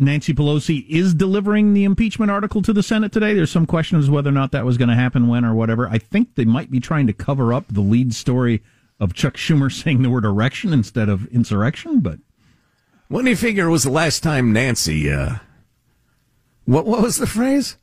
Nancy 0.00 0.32
Pelosi 0.32 0.88
is 0.88 1.14
delivering 1.14 1.74
the 1.74 1.84
impeachment 1.84 2.30
article 2.30 2.62
to 2.62 2.72
the 2.72 2.82
Senate 2.82 3.12
today. 3.12 3.34
There's 3.34 3.50
some 3.50 3.66
question 3.66 3.98
as 3.98 4.08
whether 4.08 4.30
or 4.30 4.32
not 4.32 4.50
that 4.52 4.64
was 4.64 4.78
going 4.78 4.88
to 4.88 4.94
happen, 4.94 5.28
when, 5.28 5.44
or 5.44 5.54
whatever. 5.54 5.88
I 5.88 5.98
think 5.98 6.34
they 6.34 6.46
might 6.46 6.70
be 6.70 6.80
trying 6.80 7.06
to 7.06 7.12
cover 7.12 7.52
up 7.52 7.66
the 7.68 7.82
lead 7.82 8.14
story 8.14 8.62
of 8.98 9.14
Chuck 9.14 9.34
Schumer 9.34 9.70
saying 9.82 10.02
the 10.02 10.10
word 10.10 10.24
erection 10.24 10.72
instead 10.72 11.08
of 11.08 11.26
insurrection. 11.26 12.00
But 12.00 12.18
when 13.08 13.24
do 13.24 13.30
you 13.30 13.36
figure 13.36 13.66
it 13.66 13.70
was 13.70 13.84
the 13.84 13.90
last 13.90 14.22
time 14.22 14.52
Nancy? 14.52 15.12
Uh, 15.12 15.36
what 16.64 16.86
what 16.86 17.02
was 17.02 17.16
the 17.18 17.26
phrase? 17.26 17.76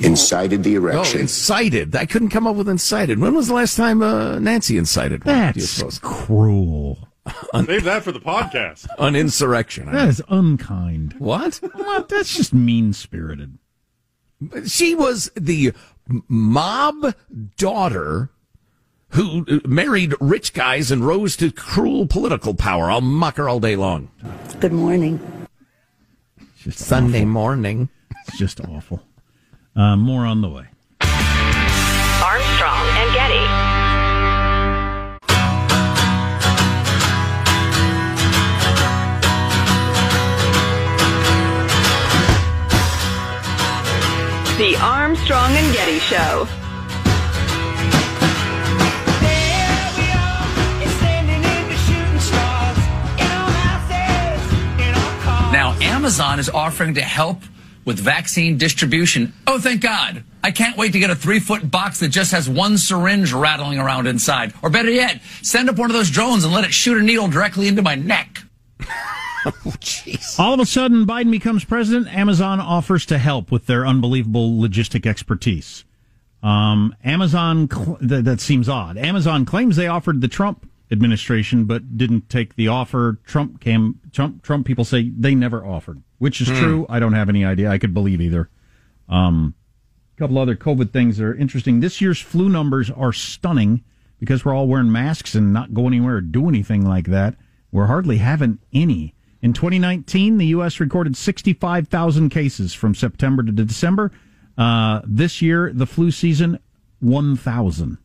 Incited 0.00 0.62
the 0.62 0.74
erection. 0.76 1.18
Oh, 1.18 1.22
incited. 1.22 1.94
I 1.94 2.06
couldn't 2.06 2.30
come 2.30 2.46
up 2.46 2.56
with 2.56 2.68
incited. 2.68 3.18
When 3.18 3.34
was 3.34 3.48
the 3.48 3.54
last 3.54 3.76
time 3.76 4.02
uh, 4.02 4.38
Nancy 4.38 4.76
incited? 4.78 5.24
one, 5.24 5.34
do 5.52 5.60
you 5.60 5.66
that's 5.66 5.70
suppose? 5.70 5.98
cruel. 7.54 7.66
Save 7.66 7.84
that 7.84 8.02
for 8.02 8.12
the 8.12 8.20
podcast. 8.20 8.86
An 8.98 9.16
insurrection. 9.16 9.90
That 9.90 10.08
is 10.08 10.22
unkind. 10.28 11.14
What? 11.18 11.60
Well, 11.74 12.04
that's 12.08 12.36
just 12.36 12.52
mean 12.52 12.92
spirited. 12.92 13.58
She 14.66 14.94
was 14.94 15.30
the 15.34 15.72
mob 16.28 17.14
daughter 17.56 18.30
who 19.10 19.46
uh, 19.48 19.66
married 19.66 20.14
rich 20.20 20.52
guys 20.52 20.90
and 20.90 21.06
rose 21.06 21.36
to 21.36 21.50
cruel 21.50 22.06
political 22.06 22.54
power. 22.54 22.90
I'll 22.90 23.00
mock 23.00 23.36
her 23.36 23.48
all 23.48 23.60
day 23.60 23.76
long. 23.76 24.10
Good 24.60 24.72
morning. 24.72 25.20
Sunday 26.70 27.24
morning. 27.24 27.88
It's 28.26 28.38
just 28.38 28.60
awful. 28.60 29.02
Uh, 29.76 29.96
more 29.96 30.26
on 30.26 30.40
the 30.40 30.48
way. 30.48 30.66
The 44.56 44.76
Armstrong 44.80 45.50
and 45.50 45.74
Getty 45.74 45.98
Show. 45.98 46.46
Now, 55.50 55.76
Amazon 55.80 56.38
is 56.38 56.48
offering 56.48 56.94
to 56.94 57.00
help 57.00 57.42
with 57.84 57.98
vaccine 57.98 58.56
distribution. 58.56 59.32
Oh, 59.48 59.58
thank 59.58 59.80
God. 59.80 60.22
I 60.44 60.52
can't 60.52 60.76
wait 60.76 60.92
to 60.92 61.00
get 61.00 61.10
a 61.10 61.16
three 61.16 61.40
foot 61.40 61.68
box 61.68 61.98
that 61.98 62.10
just 62.10 62.30
has 62.30 62.48
one 62.48 62.78
syringe 62.78 63.32
rattling 63.32 63.80
around 63.80 64.06
inside. 64.06 64.54
Or 64.62 64.70
better 64.70 64.90
yet, 64.90 65.20
send 65.42 65.68
up 65.68 65.78
one 65.78 65.90
of 65.90 65.96
those 65.96 66.12
drones 66.12 66.44
and 66.44 66.52
let 66.52 66.62
it 66.62 66.72
shoot 66.72 66.96
a 66.96 67.02
needle 67.02 67.26
directly 67.26 67.66
into 67.66 67.82
my 67.82 67.96
neck. 67.96 68.44
All 70.38 70.54
of 70.54 70.60
a 70.60 70.66
sudden, 70.66 71.06
Biden 71.06 71.30
becomes 71.30 71.64
president. 71.64 72.08
Amazon 72.14 72.60
offers 72.60 73.04
to 73.06 73.18
help 73.18 73.50
with 73.50 73.66
their 73.66 73.86
unbelievable 73.86 74.50
logistic 74.52 75.06
expertise. 75.06 75.84
Um, 76.42 76.94
Amazon, 77.04 77.68
cl- 77.70 77.96
th- 77.98 78.24
that 78.24 78.40
seems 78.40 78.68
odd. 78.68 78.96
Amazon 78.98 79.44
claims 79.44 79.76
they 79.76 79.86
offered 79.86 80.20
the 80.20 80.28
Trump 80.28 80.68
administration, 80.90 81.64
but 81.64 81.96
didn't 81.96 82.28
take 82.28 82.54
the 82.56 82.68
offer. 82.68 83.18
Trump 83.24 83.60
came, 83.60 84.00
Trump, 84.12 84.42
Trump 84.42 84.66
people 84.66 84.84
say 84.84 85.10
they 85.16 85.34
never 85.34 85.64
offered, 85.64 86.02
which 86.18 86.40
is 86.40 86.48
Hmm. 86.48 86.56
true. 86.56 86.86
I 86.88 86.98
don't 87.00 87.14
have 87.14 87.28
any 87.28 87.44
idea. 87.44 87.70
I 87.70 87.78
could 87.78 87.94
believe 87.94 88.20
either. 88.20 88.50
Um, 89.08 89.54
a 90.16 90.18
couple 90.18 90.38
other 90.38 90.54
COVID 90.56 90.90
things 90.92 91.16
that 91.16 91.24
are 91.24 91.34
interesting. 91.34 91.80
This 91.80 92.00
year's 92.00 92.20
flu 92.20 92.48
numbers 92.48 92.90
are 92.90 93.12
stunning 93.12 93.82
because 94.20 94.44
we're 94.44 94.54
all 94.54 94.68
wearing 94.68 94.92
masks 94.92 95.34
and 95.34 95.52
not 95.52 95.74
going 95.74 95.94
anywhere 95.94 96.16
or 96.16 96.20
do 96.20 96.48
anything 96.48 96.86
like 96.86 97.06
that. 97.06 97.34
We're 97.72 97.86
hardly 97.86 98.18
having 98.18 98.58
any. 98.72 99.14
In 99.44 99.52
2019, 99.52 100.38
the 100.38 100.46
U.S. 100.46 100.80
recorded 100.80 101.18
65,000 101.18 102.30
cases 102.30 102.72
from 102.72 102.94
September 102.94 103.42
to 103.42 103.52
December. 103.52 104.10
Uh, 104.56 105.02
this 105.06 105.42
year, 105.42 105.70
the 105.70 105.84
flu 105.84 106.10
season, 106.10 106.58
1,000. 107.00 107.98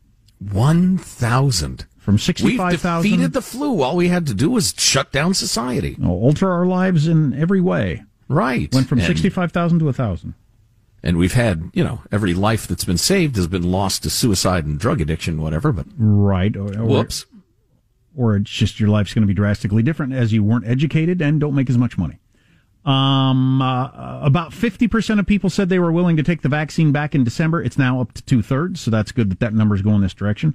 1,000. 0.52 1.86
From 1.96 2.18
65,000. 2.18 2.44
We've 2.44 2.72
65,000. 2.78 3.10
defeated 3.10 3.32
the 3.32 3.40
flu. 3.40 3.80
All 3.82 3.96
we 3.96 4.08
had 4.08 4.26
to 4.26 4.34
do 4.34 4.50
was 4.50 4.74
shut 4.76 5.12
down 5.12 5.32
society. 5.32 5.96
Oh, 6.02 6.10
alter 6.10 6.50
our 6.50 6.66
lives 6.66 7.08
in 7.08 7.32
every 7.32 7.62
way. 7.62 8.02
Right. 8.28 8.70
Went 8.74 8.88
from 8.88 8.98
And- 8.98 9.06
65,000 9.06 9.78
to 9.78 9.86
1,000. 9.86 10.34
And 11.02 11.16
we've 11.16 11.32
had, 11.32 11.70
you 11.72 11.82
know, 11.82 12.02
every 12.12 12.34
life 12.34 12.66
that's 12.66 12.84
been 12.84 12.98
saved 12.98 13.36
has 13.36 13.46
been 13.46 13.62
lost 13.62 14.02
to 14.02 14.10
suicide 14.10 14.66
and 14.66 14.78
drug 14.78 15.00
addiction, 15.00 15.40
whatever. 15.40 15.72
But 15.72 15.86
Right. 15.96 16.54
Or, 16.54 16.78
or- 16.78 16.84
whoops. 16.84 17.24
Or 18.16 18.36
it's 18.36 18.50
just 18.50 18.80
your 18.80 18.88
life's 18.88 19.14
going 19.14 19.22
to 19.22 19.28
be 19.28 19.34
drastically 19.34 19.82
different 19.82 20.12
as 20.12 20.32
you 20.32 20.42
weren't 20.42 20.66
educated 20.66 21.22
and 21.22 21.40
don't 21.40 21.54
make 21.54 21.70
as 21.70 21.78
much 21.78 21.96
money. 21.96 22.18
Um, 22.84 23.60
uh, 23.60 24.20
about 24.22 24.52
50% 24.52 25.18
of 25.18 25.26
people 25.26 25.50
said 25.50 25.68
they 25.68 25.78
were 25.78 25.92
willing 25.92 26.16
to 26.16 26.22
take 26.22 26.42
the 26.42 26.48
vaccine 26.48 26.92
back 26.92 27.14
in 27.14 27.24
December. 27.24 27.62
It's 27.62 27.78
now 27.78 28.00
up 28.00 28.12
to 28.14 28.22
two 28.22 28.42
thirds. 28.42 28.80
So 28.80 28.90
that's 28.90 29.12
good 29.12 29.30
that 29.30 29.40
that 29.40 29.54
number's 29.54 29.82
going 29.82 30.00
this 30.00 30.14
direction. 30.14 30.54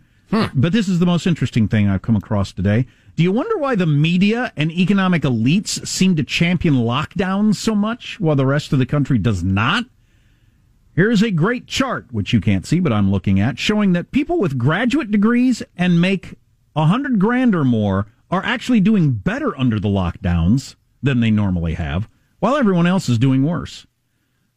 But 0.53 0.71
this 0.73 0.87
is 0.87 0.99
the 0.99 1.05
most 1.05 1.27
interesting 1.27 1.67
thing 1.67 1.87
I've 1.87 2.01
come 2.01 2.15
across 2.15 2.51
today. 2.51 2.87
Do 3.15 3.23
you 3.23 3.31
wonder 3.31 3.57
why 3.57 3.75
the 3.75 3.85
media 3.85 4.51
and 4.57 4.71
economic 4.71 5.21
elites 5.21 5.87
seem 5.87 6.15
to 6.15 6.23
champion 6.23 6.75
lockdowns 6.75 7.55
so 7.55 7.75
much 7.75 8.19
while 8.19 8.35
the 8.35 8.45
rest 8.45 8.73
of 8.73 8.79
the 8.79 8.85
country 8.85 9.17
does 9.17 9.43
not? 9.43 9.85
Here's 10.95 11.21
a 11.21 11.31
great 11.31 11.67
chart, 11.67 12.07
which 12.11 12.33
you 12.33 12.41
can't 12.41 12.65
see, 12.65 12.79
but 12.79 12.91
I'm 12.91 13.11
looking 13.11 13.39
at, 13.39 13.59
showing 13.59 13.93
that 13.93 14.11
people 14.11 14.39
with 14.39 14.57
graduate 14.57 15.11
degrees 15.11 15.61
and 15.77 16.01
make 16.01 16.35
a 16.76 16.86
hundred 16.86 17.19
grand 17.19 17.55
or 17.55 17.63
more 17.63 18.07
are 18.32 18.43
actually 18.43 18.80
doing 18.80 19.11
better 19.11 19.57
under 19.57 19.80
the 19.80 19.88
lockdowns 19.88 20.76
than 21.01 21.19
they 21.19 21.32
normally 21.32 21.76
have, 21.76 22.09
while 22.39 22.55
everyone 22.55 22.88
else 22.88 23.07
is 23.07 23.17
doing 23.17 23.43
worse. 23.43 23.86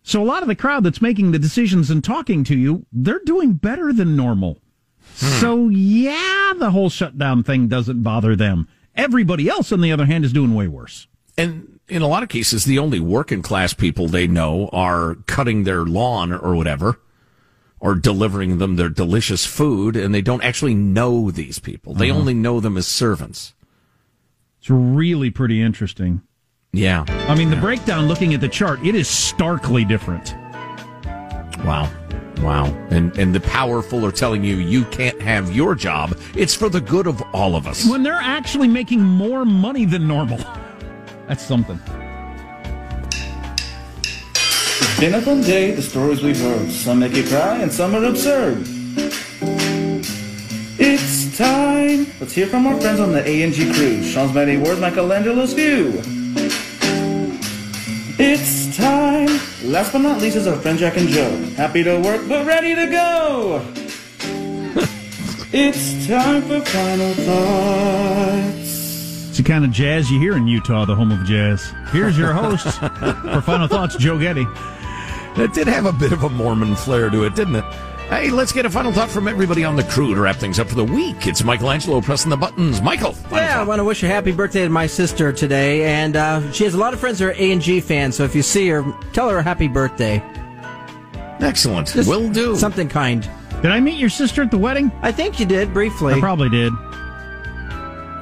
So 0.02 0.22
a 0.22 0.24
lot 0.24 0.42
of 0.42 0.48
the 0.48 0.56
crowd 0.56 0.84
that's 0.84 1.02
making 1.02 1.32
the 1.32 1.38
decisions 1.38 1.90
and 1.90 2.02
talking 2.02 2.42
to 2.44 2.56
you, 2.56 2.86
they're 2.90 3.20
doing 3.24 3.54
better 3.54 3.92
than 3.92 4.16
normal. 4.16 4.58
Hmm. 5.18 5.40
So 5.40 5.68
yeah, 5.68 6.54
the 6.56 6.70
whole 6.70 6.88
shutdown 6.88 7.42
thing 7.42 7.68
doesn't 7.68 8.02
bother 8.02 8.34
them. 8.34 8.68
Everybody 8.94 9.48
else, 9.48 9.70
on 9.70 9.80
the 9.80 9.92
other 9.92 10.06
hand, 10.06 10.24
is 10.24 10.32
doing 10.32 10.54
way 10.54 10.66
worse. 10.66 11.06
And 11.36 11.78
in 11.88 12.02
a 12.02 12.08
lot 12.08 12.22
of 12.22 12.28
cases, 12.28 12.64
the 12.64 12.78
only 12.78 13.00
working 13.00 13.42
class 13.42 13.72
people 13.72 14.08
they 14.08 14.26
know 14.26 14.68
are 14.72 15.16
cutting 15.26 15.64
their 15.64 15.84
lawn 15.84 16.32
or 16.32 16.56
whatever, 16.56 17.00
or 17.80 17.94
delivering 17.94 18.58
them 18.58 18.76
their 18.76 18.88
delicious 18.88 19.46
food, 19.46 19.96
and 19.96 20.14
they 20.14 20.22
don't 20.22 20.42
actually 20.42 20.74
know 20.74 21.30
these 21.30 21.58
people. 21.58 21.94
They 21.94 22.10
Uh-huh. 22.10 22.18
only 22.20 22.34
know 22.34 22.60
them 22.60 22.76
as 22.76 22.86
servants. 22.86 23.54
It's 24.60 24.68
really 24.70 25.30
pretty 25.30 25.62
interesting. 25.62 26.22
Yeah. 26.72 27.04
I 27.28 27.34
mean, 27.34 27.50
the 27.50 27.56
breakdown, 27.56 28.08
looking 28.08 28.34
at 28.34 28.40
the 28.40 28.48
chart, 28.48 28.84
it 28.84 28.94
is 28.94 29.08
starkly 29.08 29.84
different. 29.84 30.34
Wow. 31.64 31.90
Wow. 32.42 32.66
And 32.90 33.16
and 33.18 33.34
the 33.34 33.40
powerful 33.40 34.04
are 34.06 34.12
telling 34.12 34.44
you 34.44 34.56
you 34.56 34.84
can't 34.86 35.20
have 35.20 35.54
your 35.54 35.74
job. 35.74 36.16
It's 36.36 36.54
for 36.54 36.68
the 36.68 36.80
good 36.80 37.06
of 37.06 37.20
all 37.32 37.56
of 37.56 37.66
us. 37.66 37.88
When 37.88 38.02
they're 38.02 38.14
actually 38.14 38.68
making 38.68 39.00
more 39.02 39.44
money 39.44 39.84
than 39.84 40.06
normal. 40.06 40.38
That's 41.28 41.42
something. 41.44 41.80
It's 44.80 45.00
been 45.00 45.14
a 45.14 45.20
fun 45.20 45.40
day, 45.40 45.72
the 45.72 45.82
stories 45.82 46.22
we've 46.22 46.40
heard. 46.40 46.70
Some 46.70 47.00
make 47.00 47.14
you 47.14 47.24
cry 47.26 47.58
and 47.58 47.72
some 47.72 47.94
are 47.94 48.04
absurd. 48.04 48.64
It's 50.78 51.36
time! 51.36 52.06
Let's 52.20 52.32
hear 52.32 52.46
from 52.46 52.66
our 52.66 52.80
friends 52.80 53.00
on 53.00 53.12
the 53.12 53.22
A&G 53.26 53.72
crew. 53.72 54.02
Sean's 54.04 54.32
many 54.32 54.56
words, 54.56 54.80
Michelangelo's 54.80 55.52
view. 55.52 56.00
It's 58.20 58.76
time! 58.76 59.28
Last 59.64 59.92
but 59.92 59.98
not 60.02 60.20
least 60.20 60.36
is 60.36 60.46
our 60.46 60.56
friend 60.56 60.78
Jack 60.78 60.96
and 60.96 61.08
Joe. 61.08 61.36
Happy 61.56 61.82
to 61.82 61.98
work, 62.00 62.28
but 62.28 62.46
ready 62.46 62.74
to 62.76 62.86
go! 62.86 63.62
it's 65.52 66.06
time 66.06 66.42
for 66.42 66.60
final 66.60 67.14
thoughts. 67.14 68.57
It's 69.38 69.46
the 69.46 69.52
kind 69.52 69.64
of 69.64 69.70
jazz 69.70 70.10
you 70.10 70.18
hear 70.18 70.36
in 70.36 70.48
Utah, 70.48 70.84
the 70.84 70.96
home 70.96 71.12
of 71.12 71.24
jazz. 71.24 71.72
Here's 71.92 72.18
your 72.18 72.32
host 72.32 72.66
for 72.80 73.40
Final 73.40 73.68
Thoughts, 73.68 73.94
Joe 73.94 74.18
Getty. 74.18 74.42
That 75.36 75.52
did 75.54 75.68
have 75.68 75.86
a 75.86 75.92
bit 75.92 76.10
of 76.10 76.24
a 76.24 76.28
Mormon 76.28 76.74
flair 76.74 77.08
to 77.08 77.22
it, 77.22 77.36
didn't 77.36 77.54
it? 77.54 77.64
Hey, 78.10 78.30
let's 78.30 78.50
get 78.50 78.66
a 78.66 78.70
final 78.70 78.90
thought 78.90 79.10
from 79.10 79.28
everybody 79.28 79.62
on 79.62 79.76
the 79.76 79.84
crew 79.84 80.12
to 80.12 80.20
wrap 80.20 80.34
things 80.34 80.58
up 80.58 80.66
for 80.68 80.74
the 80.74 80.82
week. 80.82 81.28
It's 81.28 81.44
Michael 81.44 81.70
Angelo 81.70 82.00
pressing 82.00 82.30
the 82.30 82.36
buttons. 82.36 82.82
Michael, 82.82 83.12
final 83.12 83.38
Yeah, 83.38 83.60
I 83.60 83.62
want 83.62 83.78
to 83.78 83.84
wish 83.84 84.02
a 84.02 84.08
happy 84.08 84.32
birthday 84.32 84.64
to 84.64 84.70
my 84.70 84.88
sister 84.88 85.32
today, 85.32 85.84
and 85.84 86.16
uh, 86.16 86.50
she 86.50 86.64
has 86.64 86.74
a 86.74 86.78
lot 86.78 86.92
of 86.92 86.98
friends 86.98 87.20
who 87.20 87.28
are 87.28 87.34
A 87.38 87.52
and 87.52 87.62
G 87.62 87.80
fans. 87.80 88.16
So 88.16 88.24
if 88.24 88.34
you 88.34 88.42
see 88.42 88.68
her, 88.70 88.84
tell 89.12 89.30
her 89.30 89.38
a 89.38 89.42
happy 89.44 89.68
birthday. 89.68 90.20
Excellent, 91.38 91.92
Just 91.92 92.08
will 92.08 92.28
do. 92.28 92.56
Something 92.56 92.88
kind. 92.88 93.22
Did 93.62 93.70
I 93.70 93.78
meet 93.78 94.00
your 94.00 94.10
sister 94.10 94.42
at 94.42 94.50
the 94.50 94.58
wedding? 94.58 94.90
I 95.02 95.12
think 95.12 95.38
you 95.38 95.46
did 95.46 95.72
briefly. 95.72 96.14
I 96.14 96.18
probably 96.18 96.48
did. 96.48 96.72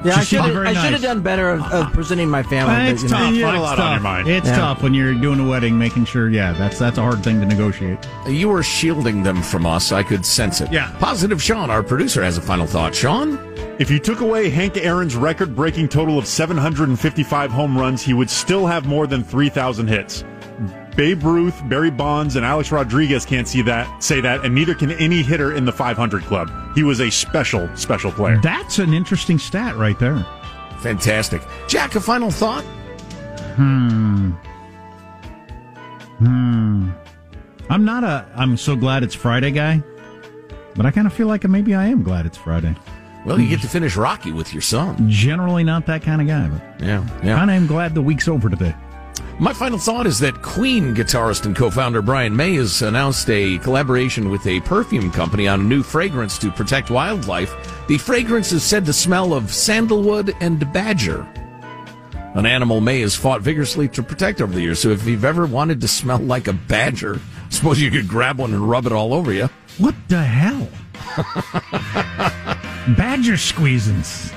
Yeah, 0.05 0.15
I 0.15 0.19
She 0.19 0.35
should 0.35 0.45
have. 0.45 0.55
I 0.57 0.73
should 0.73 0.75
have 0.83 0.91
nice. 0.93 1.01
done 1.01 1.21
better 1.21 1.49
of, 1.49 1.61
of 1.63 1.91
presenting 1.93 2.29
my 2.29 2.43
family. 2.43 2.73
Uh, 2.73 2.77
but, 2.79 2.89
it's 2.89 3.03
you 3.03 3.09
know. 3.09 3.17
tough. 3.17 3.33
it's 3.33 3.75
tough. 3.77 4.27
It's 4.27 4.47
Yeah. 4.47 4.55
tough 4.55 4.83
when 4.83 4.93
you're 4.93 5.13
doing 5.13 5.39
a 5.39 5.47
wedding, 5.47 5.77
making 5.77 6.05
sure. 6.05 6.29
Yeah, 6.29 6.53
that's 6.53 6.77
that's 6.79 6.97
a 6.97 7.01
hard 7.01 7.23
thing 7.23 7.39
to 7.39 7.45
negotiate. 7.45 7.97
You 8.27 8.49
were 8.49 8.63
shielding 8.63 9.23
them 9.23 9.41
from 9.41 9.65
us. 9.65 9.91
I 9.91 10.03
could 10.03 10.25
sense 10.25 10.61
it. 10.61 10.71
Yeah. 10.71 10.91
Positive 10.99 11.41
Sean, 11.41 11.69
our 11.69 11.83
producer, 11.83 12.23
has 12.23 12.37
a 12.37 12.41
final 12.41 12.67
thought. 12.67 12.93
Sean? 12.95 13.39
If 13.79 13.91
you 13.91 13.99
took 13.99 14.21
away 14.21 14.49
Hank 14.49 14.77
Aaron's 14.77 15.15
record 15.15 15.55
breaking 15.55 15.89
total 15.89 16.17
of 16.17 16.25
755 16.25 17.51
home 17.51 17.77
runs, 17.77 18.01
he 18.01 18.13
would 18.13 18.29
still 18.29 18.65
have 18.65 18.87
more 18.87 19.05
than 19.07 19.23
3,000 19.23 19.87
hits. 19.87 20.23
Babe 20.97 21.23
Ruth, 21.23 21.61
Barry 21.69 21.91
Bonds, 21.91 22.35
and 22.35 22.43
Alex 22.45 22.71
Rodriguez 22.71 23.23
can't 23.25 23.47
see 23.47 23.61
that, 23.61 24.03
say 24.03 24.19
that, 24.19 24.43
and 24.43 24.53
neither 24.53 24.73
can 24.73 24.91
any 24.93 25.21
hitter 25.21 25.55
in 25.55 25.63
the 25.63 25.71
500 25.71 26.23
club. 26.23 26.51
He 26.75 26.83
was 26.83 26.99
a 26.99 27.09
special, 27.11 27.69
special 27.77 28.11
player. 28.11 28.39
That's 28.41 28.79
an 28.79 28.93
interesting 28.93 29.37
stat 29.37 29.75
right 29.77 29.97
there. 29.99 30.25
Fantastic. 30.79 31.41
Jack, 31.67 31.93
a 31.95 32.01
final 32.01 32.31
thought? 32.31 32.63
Hmm. 33.55 34.31
Hmm. 36.17 36.89
I'm 37.69 37.85
not 37.85 38.03
a. 38.03 38.25
I'm 38.35 38.57
so 38.57 38.75
glad 38.75 39.03
it's 39.03 39.13
Friday 39.15 39.51
guy, 39.51 39.83
but 40.75 40.85
I 40.85 40.91
kind 40.91 41.05
of 41.05 41.13
feel 41.13 41.27
like 41.27 41.43
maybe 41.47 41.75
I 41.75 41.85
am 41.87 42.01
glad 42.01 42.25
it's 42.25 42.37
Friday. 42.37 42.75
Well, 43.25 43.39
you 43.39 43.47
get 43.49 43.61
to 43.61 43.67
finish 43.67 43.95
Rocky 43.97 44.31
with 44.31 44.53
your 44.53 44.61
son. 44.61 45.09
Generally, 45.09 45.65
not 45.65 45.85
that 45.87 46.01
kind 46.01 46.21
of 46.21 46.27
guy, 46.27 46.47
but 46.47 46.83
Yeah, 46.83 47.05
yeah. 47.23 47.35
kind 47.35 47.51
of 47.51 47.55
am 47.57 47.67
glad 47.67 47.93
the 47.93 48.01
week's 48.01 48.27
over 48.27 48.49
today. 48.49 48.73
My 49.39 49.53
final 49.53 49.77
thought 49.77 50.07
is 50.07 50.19
that 50.19 50.41
Queen 50.41 50.95
guitarist 50.95 51.45
and 51.45 51.55
co-founder 51.55 52.01
Brian 52.01 52.35
May 52.35 52.55
has 52.55 52.81
announced 52.81 53.29
a 53.29 53.57
collaboration 53.59 54.29
with 54.29 54.45
a 54.47 54.61
perfume 54.61 55.11
company 55.11 55.47
on 55.47 55.61
a 55.61 55.63
new 55.63 55.83
fragrance 55.83 56.37
to 56.39 56.51
protect 56.51 56.89
wildlife. 56.89 57.53
The 57.87 57.97
fragrance 57.97 58.51
is 58.51 58.63
said 58.63 58.85
to 58.85 58.93
smell 58.93 59.33
of 59.33 59.53
sandalwood 59.53 60.35
and 60.39 60.71
badger. 60.73 61.27
An 62.33 62.45
animal 62.45 62.81
May 62.81 63.01
has 63.01 63.15
fought 63.15 63.41
vigorously 63.41 63.87
to 63.89 64.03
protect 64.03 64.41
over 64.41 64.53
the 64.53 64.61
years. 64.61 64.79
So 64.79 64.89
if 64.89 65.05
you've 65.05 65.25
ever 65.25 65.45
wanted 65.45 65.81
to 65.81 65.87
smell 65.87 66.19
like 66.19 66.47
a 66.47 66.53
badger, 66.53 67.19
suppose 67.49 67.79
you 67.79 67.89
could 67.89 68.07
grab 68.07 68.39
one 68.39 68.53
and 68.53 68.69
rub 68.69 68.85
it 68.85 68.91
all 68.91 69.13
over 69.13 69.33
you. 69.33 69.49
What 69.77 69.95
the 70.07 70.23
hell? 70.23 70.67
Badger 72.95 73.33
squeezins. 73.33 74.33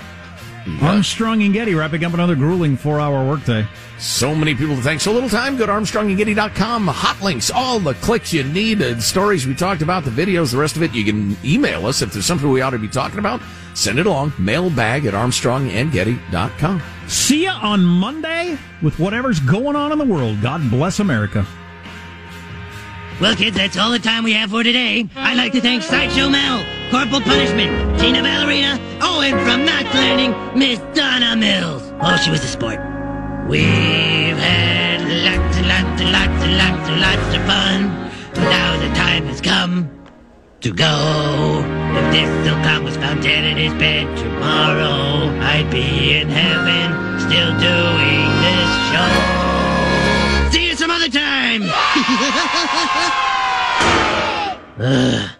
Armstrong 0.82 1.42
and 1.42 1.52
Getty 1.52 1.74
wrapping 1.74 2.04
up 2.04 2.14
another 2.14 2.34
grueling 2.34 2.76
four-hour 2.76 3.28
workday. 3.28 3.66
So 3.98 4.34
many 4.34 4.54
people 4.54 4.76
to 4.76 4.82
thank. 4.82 5.00
So 5.00 5.12
little 5.12 5.28
time. 5.28 5.56
Go 5.56 5.66
to 5.66 5.72
ArmstrongandGetty.com. 5.72 6.86
Hot 6.86 7.22
links, 7.22 7.50
all 7.50 7.78
the 7.78 7.94
clicks 7.94 8.32
you 8.32 8.44
need, 8.44 8.78
the 8.78 9.00
stories 9.00 9.46
we 9.46 9.54
talked 9.54 9.82
about, 9.82 10.04
the 10.04 10.10
videos, 10.10 10.52
the 10.52 10.58
rest 10.58 10.76
of 10.76 10.82
it. 10.82 10.94
You 10.94 11.04
can 11.04 11.36
email 11.44 11.86
us 11.86 12.00
if 12.00 12.12
there's 12.12 12.24
something 12.26 12.48
we 12.50 12.62
ought 12.62 12.70
to 12.70 12.78
be 12.78 12.88
talking 12.88 13.18
about. 13.18 13.42
Send 13.74 13.98
it 13.98 14.06
along. 14.06 14.32
Mailbag 14.38 15.06
at 15.06 15.14
ArmstrongandGetty.com. 15.14 16.82
See 17.08 17.44
ya 17.44 17.58
on 17.62 17.84
Monday 17.84 18.58
with 18.82 18.98
whatever's 18.98 19.40
going 19.40 19.76
on 19.76 19.92
in 19.92 19.98
the 19.98 20.04
world. 20.04 20.40
God 20.40 20.70
bless 20.70 21.00
America. 21.00 21.46
Well, 23.20 23.36
kids, 23.36 23.56
that's 23.56 23.76
all 23.76 23.90
the 23.90 23.98
time 23.98 24.24
we 24.24 24.32
have 24.32 24.50
for 24.50 24.62
today. 24.62 25.06
I'd 25.14 25.36
like 25.36 25.52
to 25.52 25.60
thank 25.60 25.82
Sideshow 25.82 26.30
Mel, 26.30 26.64
Corporal 26.90 27.20
Punishment, 27.20 28.00
Tina 28.00 28.20
Ballerina, 28.20 28.76
oh, 29.00 29.20
and 29.20 29.38
from 29.46 29.64
Knots 29.64 29.94
Landing, 29.94 30.34
Miss 30.58 30.80
Donna 30.92 31.36
Mills. 31.36 31.82
Oh, 32.02 32.16
she 32.16 32.32
was 32.32 32.42
a 32.42 32.48
sport. 32.48 32.80
We've 33.46 34.36
had 34.36 34.98
lots 35.22 35.56
and 35.56 35.68
lots 35.68 36.00
and 36.02 36.10
lots 36.10 36.42
and 36.42 36.58
lots 36.58 36.88
and 36.90 37.00
lots 37.00 37.36
of 37.36 37.42
fun. 37.46 38.10
Now 38.42 38.76
the 38.76 38.92
time 38.96 39.24
has 39.26 39.40
come 39.40 39.88
to 40.62 40.72
go. 40.72 41.64
If 41.94 42.10
this 42.10 42.28
silk 42.44 42.82
was 42.82 42.96
found 42.96 43.22
dead 43.22 43.44
in 43.44 43.56
his 43.56 43.72
bed 43.74 44.18
tomorrow, 44.18 45.30
I'd 45.46 45.70
be 45.70 46.14
in 46.14 46.28
heaven 46.28 47.20
still 47.20 47.52
doing 47.60 48.26
this 48.42 48.70
show. 48.90 49.14
See 50.50 50.66
you 50.70 50.74
some 50.74 50.90
other 50.90 51.08
time. 51.08 51.70
Ugh. 54.80 55.39